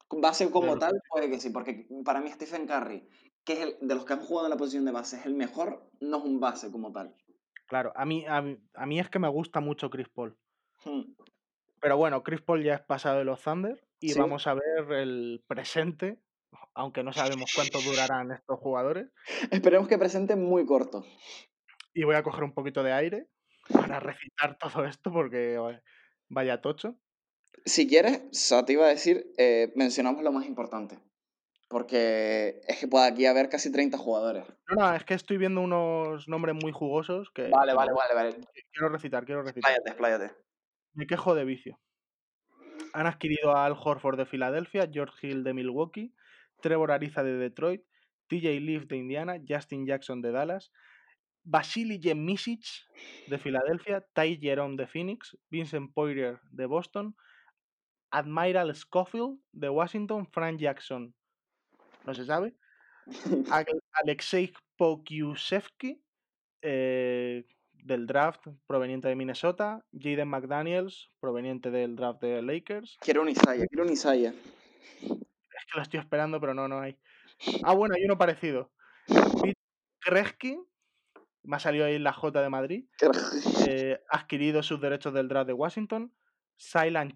[0.10, 3.08] Base como tal, puede que sí, porque para mí Stephen Curry,
[3.46, 5.34] que es el de los que han jugado en la posición de base, es el
[5.36, 7.16] mejor, no es un base como tal.
[7.68, 8.44] Claro, a mí, a,
[8.74, 10.38] a mí es que me gusta mucho Chris Paul.
[10.84, 11.14] Hmm.
[11.80, 14.20] Pero bueno, Chris Paul ya es pasado de los Thunder y Sí.
[14.20, 16.20] vamos a ver el presente,
[16.74, 19.08] aunque no sabemos cuánto durarán estos jugadores.
[19.52, 21.06] Esperemos que presente muy corto.
[21.94, 23.28] Y voy a coger un poquito de aire
[23.70, 25.60] para recitar todo esto porque
[26.30, 26.96] vaya tocho.
[27.66, 28.22] Si quieres,
[28.66, 31.00] te iba a decir, eh, mencionamos lo más importante.
[31.70, 34.44] Porque es que puede aquí haber casi 30 jugadores.
[34.68, 38.48] No, no, es que estoy viendo unos nombres muy jugosos que, Vale, vale, vale, vale.
[38.74, 39.72] Quiero recitar, quiero recitar.
[39.72, 40.36] Expláyate, expláyate.
[40.94, 41.80] Me quejo de vicio.
[42.94, 46.14] Han adquirido a Al Horford de Filadelfia, George Hill de Milwaukee,
[46.62, 47.84] Trevor Ariza de Detroit,
[48.28, 50.74] TJ Leaf de Indiana, Justin Jackson de Dallas,
[51.44, 52.66] Vasily Jemisic
[53.28, 57.16] de Filadelfia, Ty Jerome de Phoenix, Vincent Poirier de Boston,
[58.12, 61.14] Admiral Schofield de Washington, Frank Jackson,
[62.06, 62.56] no se sabe,
[63.94, 66.02] Alexei Pokusevsky
[66.62, 67.46] eh,
[67.84, 72.98] del draft proveniente de Minnesota, Jaden McDaniels proveniente del draft de Lakers.
[73.02, 74.34] Quiero un Isaiah, quiero un Isaiah.
[75.02, 76.98] Es que lo estoy esperando, pero no, no hay.
[77.64, 78.72] Ah, bueno, hay uno parecido.
[79.08, 79.58] Pete
[80.00, 80.60] Kresky,
[81.44, 82.86] me ha salido ahí la J de Madrid,
[83.68, 86.14] eh, adquirido sus derechos del draft de Washington.
[86.58, 87.16] Silent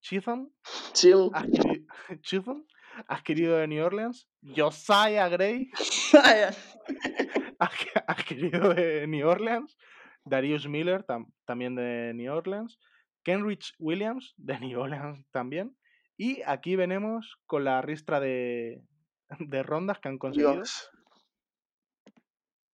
[0.00, 0.50] Chisholm,
[0.92, 1.30] Chill.
[1.32, 1.86] adquiri-
[2.22, 2.66] Chisholm,
[3.08, 4.28] adquirido de New Orleans.
[4.42, 5.70] Josiah Gray,
[7.58, 9.78] adqu- adquirido de New Orleans.
[10.24, 12.78] Darius Miller, tam- también de New Orleans.
[13.24, 15.76] Kenrich Williams, de New Orleans también.
[16.18, 18.82] Y aquí venimos con la ristra de,
[19.38, 20.52] de rondas que han conseguido.
[20.54, 20.90] Dios.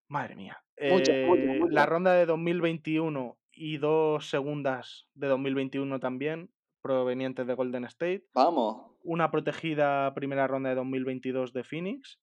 [0.08, 0.58] Madre mía.
[0.78, 1.60] Eh.
[1.70, 6.52] La ronda de 2021 y dos segundas de 2021 también,
[6.82, 8.26] provenientes de Golden State.
[8.34, 8.92] Vamos.
[9.04, 12.20] Una protegida primera ronda de 2022 de Phoenix.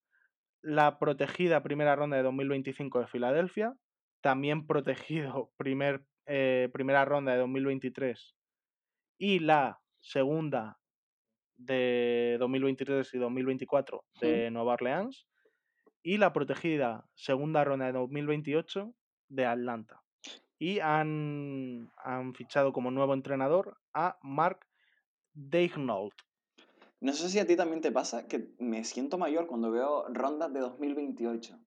[0.63, 3.75] La protegida primera ronda de 2025 de Filadelfia.
[4.21, 8.37] También protegido primer, eh, primera ronda de 2023.
[9.19, 10.79] Y la segunda
[11.57, 15.27] de 2023 y 2024 de Nueva Orleans.
[16.05, 18.95] Y la protegida segunda ronda de 2028
[19.29, 20.03] de Atlanta.
[20.59, 24.67] Y han, han fichado como nuevo entrenador a Mark
[25.33, 26.15] Daignault.
[27.01, 30.53] No sé si a ti también te pasa que me siento mayor cuando veo rondas
[30.53, 31.59] de 2028.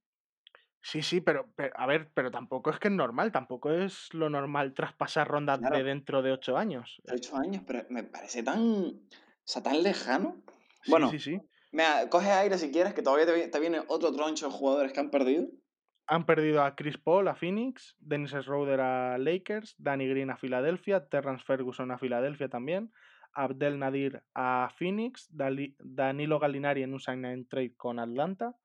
[0.81, 4.29] Sí, sí, pero, pero, a ver, pero tampoco es que es normal, tampoco es lo
[4.29, 5.77] normal traspasar rondas Claro.
[5.77, 7.01] de dentro de ocho años.
[7.11, 8.59] 8 años, pero me parece tan.
[8.61, 8.93] O
[9.43, 10.43] sea, tan lejano.
[10.83, 11.41] Sí, Bueno, sí, sí.
[11.71, 14.99] Mira, coge aire si quieres, que todavía te, te viene otro troncho de jugadores que
[14.99, 15.47] han perdido.
[16.07, 21.07] Han perdido a Chris Paul a Phoenix, Dennis Schroeder a Lakers, Danny Green a Filadelfia,
[21.09, 22.91] Terrence Ferguson a Filadelfia también,
[23.33, 28.55] Abdel Nadir a Phoenix, Dali- Danilo Gallinari en un sign and trade con Atlanta,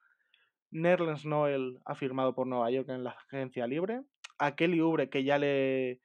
[0.70, 4.03] Nerlens Noel ha firmado por Nueva York en la agencia libre,
[4.39, 6.01] a Kelly Oubre que ya le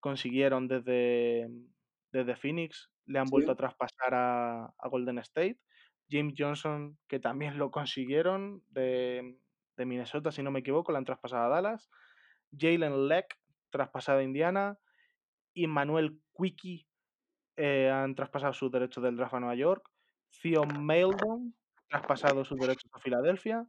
[0.00, 1.48] consiguieron desde,
[2.12, 3.30] desde Phoenix, le han Sí.
[3.30, 5.58] vuelto a traspasar a, a Golden State,
[6.10, 9.38] James Johnson que también lo consiguieron de,
[9.76, 11.90] de Minnesota, si no me equivoco, la han traspasado a Dallas.
[12.56, 13.38] Jalen Leck,
[13.70, 14.78] traspasado a Indiana.
[15.52, 16.86] Y Manuel Quickie
[17.56, 19.90] eh, han traspasado sus derechos del draft a Nueva York.
[20.42, 21.54] Theo Maildon,
[21.88, 23.66] traspasado sus derechos a Filadelfia.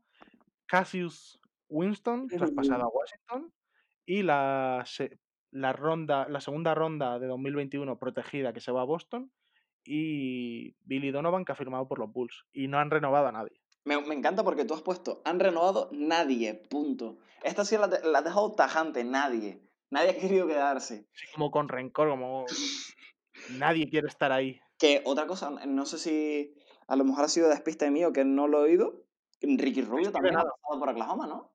[0.65, 1.39] Cassius
[1.69, 3.53] Winston, traspasado a Washington.
[4.05, 5.19] Y la, se-
[5.51, 9.31] la, ronda, la segunda ronda de 2021 protegida que se va a Boston.
[9.89, 12.45] Y Billy Donovan, que ha firmado por los Bulls.
[12.51, 13.61] Y no han renovado a nadie.
[13.85, 17.17] Me, me encanta porque tú has puesto, han renovado nadie, punto.
[17.41, 19.61] Esta sí la, la has dejado tajante, nadie.
[19.89, 21.07] Nadie ha querido quedarse.
[21.15, 22.45] Así como con rencor, como
[23.51, 24.59] nadie quiere estar ahí.
[24.77, 26.53] Que otra cosa, no sé si
[26.87, 29.03] a lo mejor ha sido despista de mío que no lo he oído.
[29.41, 31.53] Ricky Rubio también ha pasado por Oklahoma, ¿no?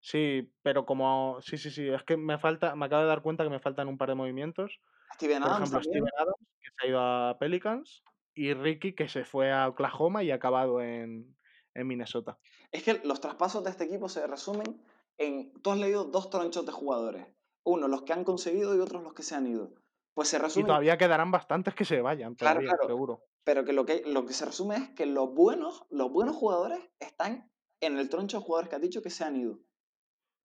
[0.00, 1.38] Sí, pero como.
[1.42, 1.88] Sí, sí, sí.
[1.88, 2.74] Es que me falta.
[2.74, 4.80] Me acabo de dar cuenta que me faltan un par de movimientos.
[5.14, 6.04] Steven Por Adams ejemplo, también.
[6.04, 6.48] Steven Adams,
[6.82, 8.02] se ha ido a Pelicans.
[8.34, 11.36] Y Ricky, que se fue a Oklahoma y ha acabado en,
[11.74, 12.38] en Minnesota.
[12.70, 14.82] Es que los traspasos de este equipo se resumen
[15.18, 15.52] en.
[15.62, 17.26] Tú has leído dos tronchos de jugadores.
[17.64, 19.74] Uno, los que han conseguido y otros los que se han ido.
[20.14, 20.66] Pues se Y resumen.
[20.66, 22.86] todavía quedarán bastantes que se vayan, Claro, todavía, claro.
[22.88, 23.20] seguro.
[23.44, 26.80] Pero que lo, que lo que se resume es que los buenos, los buenos jugadores
[27.00, 27.50] están
[27.80, 29.60] en el troncho de jugadores que has dicho que se han ido.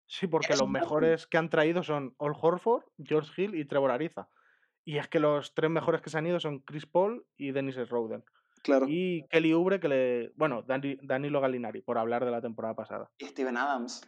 [0.08, 3.90] Sí, porque Eso los mejores que han traído son All Horford, George Hill y Trevor
[3.90, 4.28] Ariza.
[4.86, 7.74] Y es que los tres mejores que se han ido son Chris Paul y Dennis
[7.76, 8.22] Schroeder.
[8.62, 8.86] Claro.
[8.88, 10.32] Y Kelly Oubre, que le.
[10.36, 13.10] Bueno, Dani- Danilo Gallinari, por hablar de la temporada pasada.
[13.18, 14.00] Y Steven Adams.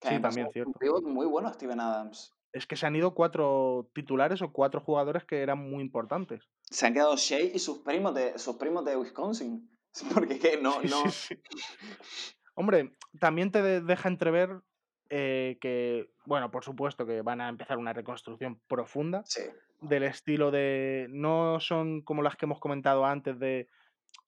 [0.00, 0.72] Que Sí, también, un cierto.
[0.78, 2.32] pivot muy bueno, Steven Adams.
[2.52, 6.48] Es que se han ido cuatro titulares o cuatro jugadores que eran muy importantes.
[6.70, 9.68] Se han quedado Shea y sus primos de, sus primos de Wisconsin.
[10.14, 11.10] Porque que no, Sí, no.
[11.10, 11.34] sí.
[12.54, 14.60] Hombre, también te de- deja entrever
[15.10, 19.42] eh, que, bueno, por supuesto que van a empezar una reconstrucción profunda Sí.
[19.80, 21.06] del estilo de.
[21.10, 23.68] No son como las que hemos comentado antes de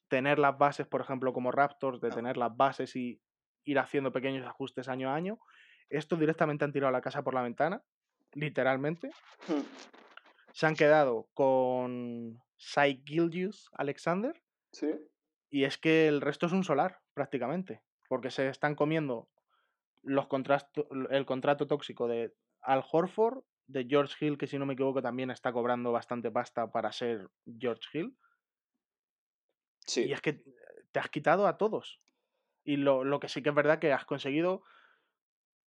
[0.09, 2.15] tener las bases, por ejemplo, como Raptors, de No.
[2.15, 3.21] tener las bases y
[3.65, 5.39] ir haciendo pequeños ajustes año a año.
[5.89, 7.83] Estos directamente han tirado la casa por la ventana,
[8.33, 9.11] literalmente.
[9.49, 9.63] Hmm.
[10.53, 14.41] Se han quedado con Gilgius Alexander
[14.73, 14.91] Sí.
[15.51, 17.83] y es que el resto es un solar, prácticamente.
[18.09, 19.29] Porque se están comiendo
[20.03, 20.27] los
[21.11, 25.31] el contrato tóxico de Al Horford, de George Hill, que si no me equivoco también
[25.31, 27.29] está cobrando bastante pasta para ser
[27.59, 28.17] George Hill.
[29.87, 30.05] Sí.
[30.05, 30.43] Y es que
[30.93, 32.01] te has quitado a todos.
[32.65, 34.63] Y lo, lo que sí que es verdad que has conseguido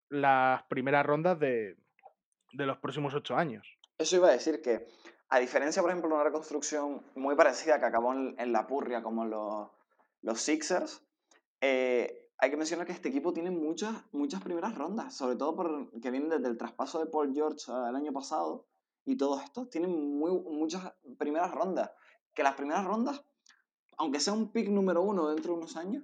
[0.08, 1.76] las primeras rondas de,
[2.52, 3.78] de los próximos ocho años.
[3.98, 4.88] Eso iba a decir que,
[5.28, 9.02] a diferencia, por ejemplo, de una reconstrucción muy parecida que acabó en, en la purria
[9.02, 9.70] como los,
[10.20, 11.02] los Sixers,
[11.60, 16.00] eh, hay que mencionar que este equipo tiene muchas, muchas primeras rondas, sobre todo por,
[16.00, 18.66] que vienen desde el traspaso de Paul George ah, el año pasado
[19.04, 21.92] y todo esto, tienen muy, muchas primeras rondas.
[22.34, 23.22] Que las primeras rondas,
[23.96, 26.02] aunque sea un pick número uno dentro de unos años,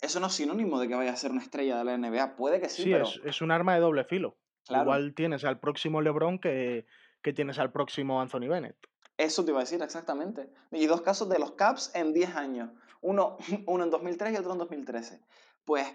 [0.00, 2.36] eso no es sinónimo de que vaya a ser una estrella de la NBA.
[2.36, 4.38] Puede que sí, Sí, pero es, es un arma de doble filo.
[4.66, 6.86] claro, Igual tienes al próximo LeBron que,
[7.20, 8.78] que tienes al próximo Anthony Bennett.
[9.18, 10.50] eso te iba a decir exactamente.
[10.70, 12.70] Y dos casos de los Caps en 10 años.
[13.02, 13.36] Uno,
[13.66, 15.20] uno en 2003 y otro en 2013.
[15.66, 15.86] Pues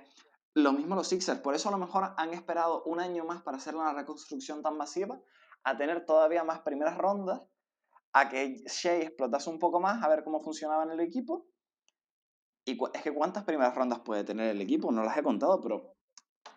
[0.54, 1.40] lo mismo los Sixers.
[1.40, 4.78] Por eso a lo mejor han esperado un año más para hacer una reconstrucción tan
[4.78, 5.20] masiva,
[5.64, 7.42] a tener todavía más primeras rondas,
[8.14, 11.48] a que Shea explotase un poco más, a ver cómo funcionaba en el equipo.
[12.66, 15.96] Y es que cuántas primeras rondas puede tener el equipo, no las he contado, pero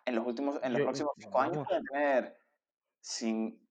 [0.04, 2.36] en los últimos, en los Yo- próximos 5 años puede tener
[3.00, 3.64] sin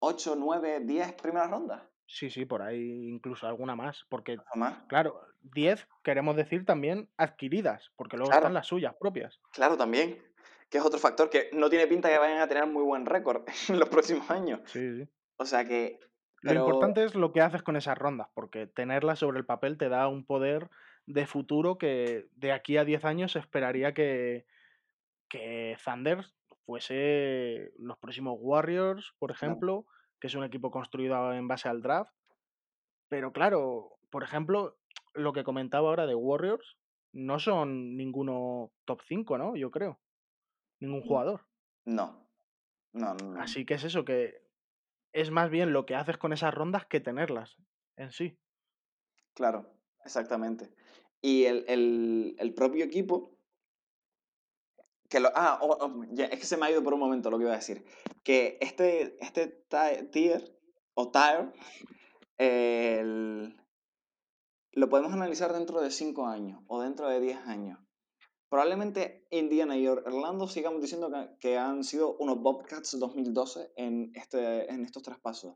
[0.00, 1.82] 8, 9, 10 primeras rondas.
[2.06, 4.04] Sí, sí, por ahí incluso alguna más.
[4.08, 4.84] Porque, más.
[4.88, 8.42] claro, 10 queremos decir también adquiridas, porque luego Claro.
[8.42, 9.40] están las suyas propias.
[9.52, 10.22] Claro, también.
[10.70, 13.44] Que es otro factor que no tiene pinta que vayan a tener muy buen récord
[13.68, 14.60] en los próximos años.
[14.66, 15.08] Sí, sí.
[15.36, 16.00] O sea que.
[16.42, 19.88] Lo importante es lo que haces con esas rondas, porque tenerlas sobre el papel te
[19.88, 20.70] da un poder
[21.06, 24.46] de futuro que de aquí a 10 años se esperaría que,
[25.28, 26.24] que Thunder
[26.64, 29.86] fuese los próximos Warriors, por ejemplo,
[30.20, 32.12] que es un equipo construido en base al draft.
[33.08, 34.78] Pero claro, por ejemplo,
[35.14, 36.76] lo que comentaba ahora de Warriors,
[37.12, 39.56] no son ninguno top 5, ¿no?
[39.56, 40.00] Yo creo.
[40.80, 41.06] Ningún Mm.
[41.08, 41.46] jugador.
[41.84, 42.26] no.
[42.92, 43.40] No, no, no.
[43.42, 44.42] Así que es eso, que
[45.12, 47.58] es más bien lo que haces con esas rondas que tenerlas
[47.96, 48.38] en sí.
[49.34, 49.70] Claro,
[50.02, 50.70] exactamente.
[51.20, 53.35] Y el, el- el propio equipo.
[55.16, 57.30] Que lo, ah, oh, oh, ya, es que se me ha ido por un momento
[57.30, 57.82] lo que iba a decir.
[58.22, 60.44] Que este, este ti- tier
[60.92, 61.54] o tier
[62.36, 63.56] el-
[64.72, 67.78] lo podemos analizar dentro de 5 años o dentro de 10 años.
[68.50, 74.70] Probablemente Indiana y Orlando sigamos diciendo que, que han sido unos Bobcats 2012 en, este,
[74.70, 75.54] en estos traspasos.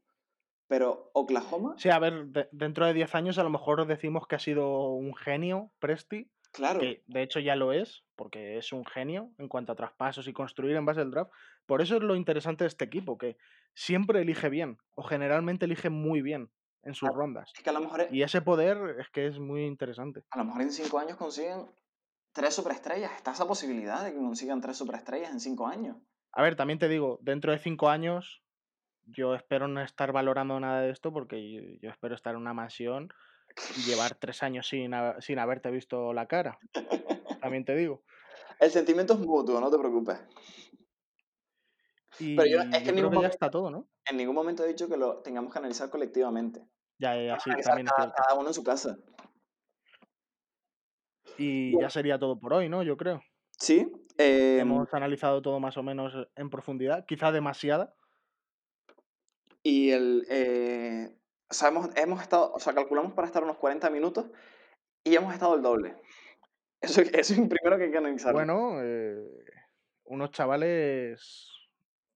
[0.69, 4.37] Pero Oklahoma, Sí, a ver, de- dentro de 10 años a lo mejor decimos que
[4.37, 8.85] ha sido un genio Presti, claro, que de hecho ya lo es, porque es un
[8.85, 11.33] genio en cuanto a traspasos y construir en base al draft.
[11.67, 13.37] Por eso es lo interesante de este equipo, que
[13.75, 16.51] siempre elige bien, o generalmente elige muy bien
[16.83, 17.51] en sus rondas.
[17.55, 20.25] es que a lo mejor, Y ese poder es que es muy interesante.
[20.31, 21.67] a lo mejor en 5 años consiguen
[22.33, 23.13] tres superestrellas.
[23.13, 25.97] Está esa posibilidad de que consigan tres superestrellas en 5 años.
[26.33, 28.43] A ver, también te digo, dentro de 5 años
[29.07, 33.13] yo espero no estar valorando nada de esto porque yo espero estar en una mansión
[33.77, 36.59] y llevar tres años sin, sin haberte visto la cara.
[37.41, 38.03] También te digo.
[38.61, 40.19] El sentimiento es mutuo, no te preocupes.
[42.19, 43.89] Y Pero yo, es que yo en ningún, que ya momento, está todo, ¿no?
[44.07, 46.61] en ningún momento he dicho que lo tengamos que analizar colectivamente.
[46.99, 48.99] Ya, ya, sí, también cada, cada uno en su casa.
[51.39, 52.83] Y ya sería todo por hoy, ¿no?
[52.83, 53.23] Yo creo.
[53.59, 57.95] Sí, eh, Hemos analizado todo más o menos en profundidad, quizá demasiada.
[59.63, 61.20] y el, eh,
[61.51, 64.27] sabemos, hemos estado, o sea, calculamos para estar unos 40 minutos
[65.05, 65.97] y hemos estado el doble.
[66.83, 68.33] Eso, eso es lo primero que hay que analizar.
[68.33, 69.23] Bueno, eh,
[70.05, 71.47] unos chavales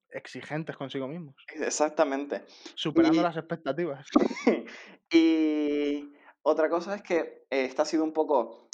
[0.09, 2.45] exigentes consigo mismos, Exactamente.
[2.75, 4.09] superando Y, las expectativas.
[5.13, 6.13] y
[6.43, 8.71] otra cosa es que eh, este ha sido un poco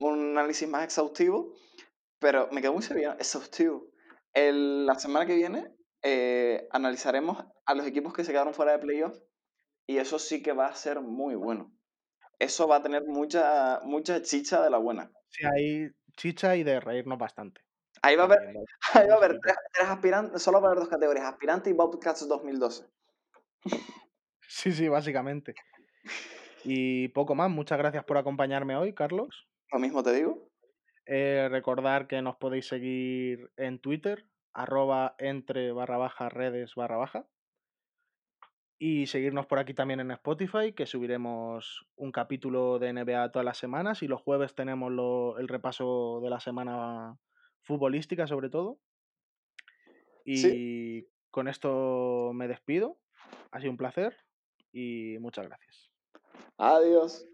[0.00, 1.52] un análisis más exhaustivo,
[2.18, 3.86] pero me quedó muy serio, exhaustivo.
[4.32, 8.78] El- la semana que viene eh, analizaremos a los equipos que se quedaron fuera de
[8.78, 9.18] playoff
[9.88, 11.72] y eso sí que va a ser muy bueno.
[12.38, 15.10] Eso va a tener mucha, mucha chicha de la buena.
[15.30, 17.62] Sí, hay chicha y de reírnos bastante.
[18.02, 18.38] Ahí va a haber,
[18.94, 22.28] ahí va a haber tres aspirantes, solo va a haber dos categorías, aspirante y Bobcats
[22.28, 22.84] 2012.
[24.46, 25.54] Sí, sí, básicamente.
[26.64, 27.50] Y poco más.
[27.50, 29.48] Muchas gracias por acompañarme hoy, Carlos.
[29.72, 30.50] Lo mismo te digo.
[31.06, 37.26] Eh, recordar que nos podéis seguir en Twitter, arroba entre barra baja redes barra baja.
[38.80, 43.58] Y seguirnos por aquí también en Spotify, que subiremos un capítulo de NBA todas las
[43.58, 44.02] semanas.
[44.02, 47.16] Y los jueves tenemos lo- el repaso de la semana
[47.62, 48.78] futbolística, sobre todo.
[50.24, 52.98] Sí, Y con esto me despido.
[53.50, 54.16] Ha sido un placer
[54.72, 55.90] y muchas gracias.
[56.56, 57.26] adiós.